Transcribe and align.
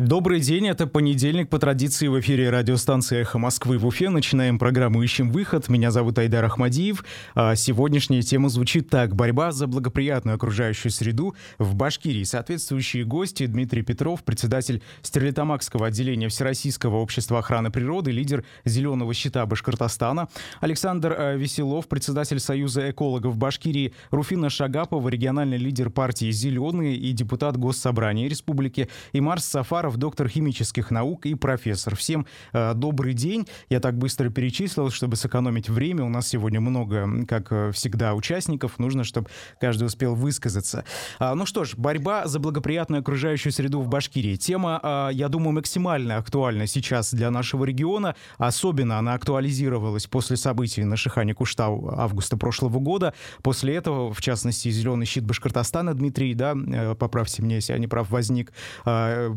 Добрый 0.00 0.40
день, 0.40 0.66
это 0.66 0.86
понедельник. 0.86 1.50
По 1.50 1.58
традиции 1.58 2.08
в 2.08 2.18
эфире 2.20 2.48
радиостанции 2.48 3.18
«Эхо 3.18 3.36
Москвы» 3.36 3.76
в 3.76 3.86
Уфе. 3.86 4.08
Начинаем 4.08 4.58
программу 4.58 5.02
«Ищем 5.02 5.30
выход». 5.30 5.68
Меня 5.68 5.90
зовут 5.90 6.18
Айдар 6.18 6.42
Ахмадиев. 6.42 7.04
А 7.34 7.54
сегодняшняя 7.54 8.22
тема 8.22 8.48
звучит 8.48 8.88
так. 8.88 9.14
Борьба 9.14 9.52
за 9.52 9.66
благоприятную 9.66 10.36
окружающую 10.36 10.90
среду 10.90 11.34
в 11.58 11.74
Башкирии. 11.74 12.22
Соответствующие 12.22 13.04
гости 13.04 13.44
Дмитрий 13.44 13.82
Петров, 13.82 14.24
председатель 14.24 14.82
Стерлитамакского 15.02 15.88
отделения 15.88 16.28
Всероссийского 16.28 16.96
общества 16.96 17.40
охраны 17.40 17.70
природы, 17.70 18.10
лидер 18.10 18.42
«Зеленого 18.64 19.12
щита» 19.12 19.44
Башкортостана. 19.44 20.30
Александр 20.62 21.12
э, 21.12 21.36
Веселов, 21.36 21.88
председатель 21.88 22.40
Союза 22.40 22.90
экологов 22.90 23.36
Башкирии. 23.36 23.92
Руфина 24.10 24.48
Шагапова, 24.48 25.10
региональный 25.10 25.58
лидер 25.58 25.90
партии 25.90 26.30
«Зеленые» 26.30 26.96
и 26.96 27.12
депутат 27.12 27.58
Госсобрания 27.58 28.30
Республики. 28.30 28.88
И 29.12 29.20
Марс 29.20 29.44
Сафаров, 29.44 29.89
Захаров, 29.90 29.96
доктор 29.96 30.28
химических 30.28 30.90
наук 30.90 31.26
и 31.26 31.34
профессор. 31.34 31.96
Всем 31.96 32.26
э, 32.52 32.74
добрый 32.74 33.14
день. 33.14 33.46
Я 33.68 33.80
так 33.80 33.96
быстро 33.96 34.30
перечислил, 34.30 34.90
чтобы 34.90 35.16
сэкономить 35.16 35.68
время. 35.68 36.04
У 36.04 36.08
нас 36.08 36.28
сегодня 36.28 36.60
много, 36.60 37.08
как 37.26 37.52
э, 37.52 37.70
всегда, 37.72 38.14
участников. 38.14 38.78
Нужно, 38.78 39.04
чтобы 39.04 39.28
каждый 39.60 39.84
успел 39.84 40.14
высказаться. 40.14 40.84
А, 41.18 41.34
ну 41.34 41.46
что 41.46 41.64
ж, 41.64 41.74
борьба 41.76 42.26
за 42.26 42.38
благоприятную 42.38 43.00
окружающую 43.00 43.52
среду 43.52 43.80
в 43.80 43.88
Башкирии. 43.88 44.36
Тема, 44.36 44.80
а, 44.82 45.10
я 45.10 45.28
думаю, 45.28 45.52
максимально 45.52 46.16
актуальна 46.16 46.66
сейчас 46.66 47.14
для 47.14 47.30
нашего 47.30 47.64
региона. 47.64 48.14
Особенно 48.38 48.98
она 48.98 49.14
актуализировалась 49.14 50.06
после 50.06 50.36
событий 50.36 50.84
на 50.84 50.96
Шихане 50.96 51.34
Куштау 51.34 51.94
августа 51.96 52.36
прошлого 52.36 52.78
года. 52.78 53.12
После 53.42 53.74
этого, 53.74 54.12
в 54.12 54.20
частности, 54.20 54.70
«Зеленый 54.70 55.06
щит 55.06 55.24
Башкортостана» 55.24 55.94
Дмитрий, 55.94 56.34
да, 56.34 56.54
э, 56.54 56.94
поправьте 56.94 57.42
меня, 57.42 57.56
если 57.56 57.72
я 57.72 57.78
не 57.78 57.86
прав, 57.86 58.10
возник 58.10 58.52
а, 58.84 59.30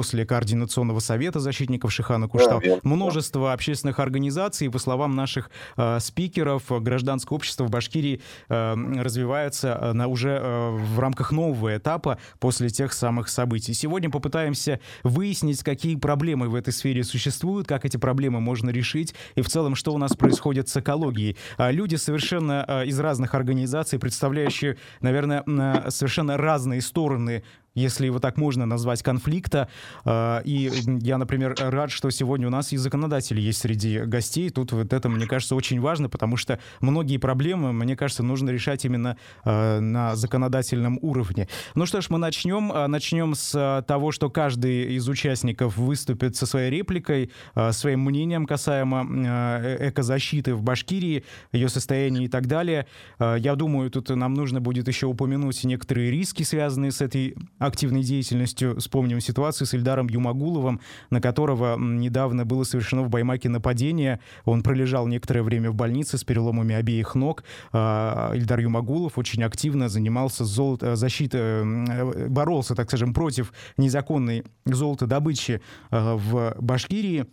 после 0.00 0.24
Координационного 0.24 0.98
совета 1.00 1.40
защитников 1.40 1.92
Шихана 1.92 2.26
Куштау, 2.26 2.62
да, 2.64 2.78
множество 2.84 3.52
общественных 3.52 3.98
организаций, 3.98 4.70
по 4.70 4.78
словам 4.78 5.14
наших 5.14 5.50
э, 5.76 6.00
спикеров, 6.00 6.62
гражданское 6.70 7.34
общество 7.34 7.64
в 7.64 7.70
Башкирии 7.70 8.22
э, 8.48 8.74
развивается 8.96 9.78
э, 9.78 9.92
на, 9.92 10.06
уже 10.06 10.40
э, 10.40 10.70
в 10.70 10.98
рамках 10.98 11.32
нового 11.32 11.76
этапа 11.76 12.16
после 12.38 12.70
тех 12.70 12.94
самых 12.94 13.28
событий. 13.28 13.74
Сегодня 13.74 14.08
попытаемся 14.08 14.80
выяснить, 15.02 15.62
какие 15.62 15.96
проблемы 15.96 16.48
в 16.48 16.54
этой 16.54 16.72
сфере 16.72 17.04
существуют, 17.04 17.68
как 17.68 17.84
эти 17.84 17.98
проблемы 17.98 18.40
можно 18.40 18.70
решить 18.70 19.14
и 19.34 19.42
в 19.42 19.50
целом, 19.50 19.74
что 19.74 19.92
у 19.92 19.98
нас 19.98 20.16
происходит 20.16 20.70
с 20.70 20.78
экологией. 20.78 21.36
А 21.58 21.70
люди 21.70 21.96
совершенно 21.96 22.64
э, 22.66 22.86
из 22.86 22.98
разных 22.98 23.34
организаций, 23.34 23.98
представляющие, 23.98 24.78
наверное, 25.02 25.44
совершенно 25.90 26.38
разные 26.38 26.80
стороны 26.80 27.44
если 27.80 28.06
его 28.06 28.18
так 28.18 28.36
можно 28.36 28.66
назвать, 28.66 29.02
конфликта. 29.02 29.68
А, 30.04 30.40
и 30.44 30.70
я, 31.00 31.18
например, 31.18 31.54
рад, 31.58 31.90
что 31.90 32.10
сегодня 32.10 32.46
у 32.46 32.50
нас 32.50 32.72
и 32.72 32.76
законодатели 32.76 33.40
есть 33.40 33.60
среди 33.60 34.00
гостей. 34.00 34.50
Тут 34.50 34.72
вот 34.72 34.92
это, 34.92 35.08
мне 35.08 35.26
кажется, 35.26 35.54
очень 35.54 35.80
важно, 35.80 36.08
потому 36.08 36.36
что 36.36 36.58
многие 36.80 37.18
проблемы, 37.18 37.72
мне 37.72 37.96
кажется, 37.96 38.22
нужно 38.22 38.50
решать 38.50 38.84
именно 38.84 39.16
а, 39.44 39.80
на 39.80 40.16
законодательном 40.16 40.98
уровне. 41.02 41.48
Ну 41.74 41.86
что 41.86 42.00
ж, 42.00 42.10
мы 42.10 42.18
начнем. 42.18 42.70
А, 42.72 42.88
начнем 42.88 43.34
с 43.34 43.84
того, 43.86 44.12
что 44.12 44.30
каждый 44.30 44.94
из 44.96 45.08
участников 45.08 45.76
выступит 45.76 46.36
со 46.36 46.46
своей 46.46 46.70
репликой, 46.70 47.30
своим 47.70 48.00
мнением 48.00 48.46
касаемо 48.46 49.06
э, 49.08 49.88
экозащиты 49.88 50.54
в 50.54 50.62
Башкирии, 50.62 51.24
ее 51.52 51.68
состояния 51.68 52.24
и 52.24 52.28
так 52.28 52.46
далее. 52.46 52.86
Я 53.18 53.54
думаю, 53.54 53.90
тут 53.90 54.10
нам 54.10 54.34
нужно 54.34 54.60
будет 54.60 54.88
еще 54.88 55.06
упомянуть 55.06 55.62
некоторые 55.64 56.10
риски, 56.10 56.42
связанные 56.42 56.92
с 56.92 57.00
этой 57.00 57.36
активной 57.70 58.02
деятельностью. 58.02 58.78
Вспомним 58.78 59.20
ситуацию 59.20 59.66
с 59.66 59.74
Ильдаром 59.74 60.08
Юмагуловым, 60.08 60.80
на 61.08 61.20
которого 61.20 61.78
недавно 61.78 62.44
было 62.44 62.64
совершено 62.64 63.02
в 63.02 63.08
Баймаке 63.08 63.48
нападение. 63.48 64.20
Он 64.44 64.62
пролежал 64.62 65.06
некоторое 65.06 65.42
время 65.42 65.70
в 65.70 65.74
больнице 65.74 66.18
с 66.18 66.24
переломами 66.24 66.74
обеих 66.74 67.14
ног. 67.14 67.44
А, 67.72 68.32
Ильдар 68.34 68.60
Юмагулов 68.60 69.16
очень 69.16 69.42
активно 69.42 69.88
занимался 69.88 70.44
золото, 70.44 70.96
защитой, 70.96 71.40
э, 71.40 72.28
боролся, 72.28 72.74
так 72.74 72.88
скажем, 72.88 73.14
против 73.14 73.52
незаконной 73.76 74.44
золотодобычи 74.66 75.60
э, 75.90 76.14
в 76.14 76.56
Башкирии 76.60 77.26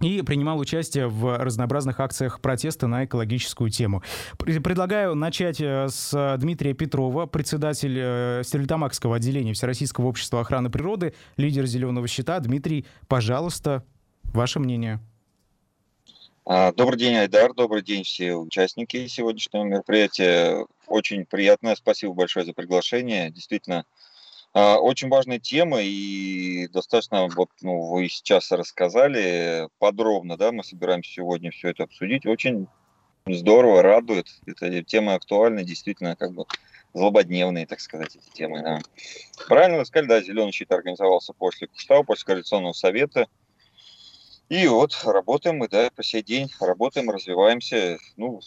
и 0.00 0.20
принимал 0.22 0.58
участие 0.58 1.08
в 1.08 1.38
разнообразных 1.38 2.00
акциях 2.00 2.40
протеста 2.40 2.86
на 2.86 3.06
экологическую 3.06 3.70
тему. 3.70 4.02
Предлагаю 4.38 5.14
начать 5.14 5.60
э, 5.60 5.88
с 5.88 6.36
Дмитрия 6.38 6.74
Петрова, 6.74 7.26
председатель 7.26 7.96
э, 7.98 8.42
Стерлитамакского 8.44 9.16
отделения 9.16 9.54
Всероссийского 9.54 10.06
общества 10.06 10.40
охраны 10.42 10.68
природы, 10.70 11.14
лидер 11.38 11.64
«Зеленого 11.64 12.06
щита». 12.08 12.38
Дмитрий, 12.40 12.84
пожалуйста, 13.08 13.84
ваше 14.34 14.60
мнение. 14.60 15.00
А, 16.44 16.72
добрый 16.72 16.98
день, 16.98 17.16
Айдар. 17.16 17.54
Добрый 17.54 17.82
день 17.82 18.04
все 18.04 18.34
участники 18.34 19.06
сегодняшнего 19.06 19.64
мероприятия. 19.64 20.66
Очень 20.86 21.24
приятно. 21.24 21.74
Спасибо 21.74 22.12
большое 22.12 22.44
за 22.44 22.52
приглашение. 22.52 23.30
Действительно, 23.30 23.84
очень 24.56 25.08
важная 25.08 25.38
тема, 25.38 25.80
и 25.82 26.68
достаточно, 26.68 27.28
вот, 27.28 27.50
ну, 27.60 27.82
вы 27.82 28.08
сейчас 28.08 28.50
рассказали 28.50 29.68
подробно, 29.78 30.36
да, 30.36 30.50
мы 30.50 30.64
собираемся 30.64 31.12
сегодня 31.12 31.50
все 31.50 31.68
это 31.68 31.84
обсудить. 31.84 32.24
Очень 32.24 32.66
здорово, 33.26 33.82
радует. 33.82 34.28
Эта 34.46 34.82
тема 34.82 35.14
актуальна, 35.14 35.62
действительно, 35.62 36.16
как 36.16 36.32
бы 36.32 36.46
злободневные, 36.94 37.66
так 37.66 37.80
сказать, 37.80 38.16
эти 38.16 38.30
темы. 38.30 38.62
Да. 38.62 38.78
Правильно 39.46 39.78
вы 39.78 39.84
сказали, 39.84 40.08
да, 40.08 40.22
«Зеленый 40.22 40.52
щит» 40.52 40.72
организовался 40.72 41.34
после 41.34 41.66
Куштау, 41.66 42.04
после 42.04 42.24
Коалиционного 42.24 42.72
совета. 42.72 43.28
И 44.48 44.66
вот 44.68 44.98
работаем 45.04 45.58
мы, 45.58 45.68
да, 45.68 45.90
по 45.94 46.02
сей 46.02 46.22
день, 46.22 46.50
работаем, 46.60 47.10
развиваемся. 47.10 47.98
Ну, 48.16 48.40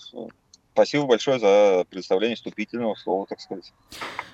спасибо 0.74 1.06
большое 1.06 1.40
за 1.40 1.86
представление 1.90 2.36
вступительного 2.36 2.96
слова, 2.96 3.26
так 3.28 3.40
сказать. 3.40 3.74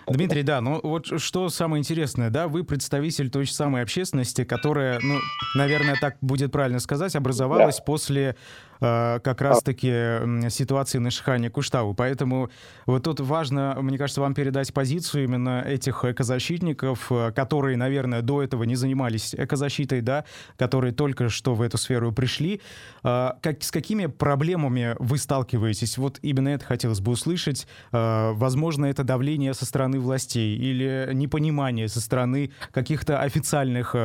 Дмитрий, 0.08 0.44
да, 0.44 0.62
ну 0.62 0.80
вот 0.84 1.20
что 1.20 1.50
самое 1.50 1.80
интересное, 1.80 2.30
да, 2.30 2.48
вы 2.48 2.64
представитель 2.64 3.30
той 3.30 3.46
же 3.46 3.54
самой 3.54 3.82
общественности, 3.82 4.44
которая, 4.44 5.00
ну, 5.02 5.20
наверное, 5.56 5.98
так 6.00 6.18
будет 6.22 6.52
правильно 6.52 6.80
сказать, 6.80 7.16
образовалась 7.16 7.78
да. 7.78 7.84
после 7.84 8.36
как 8.80 9.42
раз-таки 9.42 10.50
ситуации 10.50 11.00
на 11.00 11.12
Шихане 11.12 11.50
Куштау. 11.50 11.94
Поэтому 11.94 12.50
вот 12.86 13.04
тут 13.04 13.20
важно, 13.20 13.78
мне 13.82 13.98
кажется, 13.98 14.22
вам 14.22 14.34
передать 14.34 14.74
позицию 14.74 15.26
именно 15.26 15.62
этих 15.62 16.04
экозащитников, 16.04 17.12
э, 17.12 17.32
которые, 17.32 17.78
наверное, 17.78 18.22
до 18.22 18.42
этого 18.44 18.64
не 18.64 18.76
занимались 18.76 19.34
экозащитой, 19.36 20.02
да, 20.02 20.26
которые 20.58 20.94
только 20.94 21.30
что 21.30 21.56
в 21.56 21.62
эту 21.62 21.78
сферу 21.78 22.12
пришли. 22.12 22.62
Э, 23.04 23.32
как, 23.42 23.64
с 23.64 23.72
какими 23.72 24.08
проблемами 24.08 24.96
вы 25.00 25.18
сталкиваетесь? 25.18 25.98
Вот 25.98 26.20
именно 26.22 26.50
это 26.50 26.66
хотелось 26.66 27.00
бы 27.00 27.12
услышать. 27.12 27.68
Возможно, 27.92 28.86
это 28.86 29.04
давление 29.04 29.54
со 29.54 29.66
стороны 29.66 30.00
властей 30.00 30.58
или 30.58 31.10
непонимание 31.14 31.88
со 31.88 32.02
стороны 32.02 32.52
каких-то 32.72 33.22
официальных 33.22 33.96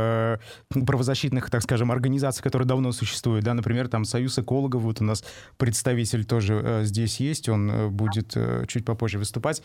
правозащитных, 0.69 1.51
так 1.51 1.63
скажем, 1.63 1.91
организаций, 1.91 2.43
которые 2.43 2.67
давно 2.67 2.93
существуют, 2.93 3.45
да, 3.45 3.55
например, 3.55 3.89
там 3.89 4.05
Союз 4.05 4.39
экологов, 4.39 4.60
психологов. 4.61 4.83
Вот 4.83 5.01
у 5.01 5.05
нас 5.05 5.25
представитель 5.57 6.25
тоже 6.25 6.61
э, 6.65 6.85
здесь 6.85 7.21
есть, 7.21 7.49
он 7.49 7.71
э, 7.71 7.89
будет 7.89 8.37
э, 8.37 8.65
чуть 8.69 8.85
попозже 8.85 9.19
выступать. 9.19 9.63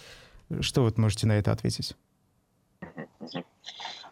Что 0.62 0.84
вот 0.84 0.98
можете 0.98 1.28
на 1.28 1.34
это 1.34 1.52
ответить? 1.52 1.96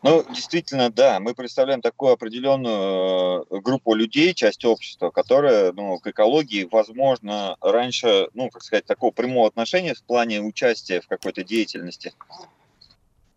Ну, 0.02 0.26
действительно, 0.34 0.90
да, 0.90 1.22
мы 1.22 1.34
представляем 1.34 1.82
такую 1.82 2.12
определенную 2.12 3.46
группу 3.62 3.96
людей, 3.96 4.34
часть 4.34 4.66
общества, 4.66 5.12
которая, 5.12 5.72
ну, 5.72 5.98
к 6.00 6.08
экологии, 6.08 6.68
возможно, 6.70 7.56
раньше, 7.62 8.28
ну, 8.34 8.50
как 8.50 8.64
сказать, 8.64 8.86
такого 8.86 9.12
прямого 9.12 9.48
отношения 9.48 9.94
в 9.94 10.04
плане 10.04 10.42
участия 10.42 11.00
в 11.00 11.08
какой-то 11.08 11.46
деятельности 11.46 12.12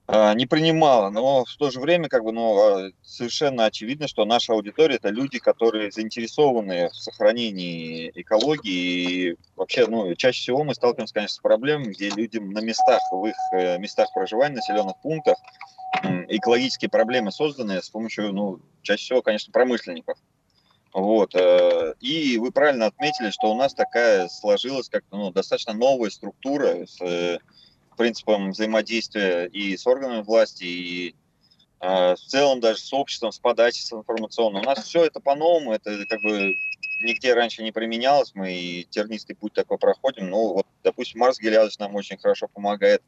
не 0.08 0.46
принимала, 0.46 1.10
но 1.10 1.44
в 1.44 1.56
то 1.56 1.70
же 1.70 1.80
время 1.80 2.08
как 2.08 2.22
бы, 2.22 2.30
ну, 2.30 2.56
а, 2.58 2.90
совершенно 3.02 3.64
очевидно, 3.64 4.06
что 4.06 4.24
наша 4.24 4.52
аудитория 4.52 4.96
это 4.96 5.08
люди, 5.08 5.38
которые 5.38 5.90
заинтересованы 5.90 6.90
в 6.90 6.94
сохранении 6.94 8.12
экологии. 8.14 9.30
И 9.30 9.36
вообще, 9.56 9.86
ну, 9.88 10.14
чаще 10.14 10.40
всего 10.40 10.62
мы 10.62 10.74
сталкиваемся, 10.74 11.14
конечно, 11.14 11.34
с 11.34 11.40
проблемами, 11.40 11.92
где 11.92 12.10
людям 12.10 12.50
на 12.50 12.60
местах, 12.60 13.00
в 13.10 13.26
их 13.26 13.34
э, 13.52 13.78
местах 13.78 14.08
проживания, 14.14 14.56
населенных 14.56 14.96
пунктах, 15.02 15.38
экологические 16.28 16.88
проблемы 16.88 17.32
созданы 17.32 17.82
с 17.82 17.90
помощью, 17.90 18.32
ну, 18.32 18.60
чаще 18.82 19.04
всего, 19.04 19.22
конечно, 19.22 19.52
промышленников. 19.52 20.18
Вот. 20.92 21.34
Э, 21.34 21.94
и 22.00 22.38
вы 22.38 22.52
правильно 22.52 22.86
отметили, 22.86 23.30
что 23.30 23.52
у 23.52 23.54
нас 23.54 23.74
такая 23.74 24.28
сложилась 24.28 24.88
как-то 24.88 25.16
ну, 25.16 25.30
достаточно 25.30 25.74
новая 25.74 26.10
структура 26.10 26.86
с 26.86 27.00
э, 27.02 27.38
принципам 27.96 28.50
взаимодействия 28.50 29.46
и 29.46 29.76
с 29.76 29.86
органами 29.86 30.22
власти, 30.22 30.64
и 30.64 31.14
э, 31.80 32.14
в 32.14 32.18
целом 32.18 32.60
даже 32.60 32.80
с 32.80 32.92
обществом, 32.92 33.32
с 33.32 33.38
подачей, 33.38 33.82
с 33.82 33.92
информационным. 33.92 34.62
У 34.62 34.64
нас 34.64 34.84
все 34.84 35.04
это 35.04 35.20
по-новому, 35.20 35.72
это 35.72 36.04
как 36.08 36.20
бы 36.22 36.54
нигде 37.00 37.34
раньше 37.34 37.62
не 37.62 37.72
применялось, 37.72 38.32
мы 38.34 38.52
и 38.52 38.84
тернистый 38.84 39.36
путь 39.36 39.52
такой 39.52 39.78
проходим. 39.78 40.30
Ну, 40.30 40.54
вот, 40.54 40.66
допустим, 40.82 41.20
Марс 41.20 41.38
Гелиадович 41.38 41.78
нам 41.78 41.94
очень 41.94 42.18
хорошо 42.18 42.48
помогает. 42.48 43.02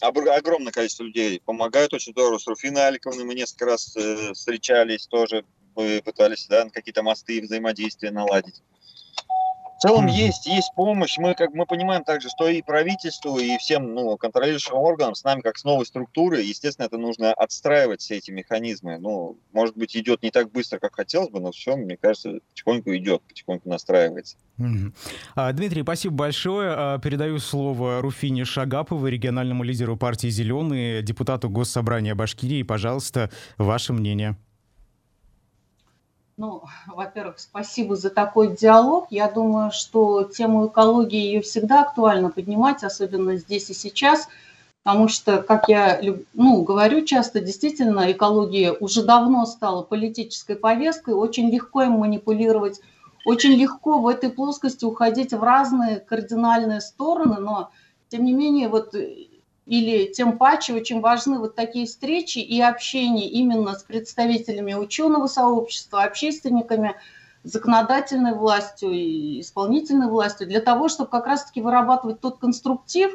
огромное 0.00 0.72
количество 0.72 1.04
людей 1.04 1.40
помогают 1.44 1.92
очень 1.92 2.12
здорово. 2.12 2.38
С 2.38 2.46
Руфиной 2.46 2.88
Аликовной 2.88 3.24
мы 3.24 3.34
несколько 3.34 3.66
раз 3.66 3.96
э, 3.96 4.32
встречались, 4.32 5.06
тоже 5.06 5.44
пытались 5.74 6.46
да, 6.48 6.68
какие-то 6.68 7.02
мосты 7.02 7.40
взаимодействия 7.40 8.10
наладить. 8.10 8.62
В 9.82 9.84
целом 9.84 10.06
mm-hmm. 10.06 10.12
есть, 10.12 10.46
есть 10.46 10.72
помощь. 10.76 11.18
Мы, 11.18 11.34
как 11.34 11.54
мы 11.54 11.66
понимаем 11.66 12.04
также, 12.04 12.28
что 12.28 12.46
и 12.46 12.62
правительству, 12.62 13.36
и 13.40 13.58
всем 13.58 13.94
ну, 13.94 14.16
контролирующим 14.16 14.76
органам 14.76 15.16
с 15.16 15.24
нами, 15.24 15.40
как 15.40 15.58
с 15.58 15.64
новой 15.64 15.84
структурой, 15.86 16.46
естественно, 16.46 16.86
это 16.86 16.98
нужно 16.98 17.32
отстраивать 17.32 18.00
все 18.00 18.18
эти 18.18 18.30
механизмы. 18.30 18.98
Ну, 18.98 19.40
может 19.52 19.76
быть, 19.76 19.96
идет 19.96 20.22
не 20.22 20.30
так 20.30 20.52
быстро, 20.52 20.78
как 20.78 20.94
хотелось 20.94 21.30
бы, 21.30 21.40
но 21.40 21.50
все, 21.50 21.74
мне 21.74 21.96
кажется, 21.96 22.38
потихоньку 22.50 22.94
идет, 22.94 23.22
потихоньку 23.22 23.68
настраивается. 23.68 24.36
Mm-hmm. 24.60 25.52
Дмитрий, 25.54 25.82
спасибо 25.82 26.14
большое. 26.14 26.74
А, 26.76 26.98
передаю 27.00 27.40
слово 27.40 28.00
Руфине 28.00 28.44
Шагаповой, 28.44 29.10
региональному 29.10 29.64
лидеру 29.64 29.96
партии 29.96 30.28
«Зеленые», 30.28 31.02
депутату 31.02 31.50
Госсобрания 31.50 32.14
Башкирии. 32.14 32.62
Пожалуйста, 32.62 33.32
ваше 33.58 33.92
мнение. 33.92 34.36
Ну, 36.38 36.62
во-первых, 36.86 37.38
спасибо 37.38 37.94
за 37.94 38.08
такой 38.08 38.56
диалог. 38.56 39.06
Я 39.10 39.30
думаю, 39.30 39.70
что 39.70 40.24
тему 40.24 40.66
экологии 40.68 41.20
ее 41.20 41.42
всегда 41.42 41.82
актуально 41.82 42.30
поднимать, 42.30 42.82
особенно 42.82 43.36
здесь 43.36 43.68
и 43.68 43.74
сейчас, 43.74 44.28
потому 44.82 45.08
что, 45.08 45.42
как 45.42 45.68
я 45.68 46.00
ну, 46.32 46.62
говорю 46.62 47.04
часто, 47.04 47.40
действительно, 47.40 48.10
экология 48.10 48.72
уже 48.72 49.02
давно 49.02 49.44
стала 49.44 49.82
политической 49.82 50.56
повесткой, 50.56 51.14
очень 51.14 51.50
легко 51.50 51.82
им 51.82 51.92
манипулировать, 51.92 52.80
очень 53.26 53.52
легко 53.52 53.98
в 53.98 54.08
этой 54.08 54.30
плоскости 54.30 54.86
уходить 54.86 55.32
в 55.32 55.42
разные 55.42 56.00
кардинальные 56.00 56.80
стороны, 56.80 57.40
но, 57.40 57.70
тем 58.08 58.24
не 58.24 58.32
менее, 58.32 58.68
вот 58.68 58.94
или 59.66 60.06
тем 60.12 60.38
паче 60.38 60.74
очень 60.74 61.00
важны 61.00 61.38
вот 61.38 61.54
такие 61.54 61.86
встречи 61.86 62.38
и 62.38 62.60
общение 62.60 63.28
именно 63.28 63.74
с 63.74 63.84
представителями 63.84 64.74
ученого 64.74 65.28
сообщества, 65.28 66.02
общественниками, 66.02 66.96
законодательной 67.44 68.34
властью 68.34 68.90
и 68.90 69.40
исполнительной 69.40 70.08
властью, 70.08 70.48
для 70.48 70.60
того, 70.60 70.88
чтобы 70.88 71.10
как 71.10 71.26
раз-таки 71.26 71.60
вырабатывать 71.60 72.20
тот 72.20 72.38
конструктив, 72.38 73.12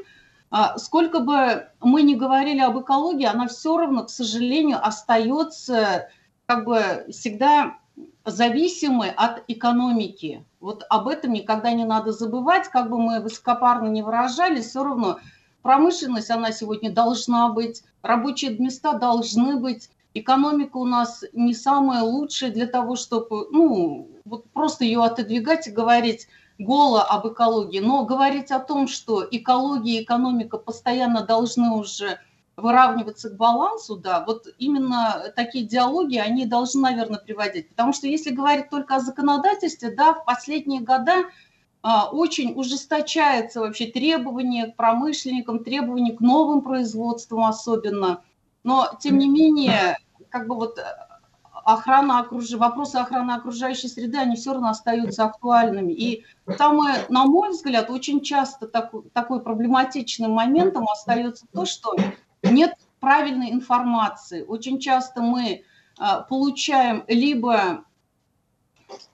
а, 0.49 0.77
сколько 0.77 1.19
бы 1.19 1.67
мы 1.81 2.03
ни 2.03 2.15
говорили 2.15 2.61
об 2.61 2.79
экологии, 2.79 3.25
она 3.25 3.47
все 3.47 3.77
равно, 3.77 4.05
к 4.05 4.09
сожалению, 4.09 4.85
остается 4.85 6.09
как 6.45 6.63
бы 6.63 7.05
всегда 7.09 7.77
зависимой 8.23 9.11
от 9.11 9.43
экономики. 9.49 10.45
Вот 10.61 10.85
об 10.89 11.09
этом 11.09 11.33
никогда 11.33 11.73
не 11.73 11.83
надо 11.83 12.13
забывать, 12.13 12.69
как 12.69 12.89
бы 12.89 12.97
мы 12.97 13.19
высокопарно 13.19 13.87
не 13.87 14.01
выражались, 14.01 14.67
все 14.67 14.83
равно– 14.85 15.19
Промышленность, 15.61 16.29
она 16.31 16.51
сегодня 16.51 16.91
должна 16.91 17.49
быть, 17.49 17.83
рабочие 18.01 18.57
места 18.57 18.93
должны 18.93 19.57
быть, 19.57 19.89
экономика 20.13 20.77
у 20.77 20.85
нас 20.85 21.23
не 21.33 21.53
самая 21.53 22.03
лучшая 22.03 22.51
для 22.51 22.67
того, 22.67 22.95
чтобы, 22.95 23.47
ну, 23.51 24.09
вот 24.25 24.49
просто 24.51 24.85
ее 24.85 25.03
отодвигать 25.03 25.67
и 25.67 25.71
говорить 25.71 26.27
голо 26.59 27.03
об 27.03 27.27
экологии, 27.27 27.79
но 27.79 28.05
говорить 28.05 28.51
о 28.51 28.59
том, 28.59 28.87
что 28.87 29.25
экология 29.29 29.99
и 29.99 30.03
экономика 30.03 30.57
постоянно 30.57 31.23
должны 31.23 31.71
уже 31.71 32.19
выравниваться 32.55 33.29
к 33.29 33.37
балансу, 33.37 33.97
да, 33.97 34.23
вот 34.25 34.47
именно 34.57 35.31
такие 35.35 35.63
диалоги, 35.63 36.17
они 36.17 36.47
должны, 36.47 36.81
наверное, 36.81 37.19
приводить. 37.19 37.69
Потому 37.69 37.93
что 37.93 38.07
если 38.07 38.31
говорить 38.31 38.71
только 38.71 38.95
о 38.95 38.99
законодательстве, 38.99 39.91
да, 39.91 40.15
в 40.15 40.25
последние 40.25 40.81
годы 40.81 41.27
очень 42.11 42.53
ужесточается 42.55 43.61
вообще 43.61 43.85
требования 43.85 44.67
к 44.67 44.75
промышленникам, 44.75 45.63
требования 45.63 46.13
к 46.13 46.19
новым 46.19 46.61
производствам 46.61 47.45
особенно. 47.45 48.23
Но, 48.63 48.89
тем 48.99 49.17
не 49.17 49.29
менее, 49.29 49.97
как 50.29 50.47
бы 50.47 50.55
вот 50.55 50.79
охрана 51.67 52.19
окруж... 52.19 52.51
вопросы 52.51 52.95
охраны 52.95 53.33
окружающей 53.33 53.89
среды, 53.89 54.17
они 54.17 54.35
все 54.35 54.53
равно 54.53 54.69
остаются 54.69 55.25
актуальными. 55.25 55.91
И 55.91 56.25
самое, 56.57 57.05
на 57.09 57.25
мой 57.25 57.49
взгляд, 57.49 57.89
очень 57.89 58.21
часто 58.21 58.67
такой, 58.67 59.03
такой 59.13 59.41
проблематичным 59.41 60.31
моментом 60.31 60.87
остается 60.89 61.45
то, 61.53 61.65
что 61.65 61.95
нет 62.41 62.73
правильной 62.99 63.51
информации. 63.51 64.43
Очень 64.43 64.79
часто 64.79 65.21
мы 65.21 65.63
а, 65.99 66.21
получаем 66.21 67.03
либо 67.07 67.83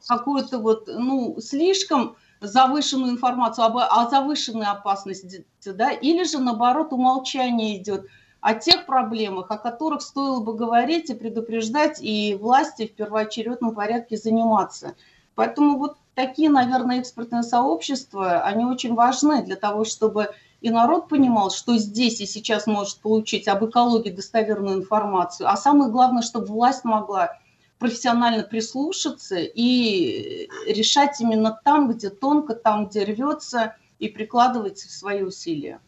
какую-то 0.07 0.59
вот, 0.59 0.87
ну, 0.87 1.37
слишком 1.39 2.17
завышенную 2.47 3.11
информацию 3.11 3.65
об, 3.65 3.77
о 3.77 4.09
завышенной 4.09 4.67
опасности, 4.67 5.45
да, 5.65 5.91
или 5.91 6.23
же 6.23 6.39
наоборот 6.39 6.93
умолчание 6.93 7.77
идет 7.77 8.07
о 8.41 8.53
тех 8.53 8.85
проблемах, 8.85 9.49
о 9.49 9.57
которых 9.57 10.01
стоило 10.01 10.41
бы 10.41 10.53
говорить 10.53 11.09
и 11.09 11.13
предупреждать, 11.13 12.01
и 12.01 12.35
власти 12.35 12.87
в 12.87 12.93
первоочередном 12.93 13.73
порядке 13.73 14.17
заниматься. 14.17 14.95
Поэтому 15.35 15.77
вот 15.77 15.97
такие, 16.13 16.49
наверное, 16.49 16.99
экспертные 16.99 17.43
сообщества, 17.43 18.41
они 18.41 18.65
очень 18.65 18.93
важны 18.93 19.43
для 19.43 19.55
того, 19.55 19.85
чтобы 19.85 20.29
и 20.59 20.69
народ 20.69 21.09
понимал, 21.09 21.51
что 21.51 21.77
здесь 21.77 22.21
и 22.21 22.25
сейчас 22.25 22.67
может 22.67 22.99
получить 22.99 23.47
об 23.47 23.65
экологии 23.65 24.09
достоверную 24.09 24.77
информацию, 24.77 25.49
а 25.49 25.57
самое 25.57 25.91
главное, 25.91 26.21
чтобы 26.21 26.47
власть 26.47 26.85
могла 26.85 27.37
профессионально 27.83 28.43
прислушаться 28.43 29.35
и 29.39 30.47
решать 30.65 31.19
именно 31.19 31.59
там, 31.65 31.91
где 31.91 32.09
тонко, 32.09 32.55
там, 32.55 32.87
где 32.87 33.03
рвется, 33.03 33.75
и 33.99 34.07
прикладывать 34.07 34.79
свои 34.79 35.21
усилия. 35.21 35.79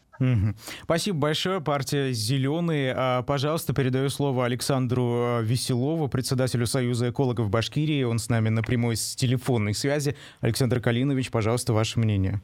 Спасибо 0.82 1.18
большое, 1.18 1.60
партия 1.62 2.12
«Зеленые». 2.12 2.94
А, 2.96 3.22
пожалуйста, 3.22 3.74
передаю 3.74 4.10
слово 4.10 4.44
Александру 4.44 5.04
а, 5.04 5.40
Веселову, 5.40 6.08
председателю 6.08 6.66
Союза 6.66 7.10
экологов 7.10 7.48
Башкирии. 7.48 8.02
Он 8.02 8.18
с 8.18 8.28
нами 8.28 8.50
на 8.50 8.62
прямой 8.62 8.96
с 8.96 9.14
телефонной 9.16 9.74
связи. 9.74 10.16
Александр 10.40 10.80
Калинович, 10.80 11.30
пожалуйста, 11.30 11.72
ваше 11.72 11.98
мнение. 11.98 12.40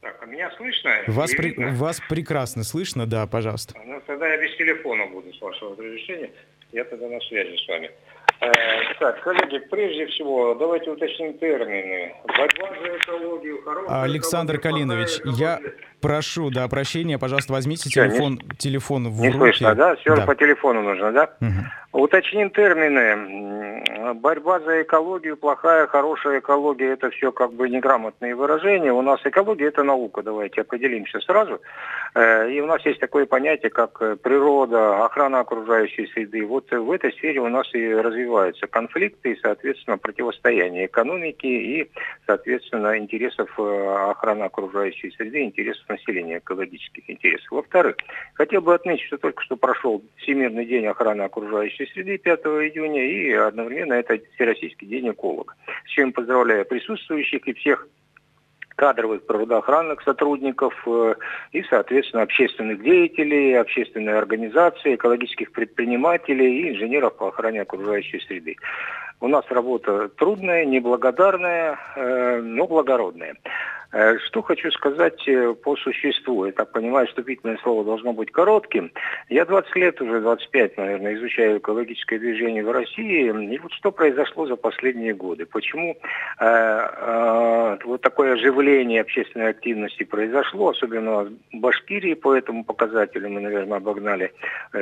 Так, 0.00 0.18
а 0.22 0.26
меня 0.26 0.50
слышно? 0.56 0.90
Вас, 1.06 1.32
при... 1.32 1.54
Вас 1.74 2.00
прекрасно 2.08 2.64
слышно, 2.64 3.06
да, 3.06 3.26
пожалуйста. 3.26 3.74
Ну, 3.84 4.00
тогда 4.06 4.28
я 4.28 4.42
без 4.42 4.56
телефона 4.56 5.06
буду, 5.06 5.32
с 5.32 5.40
вашего 5.40 5.76
разрешения. 5.76 6.30
Я 6.72 6.84
тогда 6.84 7.08
на 7.08 7.20
связи 7.20 7.56
с 7.56 7.68
вами. 7.68 7.90
Э, 8.42 8.50
так, 8.98 9.22
коллеги, 9.22 9.58
прежде 9.70 10.06
всего, 10.08 10.54
давайте 10.54 10.90
уточним 10.90 11.38
термины. 11.38 12.12
Борьба 12.26 12.70
за 12.80 12.96
экологию, 12.96 13.62
Александр 13.88 14.56
экология, 14.56 14.84
Калинович, 14.84 15.20
я 15.38 15.60
прошу, 16.02 16.50
да, 16.50 16.68
прощения, 16.68 17.18
пожалуйста, 17.18 17.52
возьмите 17.54 17.88
Все, 17.88 18.08
телефон, 18.08 18.34
не, 18.34 18.56
телефон 18.56 19.08
в 19.08 19.20
не 19.20 19.28
руки. 19.28 19.38
слышно, 19.38 19.74
да? 19.74 19.96
Все 19.96 20.14
да. 20.14 20.26
по 20.26 20.34
телефону 20.34 20.82
нужно, 20.82 21.12
да? 21.12 21.30
Угу. 21.40 22.02
Уточним 22.04 22.50
термины. 22.50 24.14
Борьба 24.14 24.60
за 24.60 24.82
экологию, 24.82 25.36
плохая, 25.36 25.86
хорошая 25.86 26.40
экология, 26.40 26.92
это 26.92 27.10
все 27.10 27.32
как 27.32 27.52
бы 27.52 27.68
неграмотные 27.68 28.34
выражения. 28.34 28.92
У 28.92 29.02
нас 29.02 29.20
экология 29.24 29.68
это 29.68 29.82
наука, 29.82 30.22
давайте 30.22 30.62
определимся 30.62 31.20
сразу. 31.20 31.60
Э, 32.14 32.50
и 32.50 32.60
у 32.60 32.66
нас 32.66 32.84
есть 32.84 32.98
такое 32.98 33.26
понятие, 33.26 33.70
как 33.70 33.98
природа, 34.22 35.04
охрана 35.04 35.40
окружающей 35.40 36.06
среды. 36.08 36.44
Вот 36.46 36.70
в 36.70 36.90
этой 36.90 37.12
сфере 37.12 37.40
у 37.40 37.48
нас 37.48 37.66
и 37.74 37.94
развиваются 37.94 38.66
конфликты 38.66 39.32
и, 39.32 39.40
соответственно, 39.40 39.98
противостояние 39.98 40.86
экономики 40.86 41.46
и, 41.46 41.90
соответственно, 42.26 42.98
интересов 42.98 43.50
э, 43.58 44.10
охраны 44.10 44.44
окружающей 44.44 45.10
среды, 45.12 45.44
интересов 45.44 45.84
населения, 45.92 46.38
экологических 46.38 47.08
интересов. 47.08 47.50
Во-вторых, 47.50 47.96
хотел 48.34 48.60
бы 48.60 48.74
отметить, 48.74 49.06
что 49.06 49.18
только 49.18 49.42
что 49.42 49.56
прошел 49.56 50.02
Всемирный 50.16 50.66
день 50.66 50.86
охраны 50.86 51.22
окружающей 51.22 51.86
среды 51.86 52.18
5 52.18 52.40
июня 52.40 53.04
и 53.04 53.32
одновременно 53.32 53.94
это 53.94 54.18
Всероссийский 54.34 54.86
день 54.86 55.10
эколога. 55.10 55.54
С 55.86 55.90
чем 55.90 56.12
поздравляю 56.12 56.64
присутствующих 56.66 57.46
и 57.46 57.52
всех 57.54 57.88
кадровых 58.76 59.26
природоохранных 59.26 60.02
сотрудников 60.02 60.74
э, 60.86 61.14
и, 61.52 61.62
соответственно, 61.62 62.22
общественных 62.22 62.82
деятелей, 62.82 63.54
общественной 63.54 64.18
организации, 64.18 64.94
экологических 64.94 65.52
предпринимателей 65.52 66.62
и 66.62 66.70
инженеров 66.70 67.16
по 67.16 67.28
охране 67.28 67.62
окружающей 67.62 68.20
среды. 68.20 68.56
У 69.22 69.28
нас 69.28 69.44
работа 69.50 70.08
трудная, 70.08 70.64
неблагодарная, 70.64 71.78
э, 71.94 72.40
но 72.42 72.66
благородная. 72.66 73.36
Э, 73.92 74.18
что 74.18 74.42
хочу 74.42 74.68
сказать 74.72 75.28
э, 75.28 75.54
по 75.54 75.76
существу. 75.76 76.44
Я 76.44 76.50
так 76.50 76.72
понимаю, 76.72 77.06
вступительное 77.06 77.56
слово 77.62 77.84
должно 77.84 78.12
быть 78.12 78.32
коротким. 78.32 78.90
Я 79.28 79.44
20 79.44 79.76
лет, 79.76 80.00
уже 80.02 80.20
25, 80.20 80.76
наверное, 80.76 81.14
изучаю 81.14 81.58
экологическое 81.58 82.18
движение 82.18 82.64
в 82.64 82.72
России. 82.72 83.28
И 83.54 83.58
вот 83.58 83.72
что 83.74 83.92
произошло 83.92 84.46
за 84.46 84.56
последние 84.56 85.14
годы. 85.14 85.46
Почему 85.46 85.96
э, 86.40 86.44
э, 86.44 87.78
вот 87.84 88.00
такое 88.00 88.32
оживление 88.32 89.02
общественной 89.02 89.50
активности 89.50 90.02
произошло, 90.02 90.70
особенно 90.70 91.26
в 91.26 91.32
Башкирии 91.52 92.14
по 92.14 92.34
этому 92.34 92.64
показателю. 92.64 93.28
Мы, 93.28 93.40
наверное, 93.40 93.76
обогнали 93.76 94.32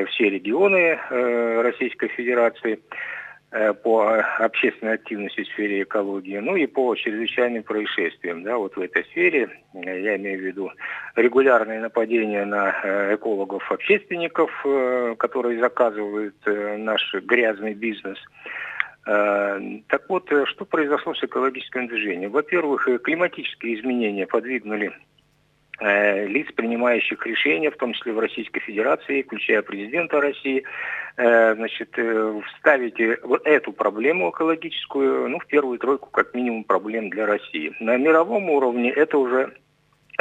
все 0.09 0.30
регионы 0.30 0.99
э, 1.11 1.61
Российской 1.61 2.09
Федерации. 2.09 2.80
Э, 3.52 3.73
по 3.73 4.23
общественной 4.38 4.95
активности 4.95 5.42
в 5.42 5.49
сфере 5.49 5.83
экологии, 5.83 6.38
ну 6.38 6.54
и 6.54 6.66
по 6.66 6.95
чрезвычайным 6.95 7.64
происшествиям. 7.64 8.45
Да, 8.45 8.57
вот 8.57 8.76
в 8.76 8.80
этой 8.80 9.04
сфере, 9.07 9.50
э, 9.75 10.02
я 10.02 10.14
имею 10.14 10.38
в 10.38 10.42
виду 10.42 10.71
регулярные 11.16 11.80
нападения 11.80 12.45
на 12.45 12.73
э, 12.85 13.16
экологов-общественников, 13.16 14.52
которые 15.19 15.59
заказывают 15.59 16.37
наш 16.47 17.12
грязный 17.25 17.75
бизнес. 17.75 18.19
Так 19.04 20.02
вот, 20.09 20.30
что 20.45 20.64
произошло 20.64 21.14
с 21.14 21.25
экологическим 21.25 21.88
движением? 21.88 22.30
Во-первых, 22.30 22.87
климатические 23.02 23.80
изменения 23.80 24.26
подвигнули 24.26 24.92
лиц, 25.80 26.49
принимающих 26.54 27.26
решения, 27.26 27.70
в 27.70 27.76
том 27.76 27.92
числе 27.92 28.12
в 28.12 28.18
Российской 28.18 28.60
Федерации, 28.60 29.22
включая 29.22 29.62
президента 29.62 30.20
России, 30.20 30.64
э, 31.16 31.54
значит, 31.54 31.90
э, 31.96 32.40
вставить 32.46 33.00
эту 33.00 33.72
проблему 33.72 34.30
экологическую, 34.30 35.28
ну, 35.28 35.38
в 35.38 35.46
первую 35.46 35.78
тройку, 35.78 36.10
как 36.10 36.34
минимум, 36.34 36.64
проблем 36.64 37.10
для 37.10 37.26
России. 37.26 37.75
На 37.80 37.96
мировом 37.96 38.50
уровне 38.50 38.90
это 38.90 39.18
уже 39.18 39.54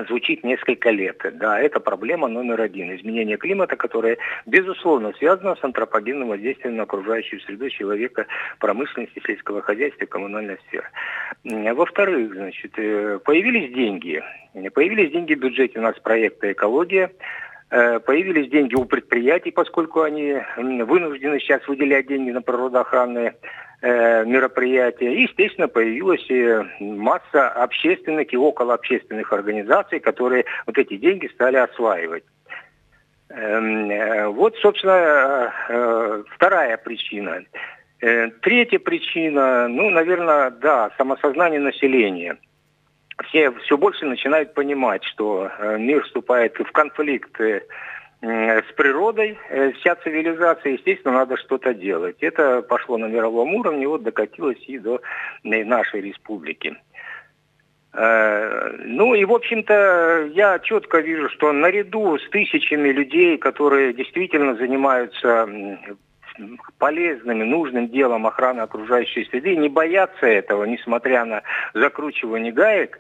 звучит 0.08 0.44
несколько 0.44 0.90
лет. 0.90 1.22
Да, 1.34 1.60
это 1.60 1.80
проблема 1.80 2.28
номер 2.28 2.62
один. 2.62 2.96
Изменение 2.96 3.38
климата, 3.38 3.76
которое, 3.76 4.18
безусловно, 4.46 5.14
связано 5.18 5.56
с 5.56 5.64
антропогенным 5.64 6.30
воздействием 6.30 6.78
на 6.78 6.84
окружающую 6.84 7.42
среду 7.42 7.70
человека, 7.70 8.28
промышленности, 8.60 9.22
сельского 9.26 9.62
хозяйства 9.62 10.06
коммунальной 10.06 10.58
сферы. 10.68 10.88
Во-вторых, 11.44 12.34
значит, 12.34 12.72
э, 12.78 13.20
появились 13.24 13.74
деньги. 13.74 14.24
Появились 14.74 15.12
деньги 15.12 15.36
в 15.36 15.40
бюджете 15.40 15.80
у 15.80 15.82
нас 15.82 15.98
проекта 16.00 16.52
«Экология», 16.52 17.12
э, 17.72 18.00
Появились 18.00 18.50
деньги 18.50 18.76
у 18.76 18.86
предприятий, 18.86 19.52
поскольку 19.52 20.02
они 20.02 20.38
вынуждены 20.58 21.40
сейчас 21.40 21.68
выделять 21.68 22.08
деньги 22.08 22.32
на 22.32 22.42
природоохранные 22.42 23.36
мероприятия. 23.82 25.14
И, 25.14 25.22
естественно, 25.22 25.68
появилась 25.68 26.30
э, 26.30 26.64
масса 26.80 27.48
общественных 27.50 28.34
и 28.34 28.38
околообщественных 28.38 29.32
организаций, 29.32 30.00
которые 30.00 30.46
вот 30.66 30.78
эти 30.78 30.98
деньги 30.98 31.28
стали 31.28 31.56
осваивать. 31.56 32.24
Эм, 33.30 33.90
э, 33.90 34.28
вот, 34.28 34.58
собственно, 34.58 35.54
вторая 36.36 36.78
причина. 36.78 37.44
Третья 38.00 38.80
причина, 38.80 39.68
ну, 39.68 39.90
наверное, 39.90 40.52
да, 40.52 40.92
самосознание 40.98 41.60
населения. 41.60 42.38
Все 43.26 43.52
все 43.52 43.78
больше 43.78 44.06
начинают 44.06 44.54
понимать, 44.54 45.04
что 45.04 45.52
мир 45.78 46.04
вступает 46.04 46.58
в 46.58 46.72
конфликт 46.72 47.38
с 48.22 48.74
природой, 48.76 49.38
э, 49.50 49.72
вся 49.74 49.96
цивилизация, 49.96 50.74
естественно, 50.74 51.20
надо 51.20 51.38
что-то 51.38 51.74
делать. 51.74 52.18
Это 52.20 52.62
пошло 52.62 52.98
на 52.98 53.06
мировом 53.06 53.56
уровне, 53.56 53.88
вот 53.88 54.04
докатилось 54.04 54.64
и 54.68 54.78
до 54.78 55.02
нашей 55.44 56.02
республики. 56.02 56.76
Э, 57.94 58.76
ну 58.80 59.14
и, 59.14 59.24
в 59.24 59.32
общем-то, 59.32 60.32
я 60.34 60.60
четко 60.60 61.00
вижу, 61.00 61.30
что 61.30 61.54
наряду 61.54 62.18
с 62.18 62.30
тысячами 62.30 62.90
людей, 62.90 63.38
которые 63.38 63.94
действительно 63.94 64.56
занимаются 64.56 65.48
полезным 66.78 67.42
и 67.42 67.46
нужным 67.46 67.88
делом 67.90 68.28
охраны 68.28 68.62
окружающей 68.62 69.26
среды, 69.26 69.56
не 69.56 69.70
боятся 69.70 70.26
этого, 70.26 70.66
несмотря 70.66 71.26
на 71.26 71.44
закручивание 71.74 72.52
гаек, 72.52 73.00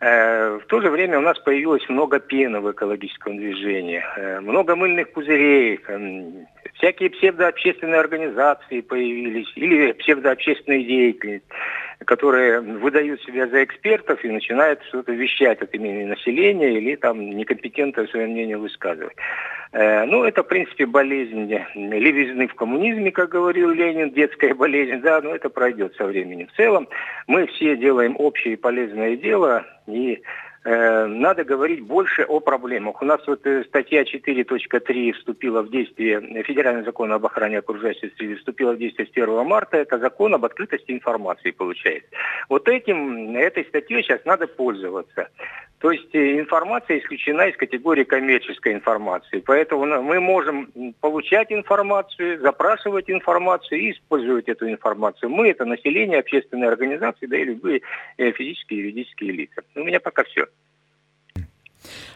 в 0.00 0.62
то 0.68 0.80
же 0.80 0.90
время 0.90 1.18
у 1.18 1.22
нас 1.22 1.38
появилось 1.40 1.88
много 1.88 2.20
пены 2.20 2.60
в 2.60 2.70
экологическом 2.70 3.36
движении, 3.36 4.02
э, 4.16 4.40
много 4.40 4.76
мыльных 4.76 5.12
пузырей, 5.12 5.80
всякие 6.74 7.10
псевдообщественные 7.10 8.00
организации 8.00 8.80
появились 8.80 9.50
или 9.56 9.92
псевдообщественные 9.92 10.84
деятели, 10.84 11.42
которые 12.04 12.60
выдают 12.60 13.20
себя 13.22 13.48
за 13.48 13.64
экспертов 13.64 14.24
и 14.24 14.30
начинают 14.30 14.82
что-то 14.84 15.12
вещать 15.12 15.60
от 15.60 15.74
имени 15.74 16.04
населения 16.04 16.78
или 16.78 16.96
там 16.96 17.30
некомпетентно 17.30 18.06
свое 18.06 18.26
мнение 18.26 18.56
высказывать. 18.56 19.16
Э, 19.72 20.04
ну, 20.04 20.24
это, 20.24 20.42
в 20.42 20.48
принципе, 20.48 20.86
болезнь 20.86 21.52
левизны 21.74 22.48
в 22.48 22.54
коммунизме, 22.54 23.10
как 23.10 23.30
говорил 23.30 23.70
Ленин, 23.70 24.10
детская 24.10 24.54
болезнь, 24.54 25.00
да, 25.00 25.20
но 25.20 25.34
это 25.34 25.50
пройдет 25.50 25.94
со 25.96 26.06
временем. 26.06 26.46
В 26.46 26.56
целом 26.56 26.88
мы 27.26 27.46
все 27.48 27.76
делаем 27.76 28.16
общее 28.18 28.54
и 28.54 28.56
полезное 28.56 29.16
дело, 29.16 29.66
и 29.86 30.22
надо 30.64 31.44
говорить 31.44 31.80
больше 31.80 32.22
о 32.22 32.40
проблемах. 32.40 33.00
У 33.00 33.04
нас 33.04 33.20
вот 33.26 33.46
э, 33.46 33.64
статья 33.64 34.02
4.3 34.02 35.12
вступила 35.12 35.62
в 35.62 35.70
действие, 35.70 36.42
федеральный 36.42 36.84
закон 36.84 37.12
об 37.12 37.24
охране 37.24 37.58
окружающей 37.58 38.12
среды 38.16 38.36
вступила 38.36 38.72
в 38.72 38.78
действие 38.78 39.06
с 39.06 39.10
1 39.10 39.46
марта, 39.46 39.76
это 39.76 39.98
закон 39.98 40.34
об 40.34 40.44
открытости 40.44 40.90
информации 40.90 41.52
получается. 41.52 42.10
Вот 42.48 42.68
этим, 42.68 43.36
этой 43.36 43.64
статьей 43.64 44.02
сейчас 44.02 44.24
надо 44.24 44.46
пользоваться. 44.46 45.28
То 45.78 45.92
есть 45.92 46.12
э, 46.14 46.40
информация 46.40 46.98
исключена 46.98 47.42
из 47.42 47.56
категории 47.56 48.04
коммерческой 48.04 48.72
информации. 48.74 49.40
Поэтому 49.46 49.86
мы 50.02 50.18
можем 50.20 50.72
получать 51.00 51.52
информацию, 51.52 52.40
запрашивать 52.40 53.08
информацию 53.08 53.80
и 53.80 53.92
использовать 53.92 54.48
эту 54.48 54.68
информацию. 54.68 55.30
Мы 55.30 55.50
это 55.50 55.64
население, 55.64 56.18
общественные 56.18 56.68
организации, 56.68 57.26
да 57.26 57.36
и 57.36 57.44
любые 57.44 57.82
э, 58.16 58.32
физические 58.32 58.80
и 58.80 58.82
юридические 58.82 59.32
лица. 59.32 59.62
У 59.76 59.84
меня 59.84 60.00
пока 60.00 60.24
все. 60.24 60.46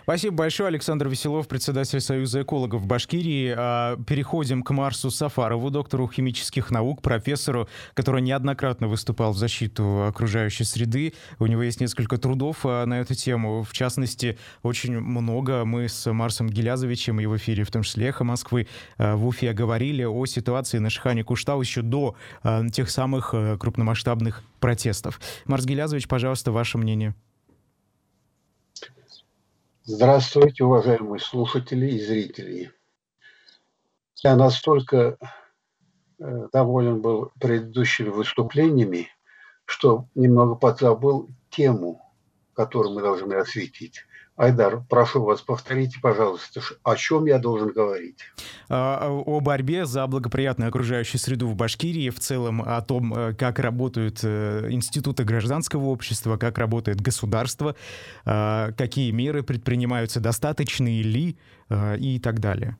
Спасибо 0.02 0.34
большое, 0.34 0.66
Александр 0.66 1.06
Веселов, 1.06 1.46
председатель 1.46 2.00
Союза 2.00 2.42
экологов 2.42 2.86
Башкирии. 2.86 3.54
А, 3.56 3.96
переходим 4.04 4.64
к 4.64 4.70
Марсу 4.72 5.12
Сафарову, 5.12 5.70
доктору 5.70 6.08
химических 6.08 6.72
наук, 6.72 7.02
профессору, 7.02 7.68
который 7.94 8.20
неоднократно 8.20 8.88
выступал 8.88 9.32
в 9.32 9.36
защиту 9.36 10.06
окружающей 10.08 10.64
среды. 10.64 11.12
У 11.38 11.46
него 11.46 11.62
есть 11.62 11.80
несколько 11.80 12.18
трудов 12.18 12.62
а, 12.64 12.84
на 12.84 12.98
эту 12.98 13.14
тему. 13.14 13.62
В 13.62 13.72
частности, 13.72 14.38
очень 14.64 14.98
много 14.98 15.64
мы 15.64 15.88
с 15.88 16.12
Марсом 16.12 16.48
Гелязовичем 16.48 17.20
и 17.20 17.26
в 17.26 17.36
эфире, 17.36 17.62
в 17.62 17.70
том 17.70 17.82
числе 17.82 18.08
«Эхо 18.08 18.24
Москвы», 18.24 18.66
а, 18.98 19.14
в 19.14 19.24
Уфе 19.24 19.52
говорили 19.52 20.02
о 20.02 20.26
ситуации 20.26 20.78
на 20.78 20.90
Шихане 20.90 21.22
Куштау 21.22 21.60
еще 21.60 21.82
до 21.82 22.16
тех 22.72 22.90
самых 22.90 23.34
крупномасштабных 23.60 24.42
протестов. 24.58 25.20
Марс 25.46 25.64
Гелязович, 25.64 26.08
пожалуйста, 26.08 26.50
ваше 26.50 26.76
мнение. 26.76 27.14
Здравствуйте, 29.84 30.62
уважаемые 30.62 31.18
слушатели 31.18 31.86
и 31.90 31.98
зрители. 31.98 32.70
Я 34.22 34.36
настолько 34.36 35.18
э, 36.20 36.48
доволен 36.52 37.00
был 37.00 37.32
предыдущими 37.40 38.10
выступлениями, 38.10 39.08
что 39.64 40.06
немного 40.14 40.54
подзабыл 40.54 41.28
тему, 41.50 42.00
которую 42.54 42.94
мы 42.94 43.02
должны 43.02 43.34
осветить. 43.34 44.04
Айдар, 44.36 44.82
прошу 44.88 45.22
вас, 45.22 45.42
повторите, 45.42 45.98
пожалуйста, 46.00 46.62
о 46.82 46.96
чем 46.96 47.26
я 47.26 47.38
должен 47.38 47.70
говорить? 47.70 48.18
А, 48.70 49.08
о 49.10 49.40
борьбе 49.40 49.84
за 49.84 50.06
благоприятную 50.06 50.68
окружающую 50.68 51.20
среду 51.20 51.46
в 51.48 51.54
Башкирии, 51.54 52.08
в 52.08 52.18
целом 52.18 52.62
о 52.62 52.80
том, 52.80 53.12
э, 53.12 53.34
как 53.34 53.58
работают 53.58 54.20
э, 54.22 54.68
институты 54.70 55.24
гражданского 55.24 55.84
общества, 55.84 56.38
как 56.38 56.56
работает 56.56 57.02
государство, 57.02 57.76
а, 58.24 58.72
какие 58.72 59.10
меры 59.10 59.42
предпринимаются, 59.42 60.18
достаточные 60.18 61.02
ли 61.02 61.36
а, 61.68 61.94
и 61.96 62.18
так 62.18 62.40
далее. 62.40 62.78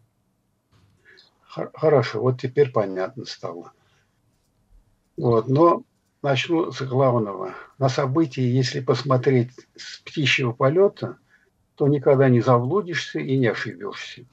Хорошо, 1.45 2.23
вот 2.23 2.41
теперь 2.41 2.71
понятно 2.71 3.27
стало. 3.27 3.73
Вот, 5.19 5.49
но 5.49 5.83
начну 6.23 6.73
с 6.73 6.81
главного. 6.81 7.55
На 7.79 7.91
события, 7.91 8.51
если 8.51 8.81
посмотреть 8.81 9.51
с 9.77 9.99
птичьего 9.99 10.53
полета, 10.53 11.19
то 11.83 11.89
никогда 11.89 12.29
не 12.29 12.41
заблудишься 12.41 13.19
и 13.19 13.37
не 13.37 13.49
ошибешься. 13.49 14.25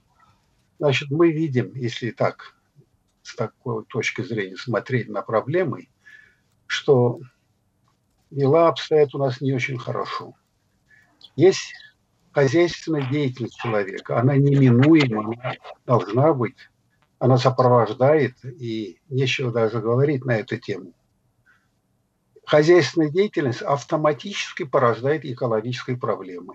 Значит, 0.77 1.09
мы 1.09 1.31
видим, 1.31 1.71
если 1.73 2.11
так, 2.11 2.55
с 3.23 3.35
такой 3.35 3.85
точки 3.85 4.21
зрения 4.21 4.55
смотреть 4.55 5.09
на 5.09 5.23
проблемы, 5.23 5.89
что 6.67 7.19
дела 8.29 8.67
обстоят 8.67 9.15
у 9.15 9.17
нас 9.17 9.41
не 9.41 9.51
очень 9.51 9.79
хорошо. 9.79 10.35
Есть 11.35 11.73
хозяйственная 12.33 13.09
деятельность 13.09 13.57
человека, 13.57 14.19
она 14.19 14.35
неминуема, 14.35 15.33
она 15.33 15.53
должна 15.87 16.35
быть, 16.35 16.69
она 17.17 17.39
сопровождает, 17.39 18.35
и 18.45 18.99
нечего 19.09 19.51
даже 19.51 19.79
говорить 19.79 20.23
на 20.23 20.37
эту 20.37 20.57
тему. 20.57 20.93
Хозяйственная 22.45 23.09
деятельность 23.09 23.63
автоматически 23.63 24.65
порождает 24.65 25.25
экологические 25.25 25.97
проблемы. 25.97 26.53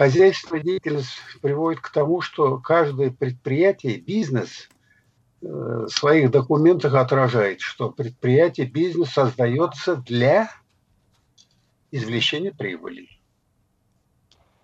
Хозяйственная 0.00 0.62
деятельность 0.62 1.18
приводит 1.42 1.82
к 1.82 1.90
тому, 1.90 2.22
что 2.22 2.56
каждое 2.56 3.10
предприятие, 3.10 4.00
бизнес 4.00 4.70
э, 5.42 5.46
в 5.46 5.90
своих 5.90 6.30
документах 6.30 6.94
отражает, 6.94 7.60
что 7.60 7.90
предприятие, 7.90 8.66
бизнес 8.66 9.10
создается 9.10 9.96
для 9.96 10.50
извлечения 11.90 12.50
прибыли. 12.50 13.10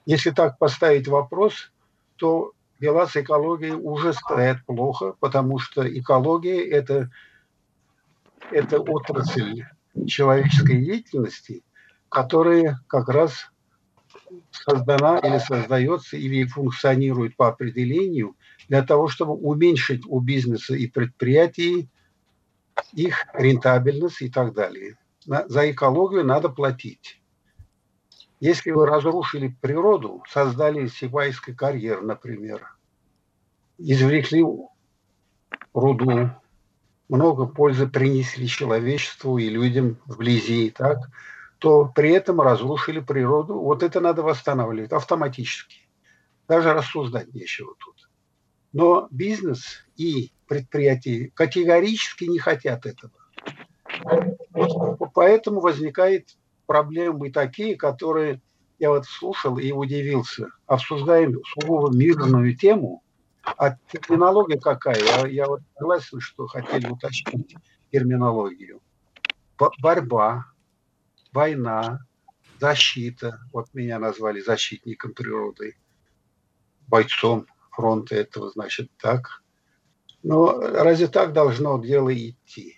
Если 0.07 0.31
так 0.31 0.57
поставить 0.57 1.07
вопрос, 1.07 1.71
то 2.17 2.53
дела 2.81 3.07
с 3.07 3.15
экологией 3.15 3.75
уже 3.75 4.15
стоят 4.15 4.65
плохо, 4.65 5.17
потому 5.21 5.59
что 5.59 5.87
экология– 5.87 6.67
это 6.71 7.11
это 8.51 8.81
отрасль 8.81 9.65
человеческой 10.07 10.83
деятельности, 10.83 11.63
которая 12.09 12.81
как 12.87 13.11
раз 13.11 13.51
создана 14.51 15.19
или 15.19 15.39
создается 15.39 16.17
или 16.17 16.45
функционирует 16.45 17.37
по 17.37 17.49
определению 17.49 18.37
для 18.69 18.83
того, 18.83 19.09
чтобы 19.09 19.33
уменьшить 19.33 20.03
у 20.07 20.21
бизнеса 20.21 20.75
и 20.75 20.87
предприятий 20.87 21.89
их 22.93 23.27
рентабельность 23.35 24.23
и 24.23 24.31
так 24.31 24.55
далее. 24.55 24.99
За 25.27 25.71
экологию 25.71 26.25
надо 26.25 26.49
платить. 26.49 27.21
Если 28.39 28.71
вы 28.71 28.87
разрушили 28.87 29.57
природу, 29.61 30.23
создали 30.29 30.87
Сибайский 30.89 31.55
карьер, 31.55 32.03
например, 32.03 32.77
извлекли 33.79 34.45
руду, 35.73 36.31
много 37.09 37.47
пользы 37.47 37.87
принесли 37.87 38.47
человечеству 38.47 39.39
и 39.39 39.49
людям 39.49 39.99
вблизи, 40.07 40.71
так, 40.71 40.99
то 41.59 41.91
при 41.95 42.11
этом 42.11 42.41
разрушили 42.41 43.01
природу. 43.01 43.55
Вот 43.55 43.83
это 43.83 44.01
надо 44.01 44.23
восстанавливать 44.23 44.93
автоматически. 44.93 45.79
Даже 46.49 46.73
рассуждать 46.73 47.35
нечего 47.35 47.75
тут. 47.79 48.09
Но 48.73 49.09
бизнес 49.11 49.85
и 49.97 50.33
предприятия 50.47 51.31
категорически 51.35 52.25
не 52.25 52.39
хотят 52.39 52.87
этого. 52.87 53.13
Вот 54.53 55.11
поэтому 55.15 55.61
возникают 55.61 56.37
проблемы 56.67 57.31
такие, 57.31 57.77
которые 57.77 58.41
я 58.79 58.91
вот 58.91 59.07
слушал 59.07 59.59
и 59.59 59.73
удивился. 59.73 60.49
Обсуждаем 60.67 61.41
сугубо 61.45 61.91
мирную 61.91 62.55
тему, 62.57 63.03
а 63.43 63.77
терминология 63.91 64.59
какая? 64.59 64.99
Я, 64.99 65.27
я 65.27 65.47
вот 65.47 65.63
согласен, 65.79 66.21
что 66.21 66.47
хотели 66.47 66.89
уточнить 66.89 67.57
терминологию. 67.91 68.81
Борьба, 69.81 70.47
война, 71.37 72.01
защита. 72.59 73.39
Вот 73.53 73.67
меня 73.75 73.99
назвали 73.99 74.41
защитником 74.41 75.13
природы, 75.13 75.77
бойцом 76.89 77.47
фронта 77.71 78.17
этого, 78.17 78.51
значит, 78.51 78.91
так. 78.97 79.43
Но 80.23 80.59
разве 80.59 81.09
так 81.09 81.35
должно 81.35 81.79
дело 81.79 82.13
идти? 82.13 82.77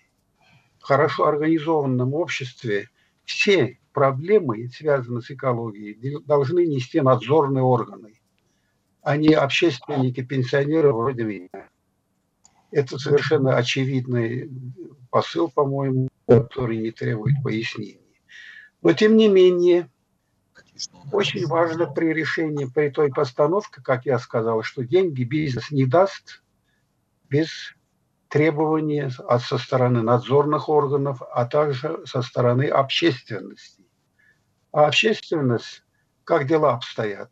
В 0.80 0.82
хорошо 0.82 1.28
организованном 1.28 2.14
обществе 2.14 2.88
все 3.24 3.78
проблемы, 3.92 4.68
связанные 4.68 5.22
с 5.22 5.30
экологией, 5.30 6.18
должны 6.24 6.66
нести 6.66 7.00
надзорные 7.00 7.62
органы, 7.62 8.20
а 9.02 9.16
не 9.16 9.34
общественники, 9.34 10.22
пенсионеры 10.22 10.92
вроде 10.92 11.22
меня. 11.22 11.70
Это 12.72 12.98
совершенно 12.98 13.56
очевидный 13.56 14.50
посыл, 15.10 15.48
по-моему, 15.48 16.08
который 16.26 16.78
не 16.78 16.90
требует 16.90 17.36
пояснений. 17.42 18.07
Но 18.82 18.92
тем 18.92 19.16
не 19.16 19.28
менее, 19.28 19.90
очень 21.12 21.47
важно 21.47 21.87
при 21.87 22.12
решении, 22.12 22.66
при 22.66 22.90
той 22.90 23.11
постановке, 23.11 23.82
как 23.82 24.06
я 24.06 24.18
сказал, 24.18 24.62
что 24.62 24.85
деньги 24.85 25.25
бизнес 25.25 25.70
не 25.70 25.85
даст 25.87 26.42
без 27.28 27.75
требования 28.28 29.11
от, 29.26 29.42
со 29.42 29.58
стороны 29.58 30.02
надзорных 30.02 30.68
органов, 30.68 31.23
а 31.32 31.47
также 31.47 32.00
со 32.04 32.23
стороны 32.23 32.68
общественности. 32.68 33.85
А 34.70 34.87
общественность, 34.87 35.82
как 36.25 36.47
дела 36.47 36.75
обстоят? 36.75 37.30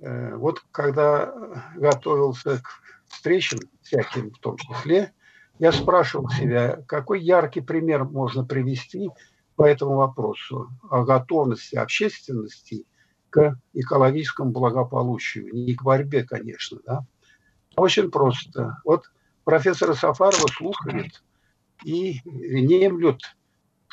Э, 0.00 0.34
вот 0.34 0.60
когда 0.72 1.32
готовился 1.76 2.58
к 2.58 2.68
встречам 3.08 3.60
всяким 3.82 4.32
в 4.32 4.38
том 4.38 4.56
числе, 4.58 5.12
я 5.58 5.72
спрашивал 5.72 6.28
себя, 6.28 6.82
какой 6.86 7.22
яркий 7.22 7.60
пример 7.60 8.04
можно 8.04 8.44
привести 8.44 9.10
по 9.56 9.64
этому 9.64 9.96
вопросу 9.96 10.70
о 10.90 11.04
готовности 11.04 11.76
общественности 11.76 12.84
к 13.30 13.58
экологическому 13.72 14.50
благополучию, 14.50 15.52
не 15.52 15.74
к 15.74 15.82
борьбе, 15.82 16.24
конечно, 16.24 16.78
да. 16.86 17.04
Очень 17.76 18.10
просто. 18.10 18.78
Вот 18.84 19.10
профессора 19.44 19.94
Сафарова 19.94 20.46
слушает 20.48 21.22
и 21.84 22.20
немлют 22.24 23.22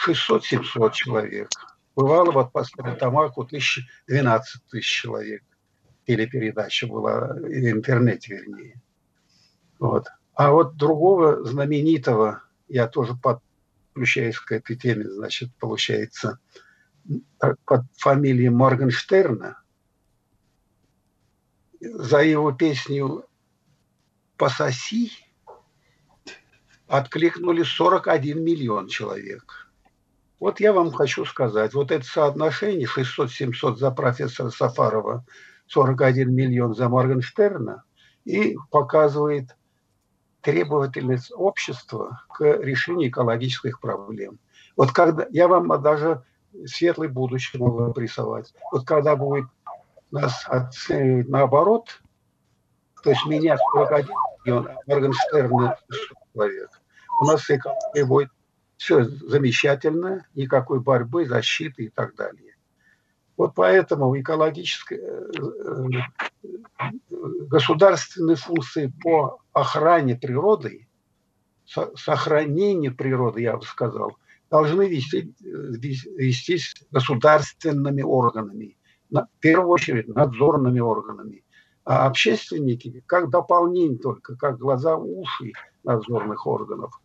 600-700 0.07 0.91
человек. 0.93 1.49
Бывало 1.95 2.31
вот 2.31 2.51
по 2.51 2.63
Стамаку 2.63 3.43
тысяч, 3.45 3.85
12 4.07 4.65
тысяч 4.65 5.01
человек. 5.01 5.43
Телепередача 6.05 6.87
была, 6.87 7.33
в 7.33 7.45
интернете 7.45 8.35
вернее. 8.35 8.81
Вот. 9.79 10.07
А 10.33 10.51
вот 10.51 10.75
другого 10.75 11.43
знаменитого, 11.45 12.41
я 12.67 12.87
тоже 12.87 13.15
подключаюсь 13.93 14.39
к 14.39 14.51
этой 14.51 14.75
теме, 14.75 15.07
значит, 15.09 15.49
получается, 15.59 16.39
под 17.37 17.85
фамилией 17.97 18.49
Моргенштерна, 18.49 19.61
за 21.79 22.21
его 22.23 22.51
песню 22.51 23.25
«Пососи» 24.37 25.11
откликнули 26.87 27.63
41 27.63 28.43
миллион 28.43 28.87
человек. 28.87 29.69
Вот 30.39 30.59
я 30.59 30.73
вам 30.73 30.91
хочу 30.91 31.25
сказать, 31.25 31.73
вот 31.73 31.91
это 31.91 32.05
соотношение 32.05 32.87
600-700 32.87 33.75
за 33.75 33.91
профессора 33.91 34.49
Сафарова, 34.49 35.25
41 35.67 36.33
миллион 36.33 36.73
за 36.73 36.89
Моргенштерна, 36.89 37.83
и 38.25 38.55
показывает 38.71 39.55
требовательность 40.43 41.31
общества 41.33 42.21
к 42.29 42.43
решению 42.43 43.09
экологических 43.09 43.79
проблем. 43.79 44.37
Вот 44.75 44.91
когда 44.91 45.25
я 45.31 45.47
вам 45.47 45.81
даже 45.81 46.23
светлый 46.65 47.07
будущее 47.07 47.61
могу 47.61 47.99
рисовать. 47.99 48.53
Вот 48.71 48.85
когда 48.85 49.15
будет 49.15 49.45
нас 50.11 50.45
оценивать 50.47 51.29
наоборот, 51.29 52.01
то 53.01 53.09
есть 53.09 53.25
меня 53.25 53.57
41 53.73 54.09
миллион, 54.45 54.69
Моргенштерна 54.85 55.77
человек, 56.33 56.69
у 57.21 57.25
нас 57.25 57.49
экономика 57.49 58.05
будет 58.05 58.29
все 58.77 59.03
замечательно, 59.05 60.27
никакой 60.35 60.79
борьбы, 60.79 61.25
защиты 61.25 61.85
и 61.85 61.89
так 61.89 62.15
далее. 62.15 62.52
Вот 63.35 63.53
поэтому 63.55 64.19
экологические 64.19 65.01
э, 65.01 66.83
государственные 67.47 68.35
функции 68.35 68.93
по 69.01 69.39
охране 69.53 70.15
природы, 70.15 70.87
сохранению 71.65 72.95
природы, 72.95 73.41
я 73.41 73.57
бы 73.57 73.63
сказал, 73.63 74.17
должны 74.51 74.87
вести, 74.87 75.33
вестись 75.39 76.75
государственными 76.91 78.03
органами, 78.03 78.77
в 79.09 79.27
первую 79.39 79.69
очередь 79.69 80.07
надзорными 80.07 80.79
органами. 80.79 81.43
А 81.85 82.05
общественники 82.07 83.03
как 83.05 83.29
дополнение 83.29 83.97
только, 83.97 84.35
как 84.35 84.57
глаза, 84.57 84.95
уши 84.95 85.53
надзорных 85.83 86.47
органов. 86.47 87.01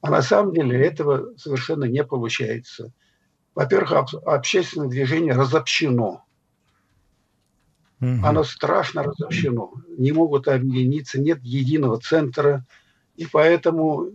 А 0.00 0.10
на 0.10 0.22
самом 0.22 0.54
деле 0.54 0.80
этого 0.80 1.36
совершенно 1.36 1.84
не 1.84 2.02
получается. 2.02 2.92
Во-первых, 3.54 4.14
общественное 4.24 4.88
движение 4.88 5.34
разобщено. 5.34 6.24
Оно 8.00 8.42
страшно 8.42 9.04
разобщено. 9.04 9.70
Не 9.96 10.10
могут 10.10 10.48
объединиться, 10.48 11.20
нет 11.20 11.38
единого 11.42 12.00
центра. 12.00 12.66
И 13.14 13.26
поэтому 13.26 14.08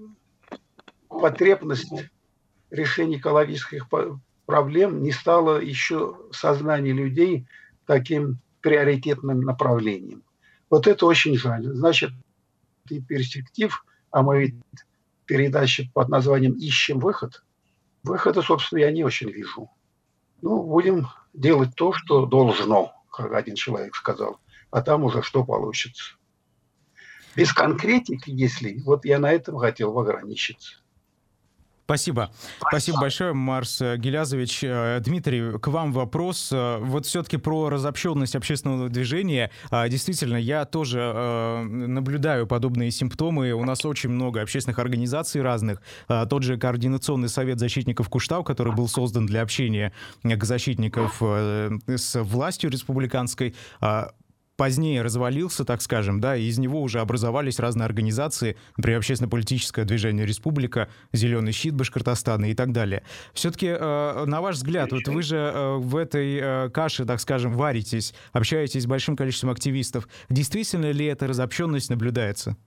потребность 1.08 1.94
решения 2.70 3.18
экологических 3.18 3.88
проблем 4.46 5.04
не 5.04 5.12
стала 5.14 5.62
еще 5.62 6.18
в 6.32 6.36
сознании 6.36 6.92
людей 6.92 7.48
таким 7.86 8.40
приоритетным 8.62 9.42
направлением. 9.42 10.24
Вот 10.70 10.88
это 10.88 11.06
очень 11.06 11.38
жаль. 11.38 11.64
Значит, 11.64 12.12
и 12.90 13.00
перспектив, 13.00 13.86
а 14.12 14.22
мы 14.22 14.56
передачи 15.26 15.90
под 15.94 16.10
названием 16.10 16.54
«Ищем 16.54 17.00
выход», 17.00 17.44
выхода, 18.08 18.42
собственно, 18.42 18.80
я 18.80 18.92
не 18.92 19.04
очень 19.04 19.30
вижу. 19.30 19.70
Ну, 20.42 20.64
будем 20.64 21.08
делать 21.34 21.76
то, 21.76 21.94
что 21.94 22.26
должно, 22.26 22.94
как 23.12 23.34
один 23.34 23.56
человек 23.56 23.96
сказал, 23.96 24.40
а 24.72 24.82
там 24.82 25.04
уже 25.04 25.22
что 25.22 25.44
получится. 25.44 26.16
Без 27.36 27.54
конкретики, 27.54 28.30
если, 28.32 28.82
вот 28.82 29.06
я 29.06 29.20
на 29.20 29.32
этом 29.32 29.58
хотел 29.58 29.98
ограничиться. 29.98 30.78
Спасибо. 31.88 32.30
Спасибо 32.68 33.00
большое, 33.00 33.32
Марс 33.32 33.80
Гелязович. 33.80 34.60
Э, 34.62 35.00
Дмитрий, 35.00 35.58
к 35.58 35.68
вам 35.70 35.94
вопрос. 35.94 36.50
Э, 36.52 36.80
вот 36.82 37.06
все-таки 37.06 37.38
про 37.38 37.70
разобщенность 37.70 38.36
общественного 38.36 38.90
движения. 38.90 39.52
Действительно, 39.72 40.36
я 40.36 40.66
тоже 40.66 41.00
э, 41.00 41.62
наблюдаю 41.64 42.46
подобные 42.46 42.92
симптомы. 42.92 43.54
У 43.54 43.64
нас 43.64 43.86
очень 43.86 44.10
много 44.10 44.42
общественных 44.42 44.80
организаций 44.80 45.42
разных. 45.42 45.82
Тот 46.08 46.44
же 46.44 46.58
Координационный 46.58 47.30
совет 47.30 47.58
защитников 47.58 48.10
Куштау, 48.10 48.44
который 48.44 48.76
был 48.76 48.90
создан 48.90 49.26
для 49.26 49.42
общения 49.42 49.94
защитников 50.42 51.22
с 51.22 52.22
властью 52.22 52.70
республиканской, 52.70 53.56
позднее 54.58 55.04
развалился, 55.04 55.64
так 55.64 55.82
скажем, 55.82 56.20
да, 56.20 56.36
и 56.36 56.44
из 56.44 56.58
него 56.58 56.82
уже 56.82 57.00
образовались 57.00 57.60
разные 57.60 57.86
организации, 57.86 58.58
например, 58.76 59.00
общественно-политическое 59.00 59.86
движение 59.86 60.26
«Республика», 60.26 60.90
«Зеленый 61.14 61.54
щит» 61.54 61.76
Башкортостана 61.76 62.50
и 62.52 62.56
так 62.56 62.74
далее. 62.74 63.04
Все-таки, 63.34 63.68
э, 63.68 64.26
на 64.26 64.42
ваш 64.42 64.56
взгляд, 64.56 64.92
вот 64.92 65.08
вы 65.08 65.22
же 65.22 65.38
э, 65.38 65.76
в 65.78 65.96
этой 65.96 66.40
э, 66.42 66.70
каше, 66.70 67.06
так 67.06 67.22
скажем, 67.22 67.54
варитесь, 67.54 68.14
общаетесь 68.34 68.84
с 68.84 68.88
большим 68.88 69.16
количеством 69.16 69.52
активистов. 69.52 70.10
Действительно 70.30 70.92
ли 70.92 71.06
эта 71.06 71.28
разобщенность 71.28 71.90
наблюдается? 71.90 72.58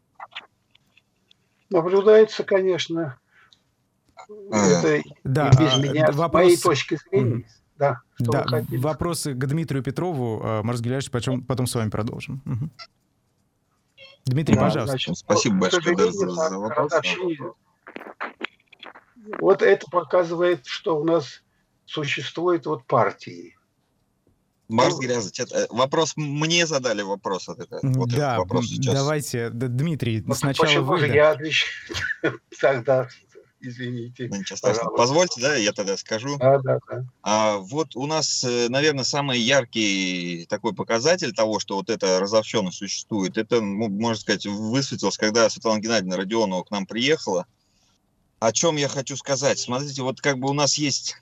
Наблюдается, 1.68 2.44
конечно. 2.44 3.18
Это 4.28 5.02
да, 5.24 5.50
без 5.50 5.74
а, 5.74 5.78
меня, 5.78 6.06
вопрос... 6.12 6.30
с 6.30 6.32
моей 6.32 6.56
точки 6.56 6.98
зрения. 7.08 7.44
Да, 7.80 8.02
да 8.18 8.64
вопросы 8.78 9.32
к 9.32 9.46
Дмитрию 9.46 9.82
Петрову, 9.82 10.40
а, 10.44 10.62
Марс 10.62 10.80
Геляевич, 10.80 11.10
потом, 11.10 11.42
потом 11.42 11.66
с 11.66 11.74
вами 11.74 11.88
продолжим. 11.88 12.42
Угу. 12.44 12.70
Дмитрий, 14.26 14.54
да, 14.54 14.60
пожалуйста. 14.62 14.92
Значит, 14.92 15.16
Спасибо 15.16 15.56
большое 15.56 15.96
да, 15.96 16.12
за, 16.12 16.30
за 16.30 16.58
вопрос. 16.58 16.92
Вот 19.40 19.62
это 19.62 19.86
показывает, 19.90 20.66
что 20.66 21.00
у 21.00 21.04
нас 21.04 21.42
существует 21.86 22.66
вот 22.66 22.84
партии. 22.84 23.56
Марс 24.68 24.94
ну, 24.94 25.00
Грязович, 25.00 25.40
это, 25.40 25.66
вопрос 25.70 26.12
мне 26.16 26.66
задали 26.66 27.02
вопрос 27.02 27.48
от 27.48 27.60
этого. 27.60 27.80
Вот 27.82 28.10
да, 28.10 28.38
вопрос 28.38 28.66
сейчас. 28.66 28.94
давайте, 28.94 29.50
Дмитрий, 29.50 30.20
вот 30.20 30.38
сначала 30.38 30.66
почему 30.66 30.84
вы. 30.84 30.98
Же 30.98 31.08
я 31.08 31.30
отвечаю 31.30 31.70
тогда 32.60 33.08
извините. 33.60 34.28
Ну, 34.32 34.42
Позвольте, 34.96 35.40
да, 35.40 35.54
я 35.56 35.72
тогда 35.72 35.96
скажу. 35.96 36.36
Да, 36.38 36.58
да, 36.58 36.78
да. 36.88 37.04
А, 37.22 37.58
вот 37.58 37.96
у 37.96 38.06
нас, 38.06 38.44
э, 38.44 38.68
наверное, 38.68 39.04
самый 39.04 39.38
яркий 39.38 40.46
такой 40.48 40.74
показатель 40.74 41.32
того, 41.32 41.60
что 41.60 41.76
вот 41.76 41.90
эта 41.90 42.18
разобщенность 42.20 42.78
существует, 42.78 43.38
это, 43.38 43.60
можно 43.60 44.20
сказать, 44.20 44.46
высветилось, 44.46 45.16
когда 45.16 45.48
Светлана 45.48 45.80
Геннадьевна 45.80 46.16
Родионова 46.16 46.64
к 46.64 46.70
нам 46.70 46.86
приехала. 46.86 47.46
О 48.38 48.52
чем 48.52 48.76
я 48.76 48.88
хочу 48.88 49.16
сказать? 49.16 49.58
Смотрите, 49.58 50.02
вот 50.02 50.20
как 50.20 50.38
бы 50.38 50.48
у 50.48 50.54
нас 50.54 50.78
есть 50.78 51.16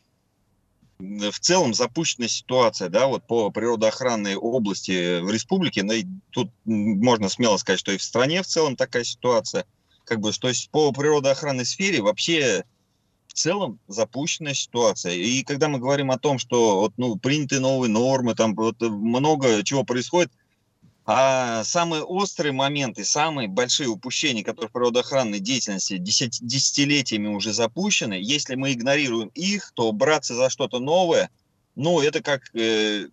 в 0.99 1.39
целом 1.41 1.75
запущенная 1.75 2.29
ситуация, 2.29 2.89
да, 2.89 3.07
вот 3.07 3.27
по 3.27 3.51
природоохранной 3.51 4.37
области 4.37 5.21
в 5.21 5.31
республике, 5.31 5.83
ну, 5.83 5.95
тут 6.31 6.51
можно 6.65 7.29
смело 7.29 7.57
сказать, 7.57 7.81
что 7.81 7.93
и 7.93 7.99
в 7.99 8.03
стране 8.03 8.43
в 8.43 8.47
целом 8.47 8.77
такая 8.77 9.05
ситуация– 9.05 9.65
как 10.09 10.21
бы, 10.21 10.33
то 10.33 10.49
есть 10.49 10.71
по 10.71 10.91
природоохранной 10.91 11.67
сфере 11.67 12.01
вообще 12.01 12.65
в 13.27 13.35
целом 13.35 13.79
запущенная 13.87 14.55
ситуация. 14.55 15.13
И 15.13 15.43
когда 15.45 15.69
мы 15.69 15.79
говорим 15.79 16.11
о 16.11 16.19
том, 16.19 16.39
что 16.39 16.81
вот, 16.81 16.95
ну, 16.97 17.17
приняты 17.17 17.61
новые 17.61 17.91
нормы, 17.91 18.35
там 18.35 18.55
вот, 18.55 18.81
много 18.81 19.63
чего 19.63 19.85
происходит, 19.85 20.33
а 21.05 21.63
самые 21.65 22.03
острые 22.03 22.53
моменты, 22.53 23.05
самые 23.05 23.49
большие 23.49 23.89
упущения, 23.89 24.43
которые 24.43 24.69
в 24.69 24.73
природоохранной 24.73 25.41
деятельности 25.41 25.97
десят, 25.99 26.33
десятилетиями 26.41 27.29
уже 27.29 27.53
запущены, 27.53 28.15
если 28.15 28.57
мы 28.57 28.73
игнорируем 28.73 29.29
их, 29.35 29.73
то 29.75 29.93
браться 29.93 30.35
за 30.35 30.51
что-то 30.51 30.81
новое, 30.81 31.31
ну, 31.77 32.01
это 32.01 32.23
как 32.23 32.55
э, 32.55 33.09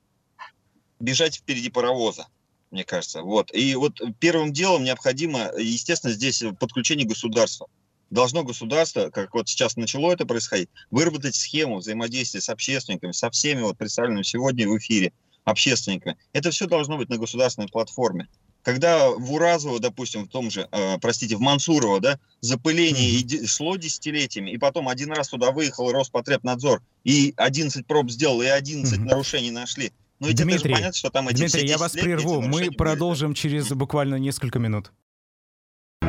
бежать 1.00 1.36
впереди 1.36 1.70
паровоза 1.70 2.28
мне 2.76 2.84
кажется. 2.84 3.22
Вот. 3.22 3.54
И 3.54 3.74
вот 3.76 4.02
первым 4.20 4.52
делом 4.52 4.84
необходимо, 4.84 5.52
естественно, 5.58 6.14
здесь 6.14 6.44
подключение 6.60 7.08
государства. 7.08 7.68
Должно 8.12 8.44
государство, 8.44 9.10
как 9.10 9.34
вот 9.34 9.48
сейчас 9.48 9.78
начало 9.78 10.12
это 10.12 10.26
происходить, 10.26 10.70
выработать 10.92 11.36
схему 11.36 11.78
взаимодействия 11.78 12.42
с 12.42 12.50
общественниками, 12.50 13.14
со 13.14 13.32
всеми 13.32 13.62
вот 13.62 13.78
представленными 13.78 14.24
сегодня 14.24 14.68
в 14.68 14.78
эфире 14.78 15.14
общественниками. 15.46 16.18
Это 16.34 16.52
все 16.52 16.68
должно 16.68 16.98
быть 16.98 17.10
на 17.10 17.18
государственной 17.18 17.70
платформе. 17.70 18.28
Когда 18.62 19.10
в 19.10 19.32
Уразово, 19.32 19.80
допустим, 19.80 20.26
в 20.26 20.28
том 20.28 20.50
же, 20.50 20.68
э, 20.72 20.98
простите, 21.00 21.38
в 21.38 21.40
Мансурово, 21.40 22.00
да, 22.00 22.20
запыление 22.42 23.22
mm-hmm. 23.22 23.46
шло 23.46 23.76
десятилетиями, 23.76 24.50
и 24.50 24.58
потом 24.58 24.90
один 24.90 25.12
раз 25.12 25.30
туда 25.30 25.52
выехал 25.52 25.92
Роспотребнадзор, 25.92 26.82
и 27.04 27.34
11 27.38 27.86
проб 27.86 28.10
сделал, 28.10 28.42
и 28.42 28.48
11 28.48 29.00
mm-hmm. 29.00 29.04
нарушений 29.04 29.52
нашли. 29.52 29.94
Ну, 30.26 30.34
Дмитрий, 30.34 30.74
понятно, 30.74 30.94
что 30.98 31.10
там 31.10 31.28
эти 31.28 31.38
Дмитрий, 31.38 31.68
я 31.68 31.78
вас 31.78 31.92
прерву. 31.94 32.42
Мы 32.42 32.72
продолжим 32.72 33.34
через 33.34 33.70
буквально 33.72 34.16
несколько 34.16 34.60
минут. 34.60 34.92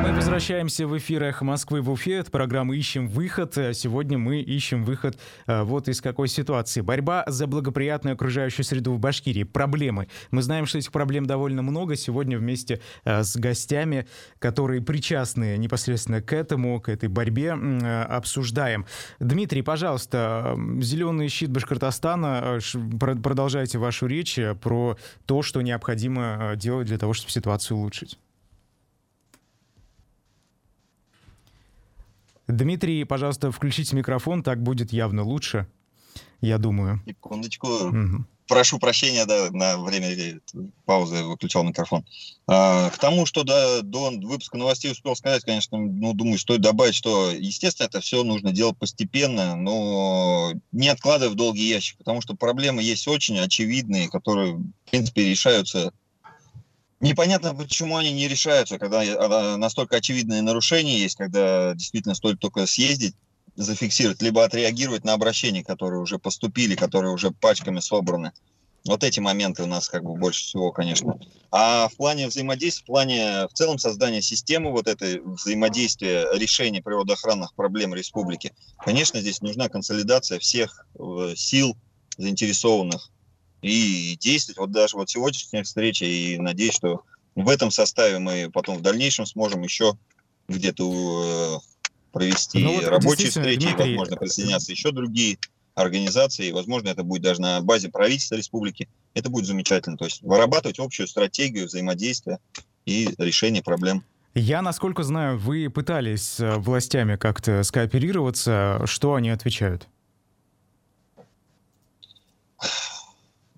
Мы 0.07 0.13
возвращаемся 0.13 0.87
в 0.87 0.97
эфир 0.97 1.21
«Эхо 1.23 1.43
Москвы» 1.43 1.81
в 1.81 1.91
Уфе. 1.91 2.13
Это 2.13 2.31
программа 2.31 2.73
«Ищем 2.77 3.09
выход». 3.09 3.53
Сегодня 3.73 4.17
мы 4.17 4.39
ищем 4.39 4.85
выход 4.85 5.17
а, 5.47 5.65
вот 5.65 5.89
из 5.89 5.99
какой 5.99 6.29
ситуации. 6.29 6.79
Борьба 6.79 7.25
за 7.27 7.45
благоприятную 7.45 8.13
окружающую 8.13 8.63
среду 8.63 8.93
в 8.93 8.99
Башкирии. 8.99 9.43
Проблемы. 9.43 10.07
Мы 10.31 10.43
знаем, 10.43 10.65
что 10.65 10.77
этих 10.77 10.93
проблем 10.93 11.25
довольно 11.25 11.61
много. 11.61 11.97
Сегодня 11.97 12.37
вместе 12.37 12.79
а, 13.03 13.23
с 13.23 13.35
гостями, 13.35 14.07
которые 14.39 14.81
причастны 14.81 15.57
непосредственно 15.57 16.21
к 16.21 16.31
этому, 16.31 16.79
к 16.79 16.87
этой 16.87 17.09
борьбе, 17.09 17.53
а, 17.53 18.05
обсуждаем. 18.05 18.85
Дмитрий, 19.19 19.61
пожалуйста, 19.61 20.57
«Зеленый 20.79 21.27
щит 21.27 21.51
Башкортостана». 21.51 22.59
Продолжайте 22.97 23.77
вашу 23.77 24.07
речь 24.07 24.39
про 24.61 24.97
то, 25.25 25.41
что 25.41 25.61
необходимо 25.61 26.53
делать 26.55 26.87
для 26.87 26.97
того, 26.97 27.11
чтобы 27.11 27.33
ситуацию 27.33 27.75
улучшить. 27.75 28.17
Дмитрий, 32.47 33.03
пожалуйста, 33.03 33.51
включите 33.51 33.95
микрофон, 33.95 34.41
так 34.41 34.63
будет 34.63 34.93
явно 34.93 35.23
лучше, 35.23 35.67
я 36.41 36.57
думаю. 36.57 37.01
Секундочку. 37.05 37.67
Угу. 37.67 38.25
Прошу 38.47 38.79
прощения, 38.79 39.25
да, 39.25 39.49
на 39.51 39.77
время 39.77 40.39
паузы 40.85 41.21
выключал 41.23 41.65
микрофон. 41.65 42.05
А, 42.47 42.89
к 42.91 42.97
тому, 42.97 43.25
что 43.25 43.43
да, 43.43 43.81
до 43.81 44.09
выпуска 44.11 44.57
новостей 44.57 44.89
успел 44.89 45.17
сказать, 45.17 45.43
конечно, 45.43 45.77
ну, 45.77 46.13
думаю, 46.13 46.39
стоит 46.39 46.61
добавить, 46.61 46.95
что, 46.95 47.29
естественно, 47.31 47.87
это 47.87 47.99
все 47.99 48.23
нужно 48.23 48.53
делать 48.53 48.77
постепенно, 48.77 49.57
но 49.57 50.53
не 50.71 50.87
откладывая 50.87 51.33
в 51.33 51.35
долгий 51.35 51.67
ящик, 51.67 51.97
потому 51.97 52.21
что 52.21 52.35
проблемы 52.35 52.81
есть 52.81 53.05
очень 53.09 53.37
очевидные, 53.37 54.07
которые, 54.07 54.53
в 54.53 54.89
принципе, 54.89 55.29
решаются 55.29 55.91
Непонятно, 56.99 57.53
почему 57.53 57.97
они 57.97 58.11
не 58.11 58.27
решаются, 58.27 58.79
когда 58.79 59.01
а, 59.01 59.57
настолько 59.57 59.97
очевидные 59.97 60.41
нарушения 60.41 60.97
есть, 60.97 61.15
когда 61.15 61.73
действительно 61.75 62.15
стоит 62.15 62.39
только 62.39 62.65
съездить, 62.65 63.13
зафиксировать, 63.55 64.21
либо 64.21 64.43
отреагировать 64.43 65.03
на 65.03 65.13
обращения, 65.13 65.63
которые 65.63 66.01
уже 66.01 66.17
поступили, 66.17 66.75
которые 66.75 67.13
уже 67.13 67.31
пачками 67.31 67.79
собраны. 67.79 68.31
Вот 68.85 69.03
эти 69.03 69.19
моменты 69.19 69.63
у 69.63 69.67
нас 69.67 69.89
как 69.89 70.03
бы 70.03 70.15
больше 70.15 70.43
всего, 70.43 70.71
конечно. 70.71 71.19
А 71.51 71.87
в 71.89 71.95
плане 71.97 72.27
взаимодействия, 72.27 72.83
в 72.83 72.87
плане 72.87 73.47
в 73.47 73.53
целом 73.53 73.77
создания 73.77 74.21
системы 74.21 74.71
вот 74.71 74.87
этой 74.87 75.19
взаимодействия, 75.19 76.27
решения 76.33 76.81
природоохранных 76.81 77.53
проблем 77.53 77.93
республики, 77.93 78.53
конечно, 78.79 79.19
здесь 79.19 79.41
нужна 79.41 79.69
консолидация 79.69 80.39
всех 80.39 80.87
э, 80.97 81.33
сил 81.35 81.75
заинтересованных 82.17 83.11
и 83.61 84.17
действовать. 84.19 84.57
Вот 84.57 84.71
даже 84.71 84.97
вот 84.97 85.09
сегодняшняя 85.09 85.63
встреча, 85.63 86.05
и 86.05 86.37
надеюсь, 86.37 86.75
что 86.75 87.03
в 87.35 87.49
этом 87.49 87.71
составе 87.71 88.19
мы 88.19 88.49
потом 88.51 88.77
в 88.77 88.81
дальнейшем 88.81 89.25
сможем 89.25 89.61
еще 89.61 89.97
где-то 90.47 91.61
э, 91.63 91.87
провести 92.11 92.59
ну, 92.59 92.75
вот 92.75 92.85
рабочие 92.85 93.29
встречи, 93.29 93.61
Дмитрий... 93.61 93.91
возможно, 93.91 94.17
присоединятся 94.17 94.71
еще 94.71 94.91
другие 94.91 95.37
организации, 95.75 96.47
и, 96.47 96.51
возможно, 96.51 96.89
это 96.89 97.03
будет 97.03 97.21
даже 97.21 97.41
на 97.41 97.61
базе 97.61 97.89
правительства 97.89 98.35
республики. 98.35 98.89
Это 99.13 99.29
будет 99.29 99.45
замечательно. 99.45 99.97
То 99.97 100.05
есть 100.05 100.21
вырабатывать 100.23 100.79
общую 100.79 101.07
стратегию 101.07 101.67
взаимодействия 101.67 102.39
и 102.85 103.13
решения 103.19 103.61
проблем. 103.61 104.03
Я, 104.33 104.61
насколько 104.61 105.03
знаю, 105.03 105.37
вы 105.37 105.69
пытались 105.69 106.23
с 106.23 106.57
властями 106.57 107.15
как-то 107.15 107.63
скооперироваться. 107.63 108.81
Что 108.85 109.15
они 109.15 109.29
отвечают? 109.29 109.87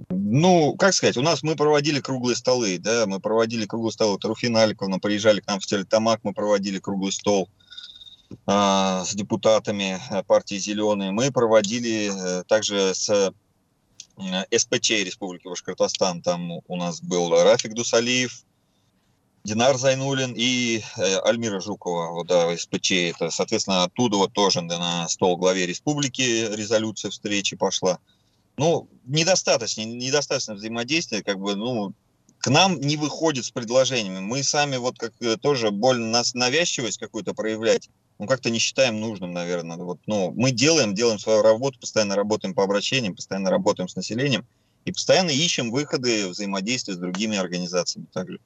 Ну, 0.07 0.75
как 0.77 0.93
сказать, 0.93 1.17
у 1.17 1.21
нас 1.21 1.43
мы 1.43 1.55
проводили 1.55 1.99
круглые 1.99 2.35
столы, 2.38 2.77
да, 2.79 3.05
мы 3.05 3.19
проводили 3.19 3.65
круглый 3.65 3.91
стол, 3.91 4.12
вот 4.12 4.23
Руфина 4.23 4.63
Аликовна 4.63 4.99
приезжали 4.99 5.41
к 5.41 5.47
нам 5.47 5.59
в 5.59 5.65
Стерлитамак, 5.65 6.21
мы 6.23 6.33
проводили 6.33 6.79
круглый 6.79 7.12
стол 7.12 7.49
а, 8.45 9.03
с 9.03 9.13
депутатами 9.13 9.99
э, 10.09 10.23
партии 10.23 10.55
«Зеленые». 10.55 11.12
Мы 11.12 11.31
проводили 11.31 12.09
а, 12.09 12.43
также 12.45 12.95
с 12.95 13.09
а, 13.09 13.33
СПЧ 14.55 14.91
Республики 15.03 15.47
Башкортостан, 15.47 16.21
там 16.21 16.49
у 16.65 16.75
нас 16.77 17.01
был 17.01 17.31
Рафик 17.31 17.73
Дусалиев, 17.73 18.45
Динар 19.43 19.77
Зайнулин 19.77 20.33
и 20.33 20.81
э, 20.97 21.17
Альмира 21.25 21.59
Жукова, 21.59 22.12
вот, 22.12 22.27
да, 22.27 22.55
СПЧ. 22.55 22.91
Это, 22.91 23.31
соответственно, 23.31 23.83
оттуда 23.83 24.17
вот 24.17 24.31
тоже 24.31 24.62
на 24.62 25.09
стол 25.09 25.35
главе 25.35 25.65
республики 25.65 26.47
резолюция 26.55 27.12
встречи 27.12 27.57
пошла 27.57 27.99
ну, 28.59 28.89
недостаточно, 29.05 29.85
недостаточно 29.85 30.53
взаимодействия, 30.53 31.23
как 31.23 31.39
бы, 31.39 31.55
ну, 31.55 31.93
к 32.39 32.49
нам 32.49 32.77
не 32.77 32.97
выходит 32.97 33.45
с 33.45 33.51
предложениями. 33.51 34.19
Мы 34.19 34.43
сами 34.43 34.75
вот 34.75 34.99
как 34.99 35.13
э, 35.21 35.37
тоже 35.37 35.71
больно 35.71 36.07
нас 36.07 36.33
навязчивость 36.33 36.97
какую-то 36.97 37.33
проявлять, 37.33 37.89
ну, 38.19 38.27
как-то 38.27 38.49
не 38.49 38.59
считаем 38.59 38.99
нужным, 38.99 39.31
наверное. 39.31 39.77
Вот, 39.77 39.99
ну, 40.07 40.33
мы 40.35 40.51
делаем, 40.51 40.93
делаем 40.93 41.19
свою 41.19 41.41
работу, 41.41 41.79
постоянно 41.79 42.17
работаем 42.17 42.53
по 42.53 42.63
обращениям, 42.65 43.15
постоянно 43.15 43.49
работаем 43.49 43.87
с 43.87 43.95
населением, 43.95 44.45
И 44.83 44.91
постоянно 44.91 45.29
ищем 45.29 45.71
выходы 45.71 46.27
взаимодействия 46.27 46.95
с 46.95 46.97
другими 46.97 47.37
организациями 47.37 48.07
также. 48.11 48.39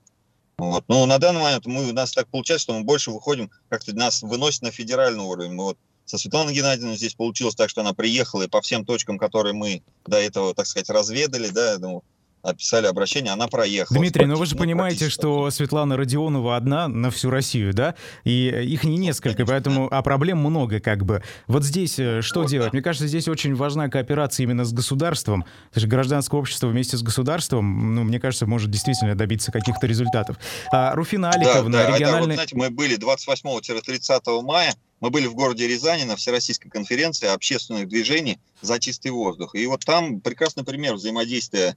Вот. 0.60 0.84
Но 0.90 1.08
на 1.08 1.18
данный 1.18 1.42
момент 1.42 1.66
мы, 1.66 1.90
у 1.90 1.94
нас 1.94 2.12
так 2.12 2.28
получается, 2.28 2.66
что 2.66 2.78
мы 2.78 2.84
больше 2.84 3.10
выходим, 3.10 3.50
как-то 3.70 3.96
нас 3.96 4.22
выносит 4.22 4.62
на 4.62 4.70
федеральный 4.70 5.24
уровень. 5.24 5.54
Мы 5.54 5.64
вот 5.64 5.78
со 6.06 6.18
Светланой 6.18 6.54
Геннадьевной 6.54 6.98
здесь 6.98 7.16
получилось 7.16 7.56
так, 7.56 7.70
что 7.70 7.82
она 7.82 7.94
приехала 7.94 8.44
и 8.44 8.48
по 8.48 8.62
всем 8.62 8.86
точкам, 8.86 9.18
которые 9.18 9.54
мы 9.54 9.82
до 10.06 10.18
этого, 10.18 10.54
так 10.54 10.66
сказать, 10.66 10.90
разведали, 10.90 11.50
да, 11.50 11.78
ну, 11.80 12.04
описали 12.44 12.88
обращение, 12.88 13.32
она 13.32 13.48
проехала. 13.48 13.98
Дмитрий, 13.98 14.26
но 14.26 14.34
ну 14.34 14.40
вы 14.40 14.46
же 14.46 14.56
понимаете, 14.56 15.10
что 15.10 15.50
Светлана 15.50 15.98
Родионова 15.98 16.56
одна 16.56 16.88
на 16.88 17.10
всю 17.10 17.30
Россию, 17.30 17.74
да? 17.74 17.96
И 18.26 18.48
их 18.48 18.84
не 18.84 18.98
несколько, 18.98 19.38
Конечно, 19.38 19.54
поэтому, 19.54 19.90
да. 19.90 19.98
а 19.98 20.02
проблем 20.02 20.40
много 20.40 20.80
как 20.80 21.06
бы. 21.06 21.24
Вот 21.48 21.64
здесь 21.64 21.98
э, 21.98 22.22
что 22.22 22.42
вот, 22.42 22.50
делать? 22.50 22.72
Да. 22.72 22.76
Мне 22.76 22.84
кажется, 22.84 23.08
здесь 23.08 23.28
очень 23.28 23.56
важна 23.56 23.88
кооперация 23.88 24.44
именно 24.44 24.66
с 24.66 24.74
государством. 24.74 25.44
То 25.72 25.80
есть 25.80 25.88
гражданское 25.88 26.38
общество 26.38 26.68
вместе 26.68 26.98
с 26.98 27.02
государством, 27.02 27.96
ну, 27.96 28.04
мне 28.04 28.20
кажется, 28.20 28.46
может 28.46 28.70
действительно 28.70 29.16
добиться 29.16 29.52
каких-то 29.52 29.88
результатов. 29.88 30.38
А, 30.72 30.94
Руфина 30.96 31.32
Аликовна, 31.32 31.72
да, 31.72 31.88
да, 31.88 31.96
региональный... 31.96 32.28
вот, 32.28 32.34
знаете, 32.36 32.56
мы 32.58 32.70
были 32.70 32.98
28-30 32.98 34.42
мая, 34.42 34.76
мы 35.00 35.10
были 35.10 35.28
в 35.28 35.36
городе 35.36 35.68
Рязани 35.68 36.04
на 36.04 36.16
Всероссийской 36.16 36.70
конференции 36.70 37.28
общественных 37.28 37.88
движений 37.88 38.40
за 38.62 38.80
чистый 38.80 39.12
воздух. 39.12 39.56
И 39.56 39.66
вот 39.66 39.86
там 39.86 40.22
прекрасный 40.22 40.64
пример 40.64 40.96
взаимодействия 40.96 41.76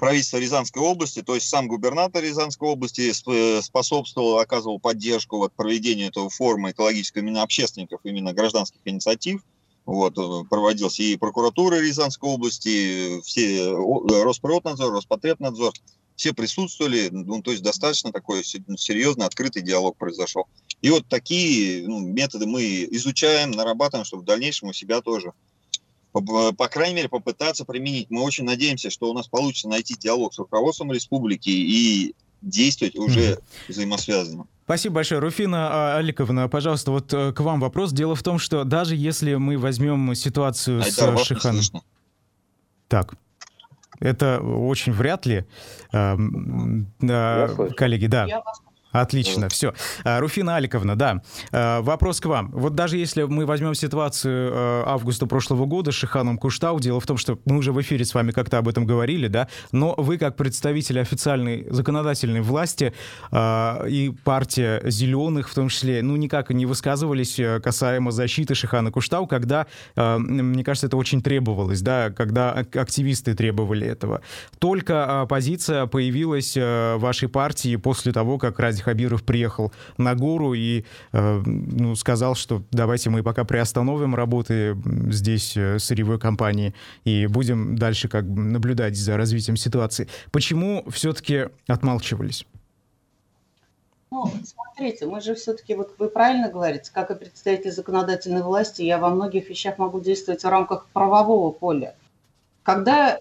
правительства 0.00 0.38
Рязанской 0.38 0.82
области, 0.82 1.22
то 1.22 1.34
есть 1.34 1.46
сам 1.46 1.68
губернатор 1.68 2.24
Рязанской 2.24 2.66
области 2.66 3.12
э, 3.12 3.62
способствовал, 3.62 4.38
оказывал 4.38 4.80
поддержку 4.80 5.36
вот, 5.36 5.52
проведению 5.52 6.08
этого 6.08 6.30
форума 6.30 6.70
экологического 6.70 7.20
именно 7.20 7.42
общественников, 7.42 8.00
именно 8.04 8.32
гражданских 8.32 8.80
инициатив. 8.86 9.42
Вот, 9.84 10.16
э, 10.16 10.48
проводился 10.48 11.02
и 11.02 11.16
прокуратура 11.16 11.76
Рязанской 11.76 12.30
области, 12.30 13.20
все, 13.20 13.58
э, 13.58 14.22
Росприроднадзор, 14.24 14.90
Роспотребнадзор, 14.90 15.74
все 16.16 16.32
присутствовали, 16.32 17.10
ну, 17.10 17.42
то 17.42 17.50
есть 17.50 17.62
достаточно 17.62 18.10
такой 18.10 18.42
серьезный, 18.42 19.26
открытый 19.26 19.60
диалог 19.60 19.98
произошел. 19.98 20.46
И 20.80 20.88
вот 20.88 21.06
такие 21.08 21.86
ну, 21.86 22.00
методы 22.00 22.46
мы 22.46 22.88
изучаем, 22.90 23.50
нарабатываем, 23.50 24.06
чтобы 24.06 24.22
в 24.22 24.26
дальнейшем 24.26 24.70
у 24.70 24.72
себя 24.72 25.02
тоже 25.02 25.34
по, 26.12 26.52
по 26.52 26.68
крайней 26.68 26.96
мере, 26.96 27.08
попытаться 27.08 27.64
применить. 27.64 28.08
Мы 28.10 28.22
очень 28.22 28.44
надеемся, 28.44 28.90
что 28.90 29.10
у 29.10 29.14
нас 29.14 29.28
получится 29.28 29.68
найти 29.68 29.94
диалог 29.94 30.34
с 30.34 30.38
руководством 30.38 30.92
республики 30.92 31.50
и 31.50 32.14
действовать 32.42 32.96
уже 32.96 33.20
mm-hmm. 33.20 33.42
взаимосвязанно. 33.68 34.46
Спасибо 34.64 34.96
большое. 34.96 35.20
Руфина 35.20 35.68
а, 35.70 35.98
Аликовна, 35.98 36.48
пожалуйста, 36.48 36.92
вот 36.92 37.12
э, 37.12 37.32
к 37.32 37.40
вам 37.40 37.60
вопрос. 37.60 37.92
Дело 37.92 38.14
в 38.14 38.22
том, 38.22 38.38
что 38.38 38.64
даже 38.64 38.94
если 38.94 39.34
мы 39.34 39.58
возьмем 39.58 40.14
ситуацию 40.14 40.82
Айдар, 40.82 41.18
с 41.18 41.24
Шиханом... 41.24 41.62
Так, 42.88 43.14
это 43.98 44.40
очень 44.40 44.92
вряд 44.92 45.26
ли. 45.26 45.44
Э, 45.92 46.16
э, 47.02 47.70
коллеги, 47.76 48.06
да. 48.06 48.26
Я 48.26 48.40
вас 48.40 48.60
Отлично, 48.92 49.48
все. 49.48 49.72
А, 50.04 50.20
Руфина 50.20 50.56
Аликовна, 50.56 50.96
да, 50.96 51.22
а, 51.52 51.80
вопрос 51.82 52.20
к 52.20 52.26
вам. 52.26 52.50
Вот 52.52 52.74
даже 52.74 52.96
если 52.96 53.22
мы 53.22 53.46
возьмем 53.46 53.74
ситуацию 53.74 54.50
а, 54.52 54.84
августа 54.86 55.26
прошлого 55.26 55.66
года 55.66 55.92
с 55.92 55.94
Шиханом 55.94 56.38
Куштау, 56.38 56.80
дело 56.80 57.00
в 57.00 57.06
том, 57.06 57.16
что 57.16 57.38
мы 57.44 57.58
уже 57.58 57.72
в 57.72 57.80
эфире 57.80 58.04
с 58.04 58.14
вами 58.14 58.32
как-то 58.32 58.58
об 58.58 58.68
этом 58.68 58.86
говорили, 58.86 59.28
да, 59.28 59.48
но 59.72 59.94
вы 59.96 60.18
как 60.18 60.36
представитель 60.36 61.00
официальной 61.00 61.66
законодательной 61.70 62.40
власти 62.40 62.92
и 63.32 64.12
партия 64.24 64.82
«Зеленых» 64.84 65.48
в 65.48 65.54
том 65.54 65.68
числе, 65.68 66.02
ну, 66.02 66.16
никак 66.16 66.50
не 66.50 66.66
высказывались 66.66 67.38
э, 67.38 67.60
касаемо 67.60 68.10
защиты 68.10 68.54
Шихана 68.54 68.90
Куштау, 68.90 69.26
когда, 69.26 69.66
мне 69.96 70.64
кажется, 70.64 70.86
это 70.86 70.96
очень 70.96 71.22
требовалось, 71.22 71.80
да, 71.80 72.10
когда 72.10 72.52
активисты 72.52 73.34
требовали 73.34 73.86
этого. 73.86 74.22
Только 74.58 75.26
позиция 75.28 75.86
появилась 75.86 76.56
э, 76.56 76.96
вашей 76.96 77.28
партии 77.28 77.76
после 77.76 78.12
того, 78.12 78.38
как 78.38 78.58
ради 78.58 78.79
Ради 78.80 78.82
Хабиров 78.82 79.22
приехал 79.22 79.72
на 79.98 80.14
гору 80.14 80.54
и 80.54 80.84
э, 81.12 81.42
ну, 81.44 81.94
сказал, 81.94 82.34
что 82.34 82.62
давайте 82.70 83.10
мы 83.10 83.22
пока 83.22 83.44
приостановим 83.44 84.14
работы 84.14 84.76
здесь 85.10 85.56
э, 85.56 85.78
сырьевой 85.78 86.18
компании 86.18 86.74
и 87.04 87.26
будем 87.26 87.76
дальше 87.76 88.08
как 88.08 88.28
бы 88.28 88.42
наблюдать 88.42 88.96
за 88.96 89.16
развитием 89.16 89.56
ситуации. 89.56 90.08
Почему 90.32 90.84
все-таки 90.90 91.48
отмалчивались? 91.68 92.46
Ну, 94.10 94.26
смотрите, 94.44 95.06
мы 95.06 95.20
же 95.20 95.34
все-таки, 95.34 95.74
вот 95.74 95.94
вы 95.98 96.08
правильно 96.08 96.48
говорите, 96.48 96.90
как 96.92 97.10
и 97.10 97.14
представитель 97.14 97.70
законодательной 97.70 98.42
власти, 98.42 98.82
я 98.82 98.98
во 98.98 99.10
многих 99.10 99.48
вещах 99.48 99.78
могу 99.78 100.00
действовать 100.00 100.42
в 100.42 100.48
рамках 100.48 100.86
правового 100.92 101.52
поля. 101.52 101.94
Когда 102.64 103.20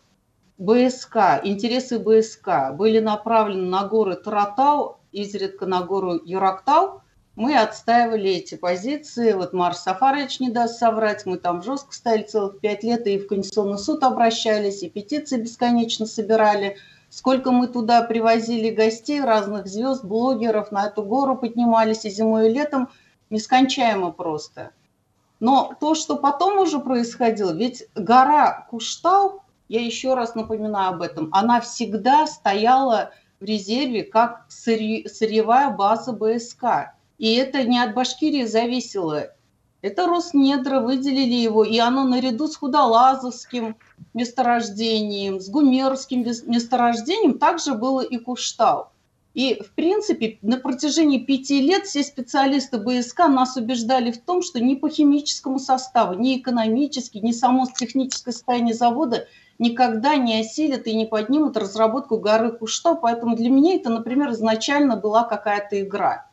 БСК, 0.58 1.42
интересы 1.44 2.00
БСК 2.00 2.74
были 2.74 3.00
направлены 3.00 3.68
на 3.70 3.88
горы 3.88 4.16
Таратау, 4.16 4.99
изредка 5.12 5.66
на 5.66 5.82
гору 5.82 6.20
Юрактау, 6.24 7.02
мы 7.36 7.58
отстаивали 7.58 8.32
эти 8.32 8.56
позиции. 8.56 9.32
Вот 9.32 9.54
Марс 9.54 9.84
Сафарович 9.84 10.42
не 10.42 10.50
даст 10.50 10.78
соврать, 10.78 11.26
мы 11.26 11.38
там 11.38 11.64
жестко 11.64 11.94
стояли 11.94 12.24
целых 12.24 12.60
пять 12.60 12.84
лет, 12.84 13.08
и 13.08 13.18
в 13.18 13.28
Конституционный 13.28 13.78
суд 13.78 14.04
обращались, 14.04 14.84
и 14.84 14.90
петиции 14.90 15.40
бесконечно 15.40 16.06
собирали. 16.06 16.76
Сколько 17.10 17.52
мы 17.52 17.68
туда 17.68 18.02
привозили 18.02 18.70
гостей, 18.70 19.22
разных 19.22 19.68
звезд, 19.68 20.04
блогеров, 20.04 20.72
на 20.72 20.88
эту 20.88 21.02
гору 21.04 21.38
поднимались 21.38 22.06
и 22.06 22.10
зимой, 22.10 22.50
и 22.50 22.54
летом, 22.54 22.90
нескончаемо 23.30 24.12
просто. 24.12 24.72
Но 25.40 25.74
то, 25.80 25.96
что 25.96 26.18
потом 26.18 26.60
уже 26.60 26.80
происходило, 26.80 27.52
ведь 27.52 27.86
гора 27.96 28.68
Куштау, 28.70 29.44
я 29.70 29.82
еще 29.82 30.14
раз 30.14 30.36
напоминаю 30.36 30.90
об 30.90 31.02
этом, 31.02 31.30
она 31.32 31.62
всегда 31.62 32.28
стояла 32.28 33.12
в 33.40 33.44
резерве 33.44 34.04
как 34.04 34.46
сырьевая 34.50 35.70
база 35.70 36.12
БСК. 36.12 36.94
И 37.18 37.34
это 37.36 37.64
не 37.64 37.80
от 37.80 37.94
Башкирии 37.94 38.46
зависело. 38.46 39.28
Это 39.82 40.08
Роснедра, 40.08 40.82
выделили 40.82 41.36
его, 41.36 41.64
и 41.64 41.78
оно 41.78 42.04
наряду 42.04 42.48
с 42.48 42.58
Худолазовским 42.58 43.78
месторождением, 44.14 45.40
с 45.40 45.48
Гумерским 45.48 46.26
месторождением 46.48 47.40
также 47.40 47.76
было 47.76 48.02
и 48.02 48.18
Куштау. 48.18 48.90
И, 49.34 49.62
в 49.62 49.72
принципе, 49.76 50.38
на 50.42 50.58
протяжении 50.58 51.20
пяти 51.20 51.62
лет 51.62 51.86
все 51.86 52.04
специалисты 52.04 52.78
БСК 52.78 53.30
нас 53.30 53.56
убеждали 53.56 54.12
в 54.12 54.18
том, 54.22 54.42
что 54.42 54.60
ни 54.60 54.76
по 54.76 54.90
химическому 54.90 55.60
составу, 55.60 56.14
ни 56.14 56.38
экономически, 56.38 57.20
ни 57.20 57.32
само 57.32 57.66
техническое 57.68 58.34
состояние 58.34 58.74
завода 58.74 59.28
никогда 59.60 60.16
не 60.16 60.40
осилят 60.40 60.88
и 60.88 60.96
не 60.96 61.06
поднимут 61.06 61.58
разработку 61.58 62.18
горы 62.18 62.52
Кушто. 62.52 62.96
Поэтому 62.96 63.36
для 63.36 63.50
меня 63.50 63.76
это, 63.76 63.90
например, 63.90 64.32
изначально 64.32 64.96
была 64.96 65.24
какая-то 65.24 65.80
игра. 65.80 66.28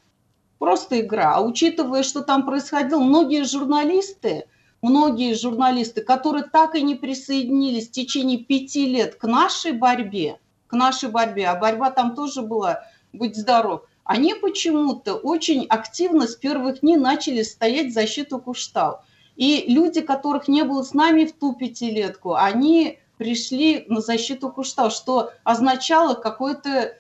Просто 0.59 1.01
игра. 1.01 1.35
А 1.35 1.43
учитывая, 1.43 2.03
что 2.03 2.23
там 2.23 2.47
происходило, 2.47 3.01
многие 3.01 3.45
журналисты, 3.45 4.47
многие 4.81 5.35
журналисты, 5.35 6.01
которые 6.01 6.45
так 6.45 6.75
и 6.75 6.83
не 6.83 6.95
присоединились 6.95 7.89
в 7.89 7.93
течение 7.93 8.39
пяти 8.39 8.87
лет 8.87 9.17
к 9.17 9.25
нашей 9.25 9.73
борьбе, 9.73 10.39
к 10.69 10.73
нашей 10.73 11.11
борьбе, 11.11 11.49
а 11.49 11.57
борьба 11.57 11.91
там 11.91 12.15
тоже 12.15 12.43
была, 12.43 12.85
будь 13.13 13.37
здоров, 13.37 13.83
они 14.05 14.35
почему-то 14.35 15.17
очень 15.17 15.67
активно 15.67 16.29
с 16.29 16.37
первых 16.37 16.81
дней 16.81 16.97
начали 16.97 17.43
стоять 17.43 17.89
в 17.89 17.95
защиту 17.95 18.39
Куштау. 18.39 19.01
И 19.35 19.65
люди, 19.67 20.01
которых 20.01 20.49
не 20.49 20.63
было 20.63 20.83
с 20.83 20.95
нами 20.95 21.25
в 21.25 21.33
ту 21.33 21.55
пятилетку, 21.55 22.35
они 22.35 23.01
пришли 23.17 23.85
на 23.89 24.01
защиту 24.01 24.51
Куштау, 24.51 24.91
что 24.91 25.31
означало 25.45 26.15
какое-то 26.15 26.95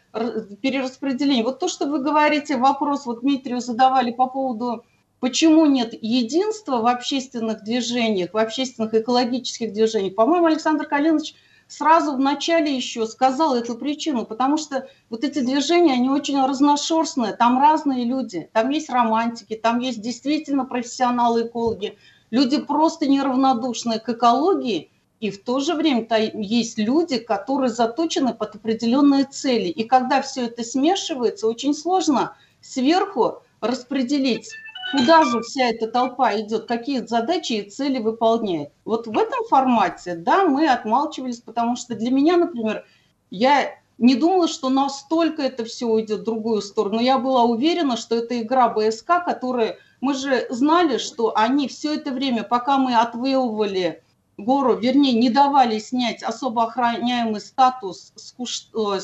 перераспределение. 0.63 1.45
Вот 1.45 1.59
то, 1.59 1.69
что 1.69 1.87
вы 1.87 1.99
говорите, 1.99 2.57
вопрос 2.57 3.07
вот 3.07 3.21
Дмитрию 3.21 3.61
задавали 3.61 4.11
по 4.11 4.27
поводу, 4.27 4.85
почему 5.21 5.67
нет 5.67 5.95
единства 6.01 6.79
в 6.79 6.87
общественных 6.87 7.65
движениях, 7.65 8.33
в 8.33 8.39
общественных 8.39 8.95
экологических 8.95 9.73
движениях. 9.73 10.15
По-моему, 10.15 10.47
Александр 10.47 10.87
Калинович 10.87 11.35
сразу 11.69 12.15
в 12.15 12.19
начале 12.19 12.75
еще 12.75 13.07
сказал 13.07 13.55
эту 13.55 13.75
причину, 13.75 14.25
потому 14.25 14.57
что 14.57 14.89
вот 15.11 15.23
эти 15.23 15.41
движения, 15.41 15.95
они 15.95 16.09
очень 16.09 16.41
разношерстные, 16.41 17.35
там 17.35 17.61
разные 17.61 18.05
люди, 18.05 18.49
там 18.53 18.71
есть 18.71 18.89
романтики, 18.89 19.55
там 19.55 19.81
есть 19.81 20.01
действительно 20.01 20.65
профессионалы-экологи, 20.65 21.99
люди 22.31 22.59
просто 22.59 23.07
неравнодушные 23.07 24.01
к 24.01 24.09
экологии– 24.09 24.91
и 25.27 25.31
в 25.31 25.43
то 25.43 25.59
же 25.59 25.75
время 25.75 26.07
есть 26.35 26.79
люди, 26.79 27.19
которые 27.19 27.71
заточены 27.71 28.33
под 28.33 28.55
определенные 28.55 29.25
цели. 29.25 29.69
И 29.69 29.83
когда 29.83 30.23
все 30.23 30.47
это 30.47 30.63
смешивается, 30.63 31.49
очень 31.49 31.75
сложно 31.75 32.37
сверху 32.61 33.43
распределить, 33.61 34.49
куда 34.93 35.25
же 35.25 35.41
вся 35.41 35.71
эта 35.71 35.89
толпа 35.89 36.39
идет, 36.39 36.67
какие 36.67 37.05
задачи 37.05 37.55
и 37.55 37.69
цели 37.69 37.99
выполняет. 37.99 38.71
Вот 38.85 39.09
в 39.09 39.19
этом 39.19 39.45
формате, 39.49 40.15
да, 40.15 40.45
мы 40.45 40.69
отмалчивались, 40.69 41.41
потому 41.41 41.75
что 41.75 41.97
для 41.97 42.13
меня, 42.13 42.37
например, 42.37 42.85
я 43.31 43.75
не 43.99 44.15
думала, 44.15 44.47
что 44.47 44.69
настолько 44.69 45.43
это 45.43 45.65
все 45.65 45.87
уйдет 45.87 46.21
в 46.21 46.25
другую 46.25 46.63
сторону. 46.63 47.01
Я 47.01 47.19
была 47.19 47.43
уверена, 47.43 47.97
что 47.97 48.15
это 48.15 48.41
игра 48.41 48.69
БСК, 48.69 49.25
которая... 49.25 49.79
Мы 50.01 50.15
же 50.15 50.47
знали, 50.51 50.99
что 50.99 51.37
они 51.37 51.67
все 51.67 51.95
это 51.95 52.13
время, 52.13 52.45
пока 52.45 52.77
мы 52.77 52.95
отвоевывали 52.95 54.03
гору, 54.37 54.77
вернее, 54.77 55.15
не 55.15 55.31
давали 55.31 55.79
снять 55.79 56.23
особо 56.23 56.65
охраняемый 56.65 57.41
статус 57.41 58.13
с, 58.17 58.33
Куш... 58.33 58.69
Э, 58.75 59.01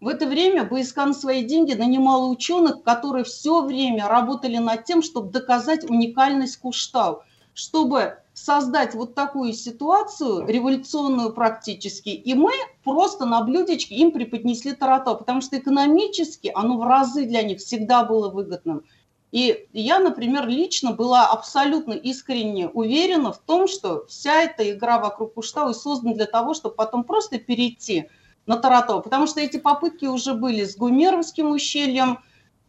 в 0.00 0.06
это 0.06 0.26
время 0.26 0.64
на 0.64 1.12
свои 1.12 1.42
деньги 1.42 1.72
нанимала 1.72 2.26
ученых, 2.26 2.84
которые 2.84 3.24
все 3.24 3.62
время 3.62 4.06
работали 4.06 4.58
над 4.58 4.84
тем, 4.84 5.02
чтобы 5.02 5.30
доказать 5.32 5.88
уникальность 5.90 6.58
Куштау, 6.58 7.22
чтобы 7.52 8.18
создать 8.32 8.94
вот 8.94 9.16
такую 9.16 9.52
ситуацию, 9.52 10.46
революционную 10.46 11.32
практически, 11.32 12.10
и 12.10 12.34
мы 12.34 12.52
просто 12.84 13.26
на 13.26 13.42
блюдечке 13.42 13.96
им 13.96 14.12
преподнесли 14.12 14.72
Таратау, 14.72 15.16
потому 15.16 15.40
что 15.40 15.58
экономически 15.58 16.52
оно 16.54 16.78
в 16.78 16.84
разы 16.84 17.24
для 17.24 17.42
них 17.42 17.58
всегда 17.58 18.04
было 18.04 18.28
выгодным. 18.28 18.84
И 19.30 19.66
я, 19.72 19.98
например, 19.98 20.48
лично 20.48 20.92
была 20.92 21.26
абсолютно 21.26 21.92
искренне 21.92 22.68
уверена 22.68 23.32
в 23.32 23.38
том, 23.38 23.68
что 23.68 24.06
вся 24.06 24.42
эта 24.42 24.70
игра 24.70 24.98
вокруг 24.98 25.34
Куштау 25.34 25.74
создана 25.74 26.14
для 26.14 26.26
того, 26.26 26.54
чтобы 26.54 26.74
потом 26.74 27.04
просто 27.04 27.38
перейти 27.38 28.08
на 28.46 28.56
Таратово, 28.56 29.00
потому 29.00 29.26
что 29.26 29.40
эти 29.40 29.58
попытки 29.58 30.06
уже 30.06 30.32
были 30.32 30.64
с 30.64 30.76
Гумеровским 30.76 31.50
ущельем, 31.50 32.20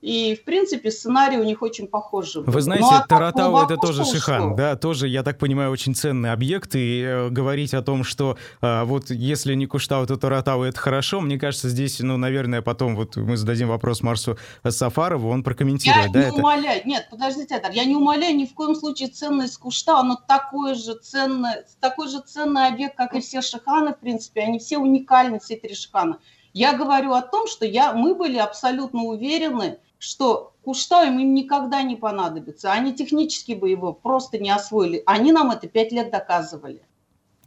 и, 0.01 0.35
в 0.35 0.45
принципе, 0.45 0.91
сценарий 0.91 1.37
у 1.37 1.43
них 1.43 1.61
очень 1.61 1.87
похожий. 1.87 2.43
Вы 2.43 2.61
знаете, 2.61 2.85
ну, 2.89 2.97
а 2.97 3.05
Таратау 3.05 3.57
это 3.57 3.75
тоже 3.75 4.05
Шихан, 4.05 4.55
да, 4.55 4.75
тоже, 4.75 5.07
я 5.07 5.23
так 5.23 5.37
понимаю, 5.37 5.71
очень 5.71 5.93
ценный 5.93 6.31
объект, 6.31 6.75
и 6.75 7.01
э, 7.01 7.29
говорить 7.29 7.73
о 7.73 7.81
том, 7.81 8.03
что 8.03 8.37
э, 8.61 8.83
вот 8.83 9.09
если 9.09 9.55
не 9.55 9.65
Куштау, 9.65 10.05
то 10.07 10.15
Таратау 10.15 10.63
это 10.63 10.79
хорошо, 10.79 11.19
мне 11.19 11.37
кажется, 11.37 11.67
здесь, 11.67 11.99
ну, 11.99 12.15
наверное, 12.17 12.61
потом 12.61 12.95
вот 12.95 13.17
мы 13.17 13.35
зададим 13.35 13.67
вопрос 13.67 14.01
Марсу 14.01 14.37
Сафарову, 14.67 15.29
он 15.29 15.43
прокомментирует, 15.43 16.07
я 16.07 16.11
да, 16.11 16.19
не 16.19 16.25
это? 16.27 16.35
умоляю, 16.35 16.81
нет, 16.85 17.07
подождите, 17.11 17.57
Эдар, 17.57 17.71
я 17.71 17.83
не 17.83 17.95
умоляю 17.95 18.35
ни 18.35 18.45
в 18.45 18.53
коем 18.53 18.75
случае 18.75 19.09
ценность 19.09 19.57
Куштау, 19.57 20.03
но 20.03 20.15
такой 20.15 20.75
же 20.75 20.95
ценный, 20.95 21.65
такой 21.81 22.07
же 22.07 22.21
ценный 22.21 22.67
объект, 22.67 22.95
как 22.95 23.15
и 23.15 23.19
все 23.19 23.41
Шиханы, 23.41 23.93
в 23.93 23.99
принципе, 23.99 24.41
они 24.41 24.59
все 24.59 24.77
уникальны, 24.77 25.39
все 25.39 25.57
три 25.57 25.75
Шихана. 25.75 26.19
Я 26.53 26.73
говорю 26.73 27.13
о 27.13 27.21
том, 27.21 27.47
что 27.47 27.65
я, 27.65 27.93
мы 27.93 28.15
были 28.15 28.37
абсолютно 28.37 29.03
уверены, 29.03 29.77
что 29.99 30.53
Куштау 30.63 31.05
им 31.05 31.33
никогда 31.33 31.83
не 31.83 31.95
понадобится. 31.95 32.71
Они 32.71 32.93
технически 32.93 33.51
бы 33.51 33.69
его 33.69 33.93
просто 33.93 34.39
не 34.39 34.49
освоили. 34.49 35.03
Они 35.05 35.31
нам 35.31 35.51
это 35.51 35.67
пять 35.67 35.91
лет 35.91 36.09
доказывали. 36.09 36.81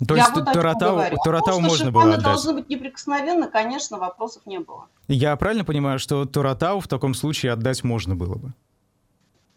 То 0.07 0.17
Я 0.17 0.25
есть 0.25 0.35
вот 0.35 0.53
Туратау, 0.53 1.01
Туратау 1.25 1.59
а 1.59 1.61
можно 1.61 1.93
было 1.93 2.05
отдать? 2.05 2.25
должны 2.25 2.55
быть 2.55 2.69
неприкосновенны, 2.69 3.49
конечно, 3.49 3.99
вопросов 3.99 4.43
не 4.47 4.59
было. 4.59 4.88
Я 5.09 5.37
правильно 5.37 5.65
понимаю, 5.65 5.99
что 5.99 6.25
Туратау 6.25 6.81
в 6.81 6.88
таком 6.88 7.15
случае 7.15 7.53
отдать 7.53 7.85
можно 7.85 8.17
было 8.17 8.35
бы? 8.35 8.53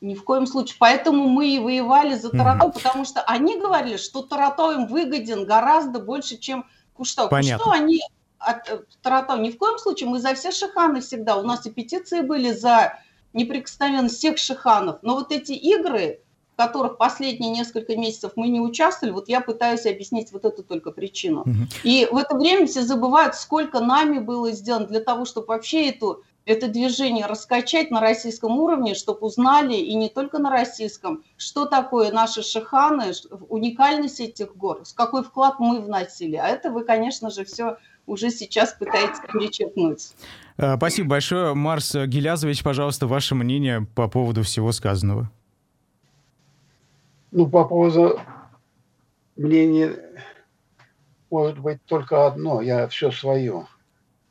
Ни 0.01 0.13
в 0.13 0.23
коем 0.23 0.45
случае. 0.45 0.75
Поэтому 0.79 1.27
мы 1.27 1.55
и 1.55 1.59
воевали 1.59 2.15
за 2.15 2.29
Таратау, 2.29 2.69
mm-hmm. 2.69 2.73
потому 2.73 3.05
что 3.05 3.21
они 3.21 3.59
говорили, 3.59 3.97
что 3.97 4.21
Таратау 4.21 4.71
им 4.71 4.87
выгоден 4.87 5.45
гораздо 5.45 5.99
больше, 5.99 6.37
чем 6.37 6.65
Куштау. 6.93 7.27
Понятно. 7.29 7.63
Куштау 7.63 7.81
они 7.81 8.01
от 8.45 8.69
э, 8.69 8.79
Таратау. 9.01 9.39
Ни 9.39 9.49
в 9.49 9.57
коем 9.57 9.77
случае, 9.77 10.09
мы 10.09 10.19
за 10.19 10.33
все 10.35 10.51
шиханы 10.51 11.01
всегда. 11.01 11.37
У 11.37 11.43
нас 11.43 11.65
и 11.65 11.71
петиции 11.71 12.21
были 12.21 12.51
за 12.51 12.99
неприкосновенность 13.33 14.17
всех 14.17 14.37
шиханов. 14.37 14.99
Но 15.01 15.15
вот 15.15 15.31
эти 15.31 15.51
игры, 15.51 16.21
в 16.53 16.57
которых 16.57 16.97
последние 16.97 17.51
несколько 17.51 17.97
месяцев 17.97 18.33
мы 18.35 18.47
не 18.47 18.61
участвовали, 18.61 19.13
вот 19.13 19.27
я 19.27 19.41
пытаюсь 19.41 19.85
объяснить 19.85 20.31
вот 20.31 20.45
эту 20.45 20.63
только 20.63 20.91
причину. 20.91 21.41
Угу. 21.41 21.67
И 21.83 22.07
в 22.09 22.17
это 22.17 22.35
время 22.35 22.65
все 22.67 22.83
забывают, 22.83 23.35
сколько 23.35 23.81
нами 23.81 24.19
было 24.19 24.51
сделано 24.51 24.87
для 24.87 25.01
того, 25.01 25.25
чтобы 25.25 25.47
вообще 25.47 25.89
эту, 25.89 26.23
это 26.45 26.67
движение 26.67 27.25
раскачать 27.25 27.89
на 27.91 27.99
российском 27.99 28.57
уровне, 28.59 28.93
чтобы 28.93 29.27
узнали, 29.27 29.75
и 29.75 29.95
не 29.95 30.09
только 30.09 30.37
на 30.37 30.51
российском, 30.51 31.23
что 31.37 31.65
такое 31.65 32.11
наши 32.11 32.43
шиханы, 32.43 33.13
уникальность 33.49 34.19
этих 34.19 34.55
гор, 34.55 34.85
с 34.85 34.93
какой 34.93 35.23
вклад 35.23 35.59
мы 35.59 35.81
вносили. 35.81 36.35
А 36.35 36.47
это 36.47 36.71
вы, 36.71 36.83
конечно 36.83 37.31
же, 37.31 37.45
все 37.45 37.77
уже 38.05 38.29
сейчас 38.29 38.73
пытается 38.73 39.23
перечеркнуть. 39.23 40.13
Э, 40.57 40.77
спасибо 40.77 41.09
большое. 41.09 41.55
Марс 41.55 41.95
Гелязович, 41.95 42.63
пожалуйста, 42.63 43.07
ваше 43.07 43.33
мнение 43.33 43.87
по 43.95 44.07
поводу 44.07 44.43
всего 44.43 44.71
сказанного. 44.71 45.31
Ну, 47.31 47.47
по 47.47 47.65
поводу 47.65 48.19
мнения 49.35 49.97
может 51.31 51.57
быть 51.59 51.83
только 51.85 52.27
одно. 52.27 52.61
Я 52.61 52.87
все 52.87 53.11
свое. 53.11 53.65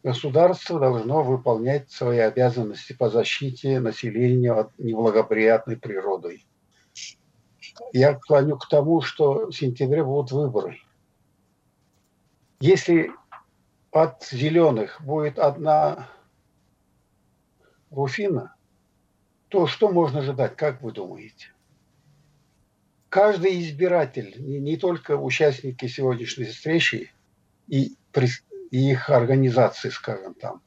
Государство 0.05 0.79
должно 0.79 1.23
выполнять 1.23 1.91
свои 1.91 2.19
обязанности 2.19 2.93
по 2.93 3.09
защите 3.09 3.81
населения 3.81 4.53
от 4.53 4.79
неблагоприятной 4.79 5.79
природы. 5.79 6.45
Я 7.95 8.13
клоню 8.13 8.59
к 8.59 8.69
тому, 8.69 9.01
что 9.01 9.47
в 9.47 9.53
сентябре 9.53 10.05
будут 10.05 10.31
выборы. 10.31 10.79
Если 12.61 13.13
от 13.93 14.23
зеленых 14.27 15.01
будет 15.03 15.39
одна 15.39 16.11
Руфина, 17.91 18.55
то 19.49 19.67
что 19.67 19.91
можно 19.91 20.19
ожидать, 20.19 20.55
как 20.55 20.83
вы 20.83 20.93
думаете? 20.93 21.49
Каждый 23.09 23.59
избиратель, 23.63 24.35
не, 24.39 24.61
не 24.61 24.77
только 24.77 25.17
участники 25.17 25.87
сегодняшней 25.87 26.45
встречи 26.45 27.11
и, 27.69 27.97
и 28.71 28.91
их 28.91 29.11
организации, 29.11 29.91
скажем 29.91 30.35
там, 30.35 30.63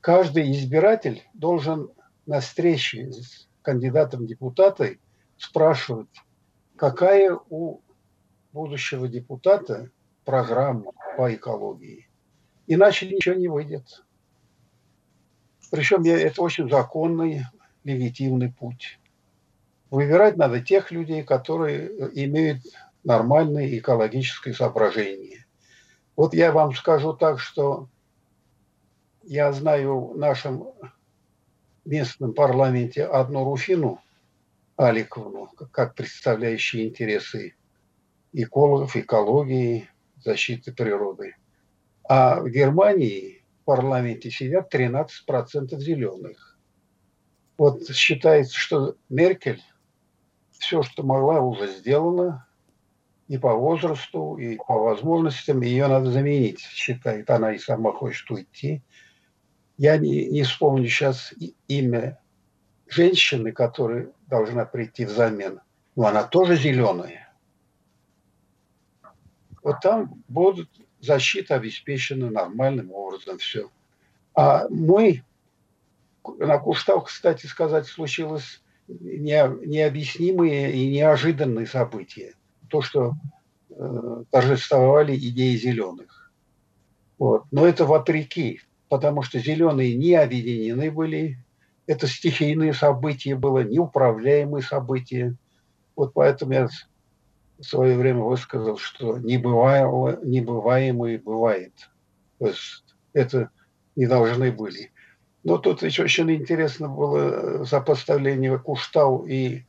каждый 0.00 0.50
избиратель 0.52 1.22
должен 1.34 1.90
на 2.26 2.40
встрече 2.40 3.12
с 3.12 3.48
кандидатом 3.62 4.22
в 4.22 4.26
депутаты 4.26 5.00
спрашивать, 5.36 6.08
какая 6.76 7.38
у 7.48 7.80
будущего 8.52 9.08
депутата 9.08 9.90
программа 10.24 10.92
по 11.16 11.34
экологии. 11.34 12.08
Иначе 12.66 13.08
ничего 13.08 13.34
не 13.34 13.48
выйдет. 13.48 14.04
Причем 15.70 16.02
это 16.02 16.42
очень 16.42 16.68
законный, 16.68 17.44
легитимный 17.84 18.52
путь. 18.52 18.98
Выбирать 19.90 20.36
надо 20.36 20.60
тех 20.60 20.90
людей, 20.90 21.22
которые 21.24 21.88
имеют 22.24 22.62
нормальное 23.02 23.78
экологическое 23.78 24.54
соображение. 24.54 25.46
Вот 26.20 26.34
я 26.34 26.52
вам 26.52 26.74
скажу 26.74 27.14
так, 27.14 27.40
что 27.40 27.88
я 29.22 29.50
знаю 29.52 30.08
в 30.08 30.18
нашем 30.18 30.66
местном 31.86 32.34
парламенте 32.34 33.06
одну 33.06 33.42
Руфину 33.42 34.02
Аликовну, 34.76 35.46
как 35.72 35.94
представляющие 35.94 36.88
интересы 36.88 37.54
экологов, 38.34 38.96
экологии, 38.96 39.88
защиты 40.22 40.74
природы. 40.74 41.36
А 42.06 42.40
в 42.40 42.50
Германии 42.50 43.42
в 43.62 43.64
парламенте 43.64 44.30
сидят 44.30 44.74
13% 44.74 45.74
зеленых. 45.78 46.58
Вот 47.56 47.88
считается, 47.88 48.58
что 48.58 48.94
Меркель 49.08 49.62
все, 50.50 50.82
что 50.82 51.02
могла, 51.02 51.40
уже 51.40 51.66
сделано, 51.78 52.46
и 53.30 53.38
по 53.38 53.54
возрасту, 53.54 54.36
и 54.38 54.56
по 54.56 54.74
возможностям, 54.74 55.60
ее 55.60 55.86
надо 55.86 56.10
заменить, 56.10 56.58
считает 56.58 57.30
она 57.30 57.52
и 57.52 57.58
сама 57.58 57.92
хочет 57.92 58.28
уйти. 58.28 58.82
Я 59.78 59.98
не, 59.98 60.26
не 60.26 60.42
вспомню 60.42 60.88
сейчас 60.88 61.32
имя 61.68 62.18
женщины, 62.88 63.52
которая 63.52 64.10
должна 64.26 64.64
прийти 64.64 65.04
взамен, 65.04 65.60
но 65.94 66.08
она 66.08 66.24
тоже 66.24 66.56
зеленая. 66.56 67.32
Вот 69.62 69.76
там 69.80 70.24
будут 70.26 70.68
защита 70.98 71.54
обеспечена 71.54 72.30
нормальным 72.30 72.90
образом, 72.90 73.38
все. 73.38 73.70
А 74.34 74.66
мы, 74.70 75.22
на 76.24 76.58
Куштау, 76.58 77.02
кстати 77.02 77.46
сказать, 77.46 77.86
случилось 77.86 78.60
не, 78.88 79.40
необъяснимые 79.66 80.72
и 80.72 80.90
неожиданные 80.90 81.68
события. 81.68 82.34
То, 82.70 82.82
что 82.82 83.14
э, 83.70 84.24
торжествовали 84.30 85.16
идеи 85.16 85.56
зеленых. 85.56 86.32
Вот. 87.18 87.44
Но 87.50 87.66
это 87.66 87.84
вопреки, 87.84 88.60
потому 88.88 89.22
что 89.22 89.38
зеленые 89.38 89.96
не 89.96 90.14
объединены 90.14 90.90
были, 90.90 91.38
это 91.86 92.06
стихийные 92.06 92.72
события 92.72 93.34
было, 93.34 93.64
неуправляемые 93.64 94.62
события. 94.62 95.36
Вот 95.96 96.12
поэтому 96.14 96.52
я 96.52 96.68
в 97.58 97.62
свое 97.62 97.96
время 97.96 98.20
высказал, 98.20 98.78
что 98.78 99.18
небывало, 99.18 100.18
небываемое 100.24 101.18
бывает. 101.18 101.90
То 102.38 102.46
есть 102.46 102.84
это 103.12 103.50
не 103.96 104.06
должны 104.06 104.52
были. 104.52 104.92
Но 105.42 105.58
тут 105.58 105.82
еще 105.82 106.04
очень 106.04 106.30
интересно 106.30 106.88
было 106.88 107.64
сопоставление 107.64 108.58
Куштау 108.58 109.26
и 109.26 109.64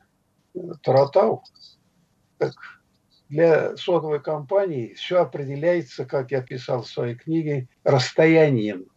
Таратау. 0.83 1.43
Так 2.37 2.53
для 3.31 3.77
сотовой 3.77 4.19
компании 4.19 4.93
все 4.93 5.21
определяется, 5.21 6.05
как 6.05 6.31
я 6.31 6.41
писал 6.41 6.81
в 6.81 6.87
своей 6.87 7.15
книге, 7.15 7.69
расстоянием 7.85 8.87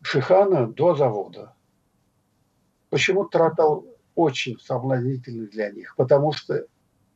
Шихана 0.00 0.68
до 0.68 0.94
завода. 0.94 1.56
Почему 2.90 3.24
Таратау 3.24 3.88
очень 4.14 4.60
соблазнительный 4.60 5.48
для 5.48 5.70
них? 5.70 5.96
Потому 5.96 6.32
что 6.32 6.66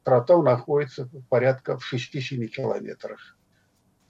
Тротау 0.03 0.43
находится 0.43 1.09
порядка 1.29 1.79
в 1.79 1.95
6-7 1.95 2.45
километрах. 2.47 3.37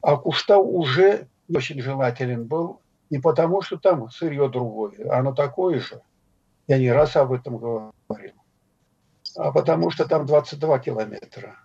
А 0.00 0.16
Куштау 0.16 0.64
уже 0.64 1.28
не 1.48 1.58
очень 1.58 1.82
желателен 1.82 2.46
был 2.46 2.80
не 3.10 3.18
потому, 3.18 3.60
что 3.60 3.76
там 3.76 4.08
сырье 4.10 4.48
другое, 4.48 5.12
оно 5.12 5.34
такое 5.34 5.80
же. 5.80 6.00
Я 6.66 6.78
не 6.78 6.90
раз 6.90 7.14
об 7.16 7.32
этом 7.32 7.58
говорил. 7.58 8.37
А 9.38 9.52
потому 9.52 9.90
что 9.90 10.04
там 10.04 10.26
22 10.26 10.80
километра. 10.80 11.60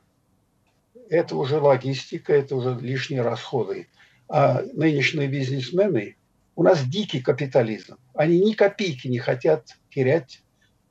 Это 1.09 1.35
уже 1.35 1.59
логистика, 1.59 2.31
это 2.31 2.55
уже 2.55 2.77
лишние 2.79 3.23
расходы. 3.23 3.89
А 4.29 4.61
нынешние 4.73 5.27
бизнесмены, 5.27 6.15
у 6.55 6.61
нас 6.61 6.83
дикий 6.83 7.19
капитализм. 7.19 7.97
Они 8.13 8.39
ни 8.39 8.53
копейки 8.53 9.07
не 9.07 9.17
хотят 9.17 9.79
терять 9.89 10.43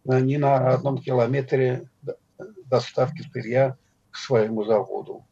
ни 0.05 0.37
на 0.37 0.71
одном 0.71 0.99
километре 0.99 1.89
доставки 2.67 3.23
сырья 3.33 3.77
к 4.11 4.17
своему 4.17 4.65
заводу. 4.65 5.25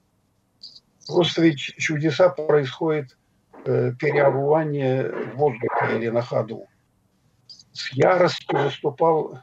Просто 1.09 1.43
ведь 1.43 1.59
чудеса 1.59 2.29
происходят 2.29 3.19
э, 3.65 3.93
переобувание 3.99 5.11
в 5.11 5.37
воздухе 5.37 5.97
или 5.97 6.11
на 6.11 6.23
ходу. 6.23 6.69
С 7.73 7.93
яростью 7.93 8.57
выступал 8.57 9.41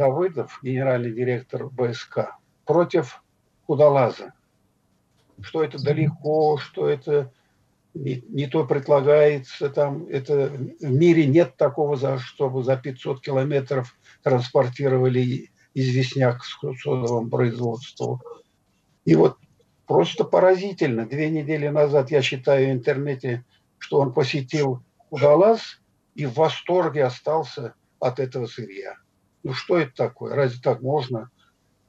Давыдов, 0.00 0.60
генеральный 0.62 1.12
директор 1.12 1.68
БСК, 1.68 2.36
против 2.64 3.22
Худолаза. 3.66 4.32
Что 5.42 5.62
это 5.62 5.76
далеко, 5.78 6.56
что 6.56 6.88
это 6.88 7.30
не, 7.92 8.24
не 8.28 8.46
то 8.46 8.64
предлагается, 8.64 9.68
там 9.68 10.06
это 10.06 10.48
в 10.80 10.90
мире 10.90 11.26
нет 11.26 11.58
такого, 11.58 11.96
за, 11.96 12.18
чтобы 12.18 12.64
за 12.64 12.78
500 12.78 13.20
километров 13.20 13.94
транспортировали 14.22 15.50
известняк 15.74 16.44
с 16.44 16.58
содовым 16.82 17.28
производством. 17.28 18.22
И 19.04 19.14
вот 19.14 19.36
просто 19.86 20.24
поразительно. 20.24 21.04
Две 21.04 21.28
недели 21.28 21.68
назад 21.68 22.10
я 22.10 22.22
читаю 22.22 22.68
в 22.68 22.72
интернете, 22.72 23.44
что 23.76 24.00
он 24.00 24.14
посетил 24.14 24.82
Удалаз 25.10 25.78
и 26.14 26.24
в 26.24 26.36
восторге 26.36 27.04
остался 27.04 27.74
от 27.98 28.18
этого 28.18 28.46
сырья. 28.46 28.96
Ну 29.42 29.54
что 29.54 29.78
это 29.78 29.92
такое? 29.94 30.34
Разве 30.34 30.60
так 30.62 30.82
можно 30.82 31.30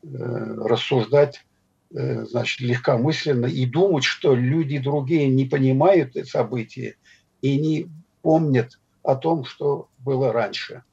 э, 0.03 0.07
рассуждать 0.07 1.45
э, 1.93 2.25
значит, 2.25 2.61
легкомысленно 2.61 3.45
и 3.45 3.65
думать, 3.65 4.03
что 4.03 4.35
люди 4.35 4.77
другие 4.77 5.27
не 5.27 5.45
понимают 5.45 6.15
это 6.15 6.27
событие 6.27 6.95
и 7.41 7.59
не 7.59 7.89
помнят 8.21 8.79
о 9.03 9.15
том, 9.15 9.45
что 9.45 9.89
было 9.99 10.31
раньше. 10.31 10.83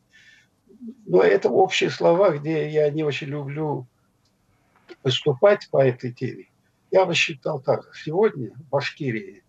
Но 1.07 1.23
это 1.23 1.49
общие 1.49 1.91
слова, 1.91 2.31
где 2.31 2.69
я 2.71 2.91
не 2.91 3.03
очень 3.03 3.29
люблю 3.29 3.87
выступать 5.03 5.69
по 5.71 5.85
этой 5.85 6.13
теме. 6.13 6.47
Я 6.91 7.05
бы 7.05 7.15
считал 7.15 7.61
так. 7.61 7.95
Сегодня 7.95 8.51
в 8.51 8.69
Башкирии 8.71 9.43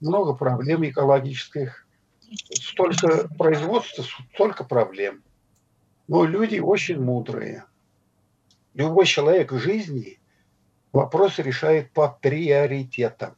много 0.00 0.34
проблем 0.34 0.84
экологических, 0.84 1.86
столько 2.52 3.28
производства, 3.36 4.04
столько 4.34 4.64
проблем. 4.64 5.22
Но 6.06 6.24
люди 6.24 6.58
очень 6.58 7.00
мудрые. 7.00 7.64
Любой 8.74 9.06
человек 9.06 9.52
в 9.52 9.58
жизни 9.58 10.18
вопрос 10.92 11.38
решает 11.38 11.92
по 11.92 12.08
приоритетам. 12.08 13.36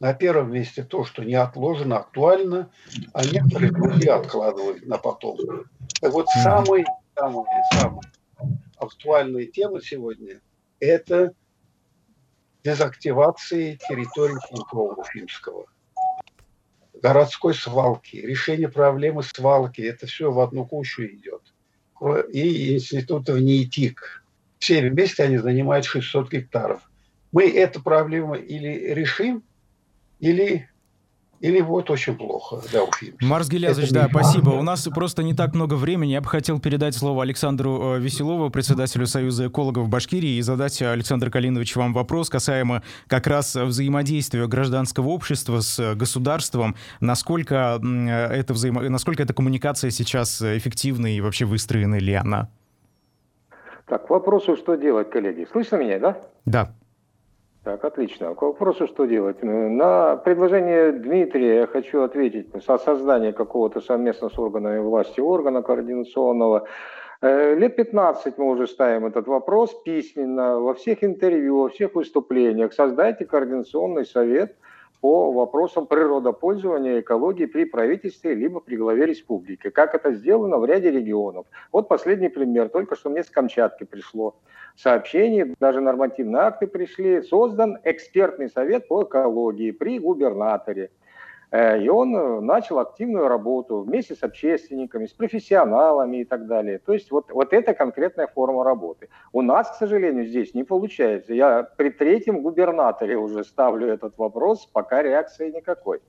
На 0.00 0.14
первом 0.14 0.52
месте 0.52 0.82
то, 0.82 1.04
что 1.04 1.22
не 1.22 1.34
отложено, 1.34 1.98
актуально, 1.98 2.70
а 3.12 3.24
некоторые 3.24 3.70
люди 3.70 4.08
откладывают 4.08 4.84
на 4.86 4.98
потом. 4.98 5.38
Так 6.00 6.12
вот, 6.12 6.26
самые, 6.42 6.84
самые, 7.14 7.46
самые 7.72 8.02
актуальные 8.76 9.46
темы 9.46 9.80
сегодня– 9.80 10.40
это 10.80 11.32
дезактивации 12.64 13.78
территории 13.88 14.36
Хинкова 14.48 14.94
Уфимского, 14.94 15.66
городской 17.00 17.54
свалки, 17.54 18.16
решение 18.16 18.68
проблемы 18.68 19.22
свалки– 19.22 19.80
это 19.82 20.06
все 20.06 20.30
в 20.32 20.40
одну 20.40 20.66
кучу 20.66 21.04
идет. 21.04 21.41
И 22.32 22.74
институтов 22.74 23.40
НИИТИК. 23.40 24.24
Все 24.58 24.88
вместе 24.88 25.22
они 25.24 25.38
занимают 25.38 25.84
600 25.84 26.30
гектаров. 26.30 26.82
Мы 27.32 27.50
эту 27.50 27.82
проблему 27.82 28.34
или 28.34 28.92
решим, 28.92 29.42
или 30.20 30.68
или 31.42 31.60
вот 31.60 31.90
очень 31.90 32.16
плохо, 32.16 32.62
да, 32.72 32.84
Уфим. 32.84 33.16
Марс 33.20 33.48
Гелязович, 33.48 33.90
да, 33.90 34.06
спасибо. 34.08 34.50
У 34.50 34.62
нас 34.62 34.88
просто 34.94 35.24
не 35.24 35.34
так 35.34 35.54
много 35.54 35.74
времени. 35.74 36.12
Я 36.12 36.20
бы 36.20 36.28
хотел 36.28 36.60
передать 36.60 36.94
слово 36.94 37.24
Александру 37.24 37.96
э, 37.96 37.98
Веселову, 37.98 38.48
председателю 38.48 39.06
Союза 39.06 39.48
экологов 39.48 39.88
Башкирии, 39.88 40.36
и 40.36 40.40
задать, 40.40 40.80
Александр 40.80 41.30
Калинович, 41.30 41.74
вам 41.74 41.94
вопрос 41.94 42.30
касаемо 42.30 42.84
как 43.08 43.26
раз 43.26 43.56
взаимодействия 43.56 44.46
гражданского 44.46 45.08
общества 45.08 45.60
с 45.60 45.94
государством. 45.96 46.76
Насколько, 47.00 47.80
это 47.82 48.54
взаимо... 48.54 48.88
насколько 48.88 49.24
эта 49.24 49.34
коммуникация 49.34 49.90
сейчас 49.90 50.40
эффективна 50.40 51.16
и 51.16 51.20
вообще 51.20 51.44
выстроена 51.44 51.98
ли 51.98 52.14
она? 52.14 52.50
Так, 53.88 54.06
к 54.06 54.10
вопросу, 54.10 54.56
что 54.56 54.76
делать, 54.76 55.10
коллеги. 55.10 55.48
Слышно 55.50 55.76
меня, 55.76 55.98
да? 55.98 56.18
Да. 56.44 56.74
Так, 57.64 57.84
отлично. 57.84 58.34
К 58.34 58.42
вопросу, 58.42 58.86
что 58.88 59.04
делать. 59.04 59.42
На 59.42 60.16
предложение 60.16 60.92
Дмитрия 60.92 61.60
я 61.60 61.66
хочу 61.66 62.02
ответить. 62.02 62.48
Со 62.64 62.76
создания 62.78 63.32
какого-то 63.32 63.80
совместно 63.80 64.28
с 64.28 64.38
органами 64.38 64.80
власти 64.80 65.20
органа 65.20 65.62
координационного. 65.62 66.66
Э, 67.20 67.54
лет 67.54 67.76
15 67.76 68.36
мы 68.38 68.46
уже 68.50 68.66
ставим 68.66 69.06
этот 69.06 69.28
вопрос 69.28 69.80
письменно, 69.84 70.58
во 70.58 70.74
всех 70.74 71.04
интервью, 71.04 71.62
во 71.62 71.68
всех 71.68 71.94
выступлениях. 71.94 72.72
Создайте 72.72 73.26
координационный 73.26 74.04
совет– 74.04 74.56
по 75.02 75.32
вопросам 75.32 75.88
природопользования 75.88 76.98
и 76.98 77.00
экологии 77.00 77.46
при 77.46 77.64
правительстве 77.64 78.34
либо 78.34 78.60
при 78.60 78.76
главе 78.76 79.04
республики. 79.04 79.68
Как 79.68 79.96
это 79.96 80.12
сделано 80.12 80.58
в 80.58 80.64
ряде 80.64 80.92
регионов. 80.92 81.44
Вот 81.72 81.88
последний 81.88 82.28
пример. 82.28 82.68
Только 82.68 82.94
что 82.94 83.10
мне 83.10 83.24
с 83.24 83.28
Камчатки 83.28 83.82
пришло 83.82 84.36
сообщение, 84.76 85.56
даже 85.58 85.80
нормативные 85.80 86.42
акты 86.42 86.68
пришли. 86.68 87.20
Создан 87.22 87.78
экспертный 87.82 88.48
совет 88.48 88.86
по 88.86 89.02
экологии 89.02 89.72
при 89.72 89.98
губернаторе. 89.98 90.92
Э, 91.52 91.78
и 91.78 91.88
он 91.88 92.16
э, 92.16 92.40
начал 92.40 92.78
активную 92.78 93.28
работу 93.28 93.82
вместе 93.82 94.14
с 94.14 94.22
общественниками, 94.22 95.04
с 95.04 95.12
профессионалами 95.12 96.22
и 96.22 96.24
так 96.24 96.46
далее. 96.46 96.78
То 96.78 96.94
есть 96.94 97.10
вот, 97.10 97.30
вот 97.30 97.52
это 97.52 97.74
конкретная 97.74 98.26
форма 98.26 98.64
работы. 98.64 99.10
У 99.32 99.42
нас, 99.42 99.70
к 99.70 99.74
сожалению, 99.74 100.24
здесь 100.24 100.54
не 100.54 100.64
получается. 100.64 101.34
Я 101.34 101.62
при 101.62 101.90
третьем 101.90 102.40
губернаторе 102.40 103.16
уже 103.16 103.44
ставлю 103.44 103.86
этот 103.86 104.16
вопрос, 104.16 104.66
пока 104.72 105.02
реакции 105.02 105.50
никакой. 105.50 106.00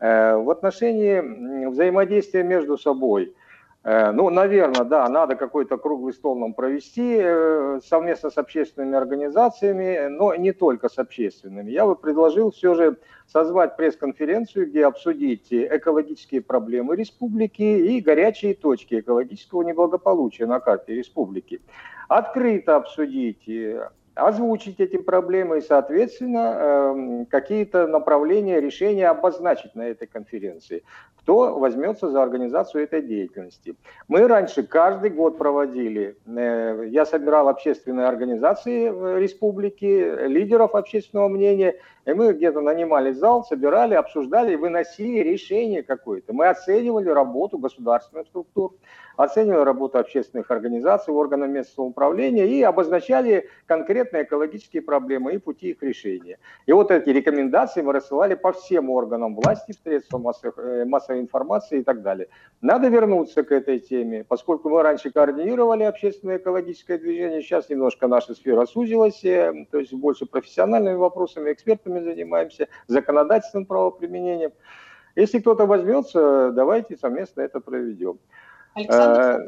Э, 0.00 0.34
в 0.34 0.50
отношении 0.50 1.68
взаимодействия 1.68 2.42
между 2.42 2.76
собой– 2.76 3.32
ну, 3.84 4.30
наверное, 4.30 4.84
да, 4.84 5.08
надо 5.08 5.34
какой-то 5.34 5.76
круглый 5.76 6.12
стол 6.12 6.38
нам 6.38 6.54
провести 6.54 7.18
э, 7.20 7.80
совместно 7.84 8.30
с 8.30 8.38
общественными 8.38 8.96
организациями, 8.96 10.06
но 10.06 10.36
не 10.36 10.52
только 10.52 10.88
с 10.88 10.98
общественными. 10.98 11.70
Я 11.70 11.84
бы 11.84 11.96
предложил 11.96 12.52
все 12.52 12.74
же 12.74 12.96
созвать 13.26 13.76
пресс-конференцию, 13.76 14.68
где 14.68 14.86
обсудить 14.86 15.48
экологические 15.50 16.42
проблемы 16.42 16.94
республики 16.94 17.62
и 17.62 18.00
горячие 18.00 18.54
точки 18.54 19.00
экологического 19.00 19.62
неблагополучия 19.62 20.46
на 20.46 20.60
карте 20.60 20.94
республики. 20.94 21.60
Открыто 22.08 22.76
обсудить 22.76 23.48
э, 23.48 23.88
озвучить 24.14 24.80
эти 24.80 24.98
проблемы 24.98 25.58
и, 25.58 25.62
соответственно, 25.62 26.38
эм, 26.38 27.26
какие-то 27.26 27.86
направления 27.86 28.60
решения 28.60 29.08
обозначить 29.08 29.74
на 29.74 29.82
этой 29.82 30.06
конференции. 30.06 30.82
Кто 31.22 31.56
возьмется 31.56 32.10
за 32.10 32.20
организацию 32.20 32.82
этой 32.82 33.00
деятельности? 33.00 33.76
Мы 34.08 34.26
раньше 34.26 34.64
каждый 34.64 35.10
год 35.10 35.38
проводили, 35.38 36.16
э, 36.26 36.86
я 36.88 37.06
собирал 37.06 37.48
общественные 37.48 38.08
организации 38.08 38.88
республики, 39.20 40.26
лидеров 40.26 40.74
общественного 40.74 41.28
мнения, 41.28 41.76
и 42.06 42.12
мы 42.12 42.32
где-то 42.32 42.60
нанимали 42.60 43.12
зал, 43.12 43.44
собирали, 43.44 43.94
обсуждали, 43.94 44.56
выносили 44.56 45.20
решение 45.20 45.84
какое-то. 45.84 46.32
Мы 46.32 46.48
оценивали 46.48 47.08
работу 47.08 47.58
государственных 47.58 48.26
структур, 48.26 48.74
оценивали 49.16 49.64
работу 49.64 49.98
общественных 49.98 50.50
организаций, 50.50 51.14
органов 51.14 51.50
местного 51.50 51.88
управления 51.88 52.46
и 52.46 52.62
обозначали 52.62 53.48
конкретные 53.66 54.24
экологические 54.24 54.82
проблемы 54.82 55.34
и 55.34 55.38
пути 55.38 55.70
их 55.70 55.82
решения. 55.82 56.38
И 56.66 56.72
вот 56.72 56.90
эти 56.90 57.10
рекомендации 57.10 57.82
мы 57.82 57.92
рассылали 57.92 58.34
по 58.34 58.52
всем 58.52 58.90
органам 58.90 59.36
власти, 59.36 59.72
средствам 59.84 60.22
массовой, 60.22 60.52
э, 60.56 60.84
массовой 61.12 61.20
информации 61.20 61.80
и 61.80 61.82
так 61.82 62.02
далее. 62.02 62.28
Надо 62.60 62.88
вернуться 62.88 63.42
к 63.42 63.52
этой 63.52 63.78
теме, 63.78 64.24
поскольку 64.24 64.68
мы 64.68 64.82
раньше 64.82 65.10
координировали 65.10 65.84
общественное 65.84 66.38
экологическое 66.38 66.98
движение, 66.98 67.42
сейчас 67.42 67.68
немножко 67.68 68.08
наша 68.08 68.34
сфера 68.34 68.66
сузилась, 68.66 69.24
э, 69.24 69.66
то 69.70 69.78
есть 69.78 69.92
больше 69.92 70.26
профессиональными 70.26 70.96
вопросами, 70.96 71.52
экспертами 71.52 72.00
занимаемся, 72.00 72.68
законодательным 72.86 73.66
правоприменением. 73.66 74.52
Если 75.16 75.40
кто-то 75.40 75.66
возьмется, 75.66 76.52
давайте 76.52 76.96
совместно 76.96 77.42
это 77.42 77.60
проведем. 77.60 78.18
Александр 78.74 79.20
э, 79.20 79.38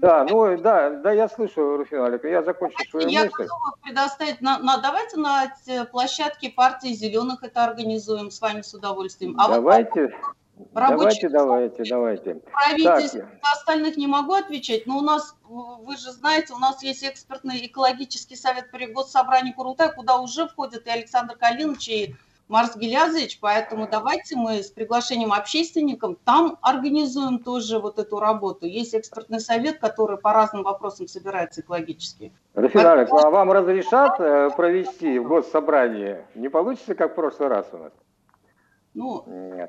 да, 0.00 0.26
ну 0.30 0.56
да, 0.58 0.90
да, 0.90 1.12
я 1.12 1.28
слышу, 1.28 1.76
Руфина 1.76 2.06
Олеговна, 2.06 2.30
я 2.30 2.42
закончу 2.42 2.76
свою 2.88 3.08
я 3.08 3.24
мысль. 3.24 3.32
готова 3.32 3.76
предоставить, 3.82 4.40
на, 4.40 4.58
на, 4.58 4.78
давайте 4.78 5.16
на 5.16 5.52
площадке 5.90 6.50
партии 6.50 6.92
зеленых 6.92 7.42
это 7.42 7.64
организуем 7.64 8.30
с 8.30 8.40
вами 8.40 8.62
с 8.62 8.72
удовольствием. 8.72 9.34
А 9.38 9.48
давайте, 9.48 10.02
вот, 10.02 10.36
давайте, 10.72 11.28
давайте, 11.28 11.82
давайте. 11.88 12.34
Правительство, 12.34 13.28
остальных 13.42 13.96
не 13.96 14.06
могу 14.06 14.34
отвечать, 14.34 14.86
но 14.86 14.98
у 14.98 15.02
нас, 15.02 15.34
вы 15.48 15.96
же 15.96 16.12
знаете, 16.12 16.52
у 16.52 16.58
нас 16.58 16.82
есть 16.82 17.04
экспертный 17.04 17.66
экологический 17.66 18.36
совет 18.36 18.70
при 18.70 18.86
госсобрании 18.86 19.52
Курултай, 19.52 19.92
куда 19.94 20.18
уже 20.18 20.46
входят 20.46 20.86
и 20.86 20.90
Александр 20.90 21.36
Калинович, 21.36 21.88
и 21.88 22.14
Марс 22.50 22.74
Гелязович, 22.74 23.38
поэтому 23.40 23.86
давайте 23.88 24.34
мы 24.34 24.64
с 24.64 24.70
приглашением 24.70 25.32
общественников 25.32 26.16
там 26.24 26.58
организуем 26.62 27.38
тоже 27.38 27.78
вот 27.78 28.00
эту 28.00 28.18
работу. 28.18 28.66
Есть 28.66 28.92
экспертный 28.92 29.38
совет, 29.38 29.78
который 29.78 30.18
по 30.18 30.32
разным 30.32 30.64
вопросам 30.64 31.06
собирается 31.06 31.60
экологически. 31.60 32.32
Рафина 32.54 32.94
Алекс, 32.94 33.12
а 33.12 33.30
вам 33.30 33.52
разрешат 33.52 34.18
э, 34.18 34.50
провести 34.56 35.20
в 35.20 35.28
госсобрании? 35.28 36.24
Не 36.34 36.48
получится, 36.48 36.96
как 36.96 37.12
в 37.12 37.14
прошлый 37.14 37.48
раз 37.48 37.68
у 37.72 37.78
нас? 37.78 37.92
Ну, 38.92 39.24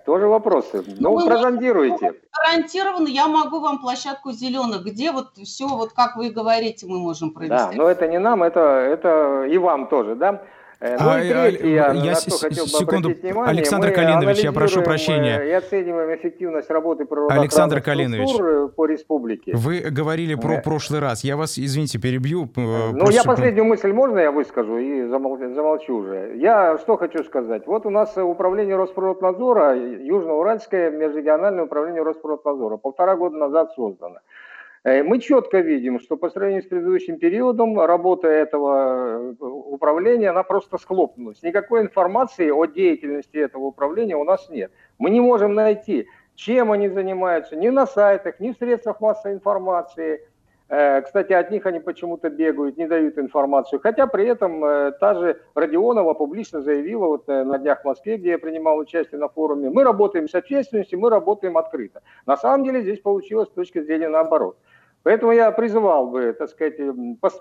Тоже 0.05 0.27
вопросы. 0.27 0.83
Ну, 0.99 1.19
ну 1.19 1.27
прозондируйте. 1.27 2.15
Гарантированно 2.35 3.07
я 3.07 3.27
могу 3.27 3.59
вам 3.59 3.79
площадку 3.79 4.31
зеленых, 4.31 4.83
где 4.83 5.11
вот 5.11 5.37
все, 5.37 5.67
вот 5.67 5.93
как 5.93 6.15
вы 6.15 6.31
говорите, 6.31 6.87
мы 6.87 6.99
можем 6.99 7.31
провести. 7.31 7.55
Да, 7.55 7.71
но 7.71 7.87
это 7.87 8.07
не 8.07 8.17
нам, 8.17 8.41
это, 8.41 8.59
это 8.59 9.45
и 9.45 9.57
вам 9.57 9.87
тоже, 9.87 10.15
да? 10.15 10.41
Э, 10.81 10.97
ну, 10.99 11.09
а, 11.11 11.21
и 11.21 11.29
третье, 11.29 11.67
я, 11.67 11.91
я 11.91 12.15
секунду, 12.15 13.09
внимание, 13.09 13.51
Александр 13.51 13.91
Калинович, 13.91 14.39
я 14.39 14.51
прошу 14.51 14.81
прощения. 14.81 15.39
И 15.39 15.51
оцениваем 15.51 16.15
эффективность 16.15 16.71
работы 16.71 17.05
Александр 17.29 17.81
Калинович, 17.81 18.39
э, 18.39 18.69
по 18.75 18.87
республике. 18.87 19.51
Вы 19.55 19.81
говорили 19.81 20.33
про 20.33 20.55
э. 20.55 20.61
прошлый 20.63 20.99
раз. 20.99 21.23
Я 21.23 21.37
вас, 21.37 21.59
извините, 21.59 21.99
перебью. 21.99 22.49
Ну, 22.55 23.11
я 23.11 23.23
последнюю 23.23 23.65
мысль 23.65 23.93
можно 23.93 24.17
я 24.17 24.31
выскажу 24.31 24.79
и 24.79 25.05
замолчу, 25.07 25.53
замолчу 25.53 25.97
уже. 25.97 26.33
Я 26.37 26.79
что 26.79 26.97
хочу 26.97 27.23
сказать. 27.25 27.67
Вот 27.67 27.85
у 27.85 27.91
нас 27.91 28.17
управление 28.17 28.75
Росприроднадзора, 28.75 29.75
Южноуральское 29.75 30.89
межрегиональное 30.89 31.65
управление 31.65 32.01
Росприроднадзора, 32.01 32.77
полтора 32.77 33.15
года 33.15 33.37
назад 33.37 33.71
создано. 33.75 34.17
Э, 34.83 35.03
мы 35.03 35.19
четко 35.19 35.59
видим, 35.59 35.99
что 35.99 36.17
по 36.17 36.29
сравнению 36.29 36.63
с 36.63 36.67
предыдущим 36.67 37.19
периодом 37.19 37.79
работа 37.79 38.27
этого 38.27 39.35
э, 39.39 39.43
управления, 39.43 40.29
она 40.31 40.43
просто 40.43 40.77
схлопнулась. 40.77 41.43
Никакой 41.43 41.81
информации 41.81 42.49
о 42.49 42.65
деятельности 42.65 43.37
этого 43.37 43.65
управления 43.65 44.15
у 44.15 44.23
нас 44.23 44.49
нет. 44.49 44.71
Мы 44.97 45.11
не 45.11 45.19
можем 45.19 45.53
найти, 45.53 46.07
чем 46.35 46.71
они 46.71 46.89
занимаются 46.89 47.55
ни 47.55 47.69
на 47.69 47.85
сайтах, 47.85 48.39
ни 48.39 48.51
в 48.51 48.57
средствах 48.57 49.01
массовой 49.01 49.35
информации. 49.35 50.27
Э, 50.67 51.01
кстати, 51.01 51.33
от 51.33 51.51
них 51.51 51.67
они 51.67 51.79
почему-то 51.79 52.31
бегают, 52.31 52.77
не 52.77 52.87
дают 52.87 53.19
информацию. 53.19 53.79
Хотя 53.83 54.07
при 54.07 54.25
этом 54.25 54.61
та 54.99 55.13
же 55.13 55.41
Родионова 55.53 56.15
публично 56.15 56.61
заявила 56.61 57.05
вот 57.05 57.27
на 57.27 57.59
днях 57.59 57.81
в 57.81 57.85
Москве, 57.85 58.17
где 58.17 58.31
я 58.31 58.39
принимал 58.39 58.79
участие 58.79 59.19
на 59.19 59.29
форуме, 59.29 59.69
мы 59.69 59.83
работаем 59.83 60.27
с 60.27 60.33
ответственностью, 60.33 60.99
мы 60.99 61.11
работаем 61.11 61.55
открыто. 61.55 62.01
На 62.25 62.35
самом 62.35 62.63
деле 62.63 62.81
здесь 62.81 62.99
получилось 62.99 63.49
с 63.49 63.51
точки 63.51 63.79
зрения 63.79 64.09
наоборот. 64.09 64.57
Поэтому 65.03 65.31
я 65.31 65.51
призывал 65.51 66.07
бы, 66.07 66.33
так 66.37 66.49
сказать, 66.49 66.77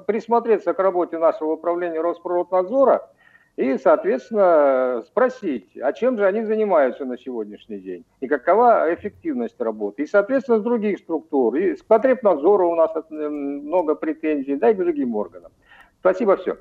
присмотреться 0.06 0.72
к 0.72 0.78
работе 0.78 1.18
нашего 1.18 1.52
управления 1.52 2.00
Росприроднадзора 2.00 3.10
и, 3.56 3.76
соответственно, 3.76 5.02
спросить, 5.06 5.76
а 5.76 5.92
чем 5.92 6.16
же 6.16 6.24
они 6.24 6.42
занимаются 6.44 7.04
на 7.04 7.18
сегодняшний 7.18 7.78
день 7.78 8.04
и 8.20 8.28
какова 8.28 8.92
эффективность 8.94 9.60
работы. 9.60 10.04
И, 10.04 10.06
соответственно, 10.06 10.58
с 10.58 10.62
других 10.62 10.98
структур. 11.00 11.54
И 11.56 11.76
с 11.76 11.82
Потребнадзора 11.82 12.64
у 12.64 12.74
нас 12.74 12.92
много 13.10 13.94
претензий, 13.94 14.56
да 14.56 14.70
и 14.70 14.74
к 14.74 14.78
другим 14.78 15.14
органам. 15.14 15.52
Спасибо, 16.00 16.36
все. 16.36 16.56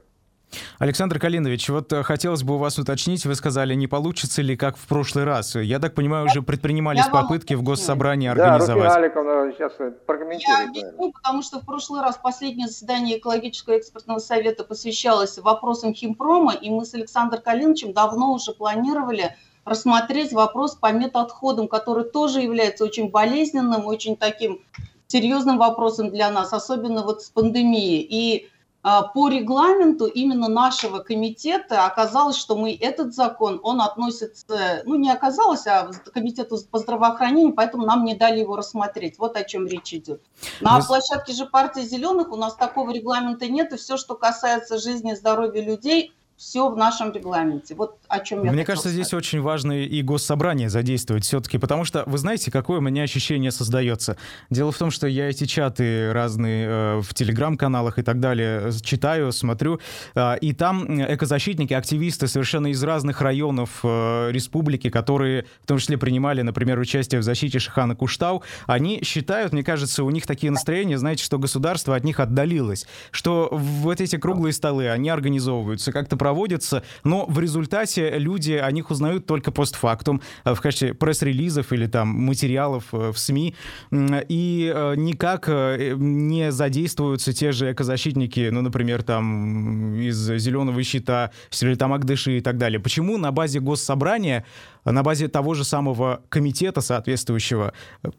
Александр 0.79 1.19
Калинович, 1.19 1.69
вот 1.69 1.91
э, 1.93 2.03
хотелось 2.03 2.43
бы 2.43 2.55
у 2.55 2.57
вас 2.57 2.77
уточнить, 2.79 3.25
вы 3.25 3.35
сказали, 3.35 3.73
не 3.75 3.87
получится 3.87 4.41
ли 4.41 4.55
как 4.55 4.77
в 4.77 4.87
прошлый 4.87 5.23
раз. 5.23 5.55
Я 5.55 5.79
так 5.79 5.93
понимаю, 5.93 6.25
уже 6.25 6.41
предпринимались 6.41 7.05
Я 7.05 7.11
попытки 7.11 7.53
в 7.53 7.63
госсобрании 7.63 8.29
организовать. 8.29 8.89
Да, 8.89 8.95
Аликовна 8.95 9.53
сейчас 9.57 9.73
прокомментирует. 10.05 10.59
Я 10.59 10.69
объясню, 10.69 11.11
потому 11.11 11.41
что 11.41 11.59
в 11.59 11.65
прошлый 11.65 12.01
раз 12.01 12.17
последнее 12.17 12.67
заседание 12.67 13.17
экологического 13.17 13.77
экспертного 13.77 14.19
совета 14.19 14.63
посвящалось 14.63 15.37
вопросам 15.37 15.93
химпрома, 15.93 16.53
и 16.53 16.69
мы 16.69 16.85
с 16.85 16.93
Александром 16.93 17.41
Калиновичем 17.41 17.93
давно 17.93 18.33
уже 18.33 18.53
планировали 18.53 19.35
рассмотреть 19.65 20.33
вопрос 20.33 20.75
по 20.75 20.91
метоотходам, 20.91 21.67
который 21.67 22.05
тоже 22.05 22.41
является 22.41 22.83
очень 22.83 23.09
болезненным, 23.09 23.85
очень 23.85 24.17
таким 24.17 24.61
серьезным 25.07 25.57
вопросом 25.57 26.09
для 26.09 26.29
нас, 26.31 26.53
особенно 26.53 27.03
вот 27.03 27.23
с 27.23 27.29
пандемией. 27.29 28.01
И 28.01 28.49
по 28.81 29.27
регламенту 29.27 30.05
именно 30.05 30.47
нашего 30.47 30.99
комитета 30.99 31.85
оказалось, 31.85 32.37
что 32.37 32.55
мы 32.55 32.73
этот 32.79 33.13
закон, 33.13 33.59
он 33.61 33.81
относится, 33.81 34.83
ну 34.85 34.95
не 34.95 35.11
оказалось, 35.11 35.67
а 35.67 35.91
комитету 36.13 36.57
по 36.71 36.79
здравоохранению, 36.79 37.53
поэтому 37.53 37.85
нам 37.85 38.05
не 38.05 38.15
дали 38.15 38.39
его 38.39 38.55
рассмотреть. 38.55 39.19
Вот 39.19 39.35
о 39.35 39.43
чем 39.43 39.67
речь 39.67 39.93
идет. 39.93 40.21
На 40.61 40.79
Вы... 40.79 40.85
площадке 40.85 41.33
же 41.33 41.45
партии 41.45 41.81
зеленых 41.81 42.31
у 42.31 42.37
нас 42.37 42.55
такого 42.55 42.91
регламента 42.91 43.47
нет, 43.47 43.73
и 43.73 43.77
все, 43.77 43.97
что 43.97 44.15
касается 44.15 44.77
жизни 44.77 45.11
и 45.11 45.15
здоровья 45.15 45.61
людей, 45.61 46.13
все 46.39 46.69
в 46.69 46.77
нашем 46.77 47.11
регламенте. 47.11 47.75
Вот 47.75 47.97
о 48.07 48.21
чем 48.21 48.45
я 48.45 48.51
Мне 48.53 48.63
кажется, 48.63 48.87
сказать. 48.87 49.05
здесь 49.05 49.13
очень 49.13 49.41
важно 49.41 49.73
и 49.73 50.01
госсобрание 50.01 50.69
задействовать 50.69 51.25
все-таки, 51.25 51.57
потому 51.57 51.83
что, 51.83 52.05
вы 52.07 52.17
знаете, 52.17 52.49
какое 52.49 52.77
у 52.77 52.81
меня 52.81 53.03
ощущение 53.03 53.51
создается. 53.51 54.15
Дело 54.49 54.71
в 54.71 54.77
том, 54.77 54.89
что 54.89 55.05
я 55.05 55.29
эти 55.29 55.43
чаты 55.43 56.13
разные 56.13 56.67
э, 56.67 57.01
в 57.01 57.13
телеграм-каналах 57.13 57.99
и 57.99 58.03
так 58.03 58.21
далее 58.21 58.71
читаю, 58.81 59.33
смотрю, 59.33 59.81
э, 60.15 60.37
и 60.39 60.53
там 60.53 61.01
экозащитники, 61.13 61.73
активисты 61.73 62.29
совершенно 62.29 62.67
из 62.67 62.81
разных 62.81 63.19
районов 63.19 63.81
э, 63.83 64.31
республики, 64.31 64.89
которые 64.89 65.45
в 65.63 65.67
том 65.67 65.77
числе 65.77 65.97
принимали, 65.97 66.41
например, 66.41 66.79
участие 66.79 67.19
в 67.19 67.23
защите 67.23 67.59
Шихана 67.59 67.97
Куштау, 67.97 68.43
они 68.65 69.03
считают, 69.03 69.51
мне 69.51 69.63
кажется, 69.63 70.05
у 70.05 70.09
них 70.09 70.25
такие 70.25 70.51
настроения, 70.53 70.97
знаете, 70.97 71.21
что 71.21 71.37
государство 71.37 71.97
от 71.97 72.05
них 72.05 72.21
отдалилось, 72.21 72.87
что 73.11 73.49
вот 73.51 73.99
эти 73.99 74.15
круглые 74.15 74.53
столы, 74.53 74.87
они 74.87 75.09
организовываются 75.09 75.91
как-то 75.91 76.15
проводятся, 76.29 76.83
но 77.03 77.25
в 77.25 77.39
результате 77.39 78.19
люди 78.19 78.51
о 78.51 78.71
них 78.71 78.91
узнают 78.91 79.25
только 79.25 79.51
постфактум 79.51 80.21
э, 80.45 80.53
в 80.53 80.61
качестве 80.61 80.93
пресс-релизов 80.93 81.73
или 81.73 81.87
там 81.87 82.09
материалов 82.09 82.83
э, 82.91 83.11
в 83.11 83.17
СМИ, 83.17 83.55
и 83.91 84.71
э, 84.75 84.93
никак 84.95 85.49
не 85.49 86.51
задействуются 86.51 87.33
те 87.33 87.51
же 87.51 87.71
экозащитники, 87.71 88.49
ну, 88.51 88.61
например, 88.61 89.01
там 89.01 89.95
из 89.95 90.17
«Зеленого 90.17 90.83
щита», 90.83 91.31
или 91.61 91.75
там 91.75 91.93
Агдыши 91.93 92.37
и 92.37 92.41
так 92.41 92.57
далее. 92.57 92.79
Почему 92.79 93.17
на 93.17 93.31
базе 93.31 93.59
госсобрания 93.59 94.45
на 94.91 95.03
базе 95.03 95.27
того 95.27 95.53
же 95.53 95.63
самого 95.63 96.21
комитета 96.29 96.81
соответствующего 96.81 97.73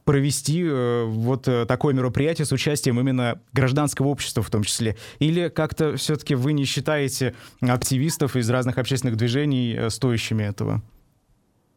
провести 0.04 0.68
вот 1.06 1.48
такое 1.68 1.94
мероприятие 1.94 2.46
с 2.46 2.52
участием 2.52 2.98
именно 3.00 3.40
гражданского 3.52 4.08
общества 4.08 4.42
в 4.42 4.50
том 4.50 4.62
числе? 4.62 4.96
Или 5.18 5.48
как-то 5.48 5.96
все-таки 5.96 6.34
вы 6.34 6.52
не 6.52 6.64
считаете 6.64 7.34
активистов 7.60 8.36
из 8.36 8.48
разных 8.50 8.78
общественных 8.78 9.16
движений 9.16 9.74
э, 9.76 9.90
стоящими 9.90 10.44
этого? 10.44 10.82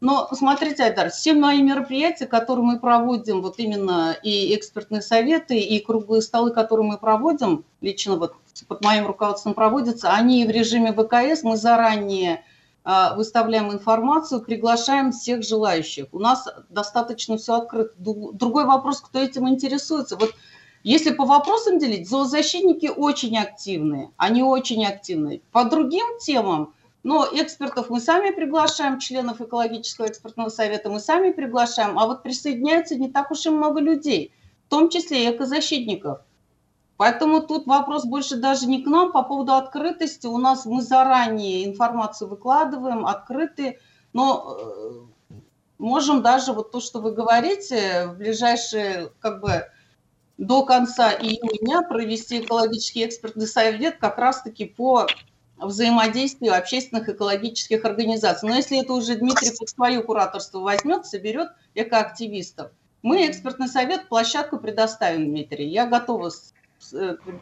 Но 0.01 0.27
смотрите, 0.33 0.83
Айдар, 0.83 1.11
все 1.11 1.33
мои 1.33 1.61
мероприятия, 1.61 2.25
которые 2.25 2.65
мы 2.65 2.79
проводим, 2.79 3.41
вот 3.41 3.57
именно 3.57 4.15
и 4.21 4.53
экспертные 4.53 5.01
советы, 5.01 5.57
и 5.57 5.79
круглые 5.79 6.21
столы, 6.21 6.51
которые 6.51 6.85
мы 6.85 6.97
проводим, 6.97 7.63
лично 7.79 8.17
вот 8.17 8.35
под 8.67 8.83
моим 8.83 9.07
руководством 9.07 9.53
проводятся, 9.53 10.13
они 10.13 10.45
в 10.45 10.49
режиме 10.49 10.91
ВКС, 10.91 11.43
мы 11.43 11.55
заранее 11.55 12.43
выставляем 12.86 13.71
информацию, 13.71 14.41
приглашаем 14.41 15.11
всех 15.11 15.43
желающих. 15.43 16.07
У 16.11 16.19
нас 16.19 16.47
достаточно 16.69 17.38
все 17.38 17.55
открыто. 17.55 17.93
Другой 17.97 18.65
вопрос, 18.65 18.99
кто 18.99 19.19
этим 19.19 19.47
интересуется. 19.47 20.17
Вот 20.17 20.34
если 20.84 21.11
по 21.11 21.23
вопросам 21.25 21.79
делить, 21.79 22.09
зоозащитники 22.09 22.88
очень 22.88 23.38
активные, 23.38 24.11
они 24.17 24.43
очень 24.43 24.86
активные. 24.86 25.41
По 25.53 25.63
другим 25.63 26.05
темам, 26.19 26.73
но 27.03 27.25
экспертов 27.31 27.89
мы 27.89 28.01
сами 28.01 28.31
приглашаем, 28.31 28.99
членов 28.99 29.39
экологического 29.39 30.07
экспертного 30.07 30.49
совета 30.49 30.89
мы 30.89 30.99
сами 30.99 31.31
приглашаем, 31.31 31.97
а 31.97 32.05
вот 32.05 32.21
присоединяется 32.21 32.95
не 32.95 33.09
так 33.09 33.31
уж 33.31 33.45
и 33.45 33.49
много 33.49 33.79
людей, 33.79 34.34
в 34.67 34.69
том 34.69 34.89
числе 34.89 35.23
и 35.23 35.31
экозащитников. 35.31 36.19
Поэтому 36.97 37.41
тут 37.41 37.65
вопрос 37.65 38.05
больше 38.05 38.37
даже 38.37 38.67
не 38.67 38.83
к 38.83 38.87
нам 38.87 39.11
по 39.11 39.23
поводу 39.23 39.53
открытости. 39.53 40.27
У 40.27 40.37
нас 40.37 40.65
мы 40.65 40.81
заранее 40.81 41.65
информацию 41.65 42.29
выкладываем, 42.29 43.05
открыты, 43.05 43.79
но 44.13 44.57
э, 44.59 45.35
можем 45.79 46.21
даже 46.21 46.53
вот 46.53 46.71
то, 46.71 46.79
что 46.79 46.99
вы 46.99 47.11
говорите, 47.11 48.07
в 48.07 48.17
ближайшие 48.17 49.11
как 49.19 49.41
бы 49.41 49.67
до 50.37 50.65
конца 50.65 51.11
июня 51.11 51.81
провести 51.87 52.39
экологический 52.39 53.05
экспертный 53.05 53.47
совет 53.47 53.97
как 53.97 54.17
раз-таки 54.17 54.65
по 54.65 55.07
взаимодействию 55.57 56.55
общественных 56.55 57.09
экологических 57.09 57.85
организаций. 57.85 58.49
Но 58.49 58.55
если 58.55 58.81
это 58.81 58.93
уже 58.93 59.15
Дмитрий 59.15 59.51
под 59.57 59.69
свое 59.69 60.01
кураторство 60.03 60.59
возьмет, 60.59 61.05
соберет 61.05 61.49
экоактивистов, 61.75 62.71
Мы, 63.01 63.27
экспертный 63.27 63.67
совет, 63.67 64.07
площадку 64.07 64.57
предоставим, 64.57 65.25
Дмитрий. 65.25 65.67
Я 65.67 65.85
готова 65.85 66.31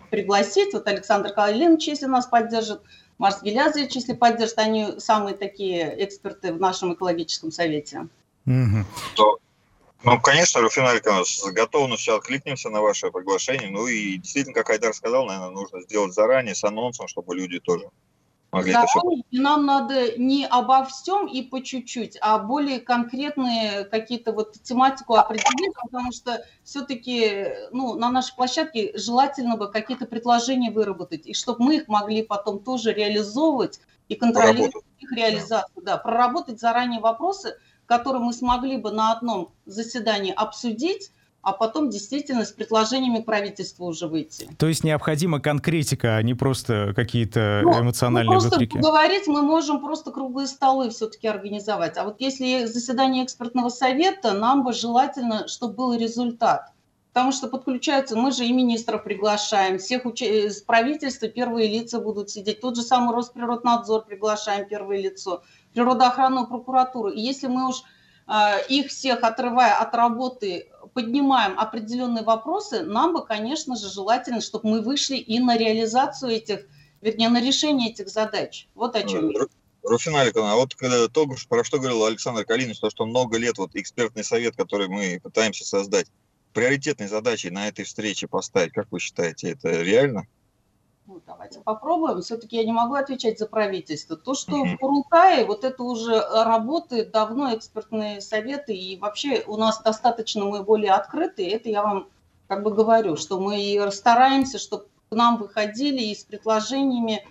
пригласить. 0.10 0.74
Вот 0.74 0.88
Александр 0.88 1.34
Калинович, 1.34 1.88
если 1.88 2.06
нас 2.06 2.26
поддержит, 2.26 2.82
Марс 3.18 3.42
Гелязович, 3.42 3.96
если 3.96 4.14
поддержит, 4.14 4.58
они 4.58 5.00
самые 5.00 5.36
такие 5.36 6.04
эксперты 6.04 6.54
в 6.54 6.60
нашем 6.60 6.94
экологическом 6.94 7.52
совете. 7.52 8.08
Угу. 8.46 8.86
Ну, 10.04 10.20
конечно, 10.20 10.62
Руфина 10.62 10.90
Александровна, 10.90 11.26
с 11.26 11.44
готовностью 11.52 12.16
откликнемся 12.16 12.70
на 12.70 12.82
ваше 12.82 13.12
приглашение. 13.12 13.70
Ну 13.70 13.86
и 13.86 14.18
действительно, 14.18 14.56
как 14.56 14.72
Айдар 14.72 14.94
сказал, 14.96 15.28
наверное, 15.28 15.52
нужно 15.52 15.82
сделать 15.82 16.14
заранее 16.14 16.56
с 16.56 16.64
анонсом, 16.64 17.08
чтобы 17.08 17.36
люди 17.36 17.60
тоже 17.60 17.90
И 19.32 19.40
нам 19.40 19.66
надо 19.66 20.18
не 20.18 20.46
обо 20.46 20.84
всем 20.84 21.26
и 21.28 21.42
по 21.42 21.62
чуть-чуть, 21.62 22.18
а 22.20 22.38
более 22.38 22.82
конкретные 22.82 23.86
какие-то 23.86 24.34
вот 24.34 24.54
тематику 24.62 25.16
определить, 25.16 25.74
потому 25.82 26.12
что 26.12 26.44
все-таки 26.64 27.48
ну, 27.72 27.94
на 27.96 28.10
нашей 28.10 28.36
площадке 28.36 28.92
желательно 28.98 29.56
бы 29.56 29.72
какие-то 29.72 30.06
предложения 30.06 30.70
выработать, 30.70 31.26
и 31.26 31.34
чтобы 31.34 31.64
мы 31.64 31.76
их 31.78 31.88
могли 31.88 32.24
потом 32.24 32.60
тоже 32.60 32.92
реализовывать 32.94 33.80
и 34.10 34.16
контролировать 34.16 34.86
их 35.00 35.12
реализацию. 35.14 35.84
Да, 35.84 35.98
проработать 35.98 36.60
заранее 36.60 37.00
вопросы– 37.00 37.58
который 37.92 38.22
мы 38.22 38.32
смогли 38.32 38.78
бы 38.78 38.92
на 38.92 39.12
одном 39.12 39.52
заседании 39.66 40.32
обсудить, 40.32 41.12
а 41.42 41.54
потом 41.54 41.90
действительно 41.90 42.46
с 42.46 42.52
предложениями 42.52 43.22
к 43.22 43.26
правительству 43.26 43.88
уже 43.88 44.08
выйти. 44.08 44.48
То 44.58 44.68
есть 44.68 44.84
необходима 44.84 45.40
конкретика, 45.40 46.18
а 46.18 46.22
не 46.22 46.34
просто 46.34 46.94
какие-то 46.96 47.62
ну, 47.64 47.82
эмоциональные 47.82 48.36
ну, 48.36 48.42
просто 48.42 48.66
говорить 48.66 49.28
мы 49.28 49.42
можем 49.42 49.80
просто 49.80 50.12
круглые 50.12 50.48
столы 50.48 50.90
все-таки 50.92 51.28
организовать. 51.28 51.98
А 51.98 52.04
вот 52.04 52.18
если 52.20 52.66
заседание 52.66 53.26
экспертного 53.26 53.70
совета, 53.70 54.34
нам 54.34 54.64
бы 54.64 54.74
желательно, 54.74 55.48
чтобы 55.48 55.74
был 55.74 55.94
результат. 55.94 56.72
Потому 57.14 57.34
что 57.34 57.48
подключаются, 57.48 58.16
мы 58.16 58.32
же 58.32 58.46
и 58.46 58.54
министра 58.54 58.98
приглашаем, 58.98 59.80
всех 59.80 60.06
уч... 60.06 60.22
из 60.22 60.62
правительства 60.62 61.28
первые 61.28 61.68
лица 61.68 62.00
будут 62.00 62.30
сидеть. 62.30 62.62
Тот 62.62 62.78
же 62.78 62.84
самый 62.84 63.14
Росприроднадзор 63.14 64.06
приглашаем 64.06 64.66
первое 64.66 64.98
лицо 64.98 65.44
природоохранную 65.74 66.48
прокуратуру. 66.48 67.10
И 67.10 67.20
если 67.20 67.48
мы 67.48 67.68
уж 67.68 67.84
а, 68.28 68.58
их 68.70 68.88
всех, 68.88 69.24
отрывая 69.24 69.76
от 69.76 69.94
работы, 69.94 70.70
поднимаем 70.94 71.60
определенные 71.60 72.24
вопросы, 72.24 72.84
нам 72.84 73.14
бы, 73.14 73.26
конечно 73.26 73.76
же, 73.76 73.90
желательно, 73.90 74.42
чтобы 74.42 74.70
мы 74.70 74.82
вышли 74.82 75.18
и 75.18 75.40
на 75.40 75.58
реализацию 75.58 76.32
этих, 76.32 76.68
вернее, 77.02 77.30
на 77.30 77.42
решение 77.42 77.92
этих 77.92 78.10
задач. 78.10 78.68
Вот 78.76 78.96
о 78.96 79.04
чем 79.04 79.30
я. 79.30 79.40
Руфина 79.84 80.22
Аликовна, 80.22 80.54
а 80.54 80.56
вот 80.56 80.76
когда, 80.76 81.08
то, 81.08 81.28
про 81.50 81.64
что 81.64 81.80
говорил 81.80 82.06
Александр 82.06 82.46
Калинин, 82.46 82.76
то, 82.76 82.90
что 82.90 83.06
много 83.06 83.38
лет 83.38 83.58
вот 83.58 83.76
экспертный 83.76 84.24
совет, 84.24 84.56
который 84.56 84.88
мы 84.88 85.20
пытаемся 85.22 85.66
создать, 85.66 86.08
приоритетной 86.54 87.08
задачей 87.08 87.50
на 87.50 87.68
этой 87.68 87.86
встрече 87.86 88.28
поставить, 88.28 88.74
как 88.74 88.92
вы 88.92 89.00
считаете, 89.00 89.52
это 89.52 89.82
реально? 89.82 90.28
Ну, 91.12 91.22
давайте 91.28 91.60
попробуем. 91.60 92.22
Все-таки 92.22 92.56
я 92.56 92.64
не 92.64 92.72
могу 92.72 92.94
отвечать 92.94 93.38
за 93.38 93.46
правительство. 93.46 94.16
То, 94.16 94.34
что 94.34 94.64
в 94.64 94.78
Курултае, 94.78 95.44
вот 95.44 95.66
это 95.66 95.84
уже 95.84 96.18
работает 96.22 97.12
давно, 97.12 97.54
экспертные 97.54 98.22
советы, 98.22 98.74
и 98.74 98.98
вообще 98.98 99.44
у 99.46 99.58
нас 99.58 99.82
достаточно 99.82 100.46
мы 100.46 100.64
более 100.64 100.94
открыты, 100.94 101.46
это 101.50 101.68
я 101.68 101.84
вам 101.84 102.08
как 102.48 102.64
бы 102.64 102.74
говорю, 102.74 103.18
что 103.18 103.42
мы 103.42 103.92
стараемся, 103.92 104.58
чтобы 104.58 104.86
к 105.10 105.14
нам 105.14 105.36
выходили 105.36 106.02
и 106.02 106.16
с 106.16 106.24
предложениями, 106.24 107.28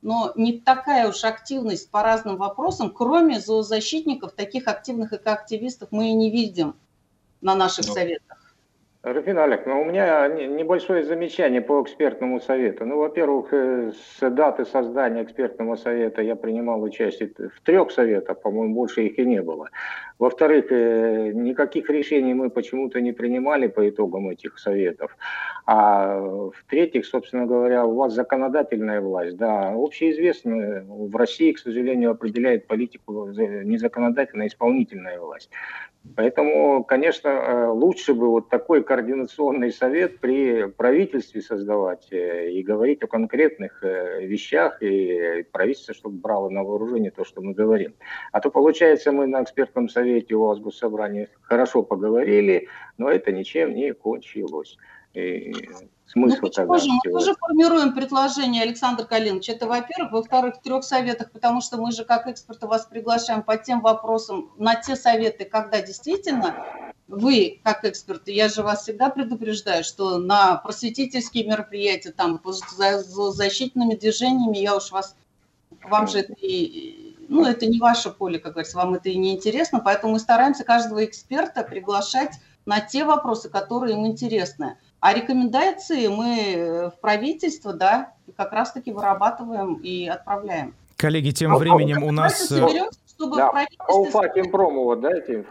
но 0.00 0.32
не 0.34 0.58
такая 0.58 1.06
уж 1.06 1.22
активность 1.24 1.90
по 1.90 2.02
разным 2.02 2.38
вопросам, 2.38 2.90
кроме 2.90 3.40
зоозащитников, 3.40 4.32
таких 4.32 4.68
активных 4.68 5.12
экоактивистов 5.12 5.90
мы 5.90 6.08
и 6.08 6.14
не 6.14 6.30
видим 6.30 6.76
на 7.42 7.54
наших 7.54 7.88
ну, 7.88 7.92
советах. 7.92 8.37
Рафин 9.02 9.38
Олег, 9.38 9.64
ну, 9.64 9.80
у 9.80 9.84
меня 9.84 10.26
небольшое 10.26 11.04
замечание 11.04 11.60
по 11.60 11.80
экспертному 11.82 12.40
совету. 12.40 12.84
Ну, 12.84 12.98
во-первых, 12.98 13.52
э, 13.52 13.92
с 13.92 14.30
даты 14.30 14.64
создания 14.64 15.22
экспертного 15.22 15.76
совета 15.76 16.20
я 16.20 16.34
принимал 16.34 16.82
участие 16.82 17.30
в 17.38 17.60
трех 17.60 17.92
советах, 17.92 18.40
по-моему, 18.40 18.74
больше 18.74 19.06
их 19.06 19.18
и 19.18 19.24
не 19.24 19.40
было. 19.40 19.70
Во-вторых, 20.18 20.72
э, 20.72 21.30
никаких 21.32 21.88
решений 21.90 22.34
мы 22.34 22.50
почему-то 22.50 23.00
не 23.00 23.12
принимали 23.12 23.68
по 23.68 23.88
итогам 23.88 24.28
этих 24.28 24.58
советов. 24.58 25.16
А 25.64 26.18
в-третьих, 26.18 27.06
собственно 27.06 27.46
говоря, 27.46 27.86
у 27.86 27.94
вас 27.94 28.14
законодательная 28.14 29.00
власть. 29.00 29.36
Да, 29.36 29.72
общеизвестно, 29.76 30.84
в 30.88 31.14
России, 31.14 31.52
к 31.52 31.58
сожалению, 31.58 32.10
определяет 32.10 32.66
политику 32.66 33.28
не 33.28 33.78
законодательная, 33.78 34.46
а 34.46 34.48
исполнительная 34.48 35.20
власть. 35.20 35.50
Поэтому, 36.16 36.84
конечно, 36.84 37.28
э, 37.28 37.66
лучше 37.68 38.14
бы 38.14 38.28
вот 38.28 38.48
такой 38.48 38.82
координационный 38.82 39.70
совет 39.70 40.18
при 40.20 40.66
правительстве 40.66 41.42
создавать 41.42 42.08
э, 42.12 42.50
и 42.50 42.62
говорить 42.62 43.02
о 43.02 43.06
конкретных 43.06 43.82
вещах, 43.82 44.82
и 44.82 45.44
правительство, 45.52 45.94
чтобы 45.94 46.18
брало 46.18 46.48
на 46.48 46.64
вооружение 46.64 47.10
то, 47.10 47.24
что 47.24 47.40
мы 47.40 47.52
говорим. 47.52 47.94
А 48.32 48.40
то, 48.40 48.50
получается, 48.50 49.12
мы 49.12 49.26
на 49.26 49.42
экспертном 49.42 49.88
совете 49.88 50.07
у 50.30 50.46
вас 50.46 50.58
в 50.58 50.62
Госсобрании 50.62 51.28
хорошо 51.42 51.82
поговорили, 51.82 52.68
но 52.96 53.10
это 53.10 53.32
ничем 53.32 53.74
не 53.74 53.92
кончилось. 53.92 54.76
И 55.14 55.52
смысл 56.06 56.38
ну, 56.42 56.48
тогда? 56.50 56.78
Же, 56.78 56.88
мы 56.88 57.12
тоже 57.12 57.34
формируем 57.34 57.94
предложение, 57.94 58.62
Александр 58.62 59.06
Калинович. 59.06 59.48
Это, 59.48 59.66
во-первых. 59.66 60.12
Во-вторых, 60.12 60.56
в 60.56 60.62
трех 60.62 60.84
советах, 60.84 61.30
потому 61.32 61.60
что 61.60 61.78
мы 61.78 61.92
же 61.92 62.04
как 62.04 62.26
эксперты 62.26 62.66
вас 62.66 62.86
приглашаем 62.86 63.42
по 63.42 63.56
тем 63.56 63.80
вопросам, 63.80 64.50
на 64.58 64.74
те 64.74 64.96
советы, 64.96 65.44
когда 65.44 65.80
действительно 65.80 66.54
вы, 67.08 67.60
как 67.64 67.84
эксперты, 67.84 68.32
я 68.32 68.48
же 68.48 68.62
вас 68.62 68.82
всегда 68.82 69.08
предупреждаю, 69.08 69.82
что 69.82 70.18
на 70.18 70.56
просветительские 70.56 71.46
мероприятия, 71.46 72.12
там, 72.12 72.38
по 72.38 72.52
защитными 72.52 73.94
движениями, 73.94 74.58
я 74.58 74.76
уж 74.76 74.92
вас, 74.92 75.16
вам 75.84 76.06
же 76.06 76.18
это 76.20 76.34
и, 76.34 77.07
ну, 77.28 77.44
это 77.46 77.66
не 77.66 77.78
ваше 77.78 78.10
поле, 78.10 78.38
как 78.38 78.52
говорится, 78.52 78.76
вам 78.76 78.94
это 78.94 79.08
и 79.08 79.16
не 79.16 79.34
интересно, 79.34 79.80
поэтому 79.84 80.14
мы 80.14 80.18
стараемся 80.18 80.64
каждого 80.64 81.04
эксперта 81.04 81.62
приглашать 81.62 82.32
на 82.66 82.80
те 82.80 83.04
вопросы, 83.04 83.48
которые 83.48 83.94
им 83.94 84.06
интересны. 84.06 84.76
А 85.00 85.14
рекомендации 85.14 86.08
мы 86.08 86.38
э, 86.38 86.90
в 86.90 87.00
правительство, 87.00 87.72
да, 87.72 88.14
как 88.36 88.52
раз-таки 88.52 88.92
вырабатываем 88.92 89.74
и 89.74 90.06
отправляем. 90.06 90.74
Коллеги, 90.96 91.30
тем 91.30 91.54
а, 91.54 91.58
временем 91.58 92.02
а, 92.02 92.06
у 92.06 92.10
нас... 92.10 92.50
Э, 92.50 92.56
соберемся, 92.56 92.98
чтобы 93.06 93.36
да, 93.36 93.48
правительство... 93.48 93.92
Уфа, 93.92 94.28
Кемпрому, 94.28 94.84
вот 94.84 95.00
дайте 95.00 95.44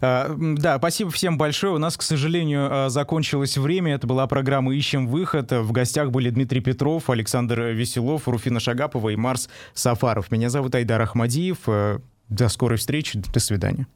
А, 0.00 0.34
да, 0.38 0.78
спасибо 0.78 1.10
всем 1.10 1.38
большое. 1.38 1.74
У 1.74 1.78
нас, 1.78 1.96
к 1.96 2.02
сожалению, 2.02 2.68
а, 2.70 2.88
закончилось 2.88 3.56
время. 3.56 3.94
Это 3.94 4.06
была 4.06 4.26
программа 4.26 4.74
«Ищем 4.74 5.06
выход». 5.06 5.50
В 5.52 5.72
гостях 5.72 6.10
были 6.10 6.30
Дмитрий 6.30 6.60
Петров, 6.60 7.10
Александр 7.10 7.60
Веселов, 7.62 8.28
Руфина 8.28 8.60
Шагапова 8.60 9.10
и 9.10 9.16
Марс 9.16 9.48
Сафаров. 9.72 10.30
Меня 10.30 10.50
зовут 10.50 10.74
Айдар 10.74 11.00
Ахмадиев. 11.02 11.58
До 12.28 12.48
скорой 12.48 12.78
встречи. 12.78 13.22
До 13.32 13.40
свидания. 13.40 13.86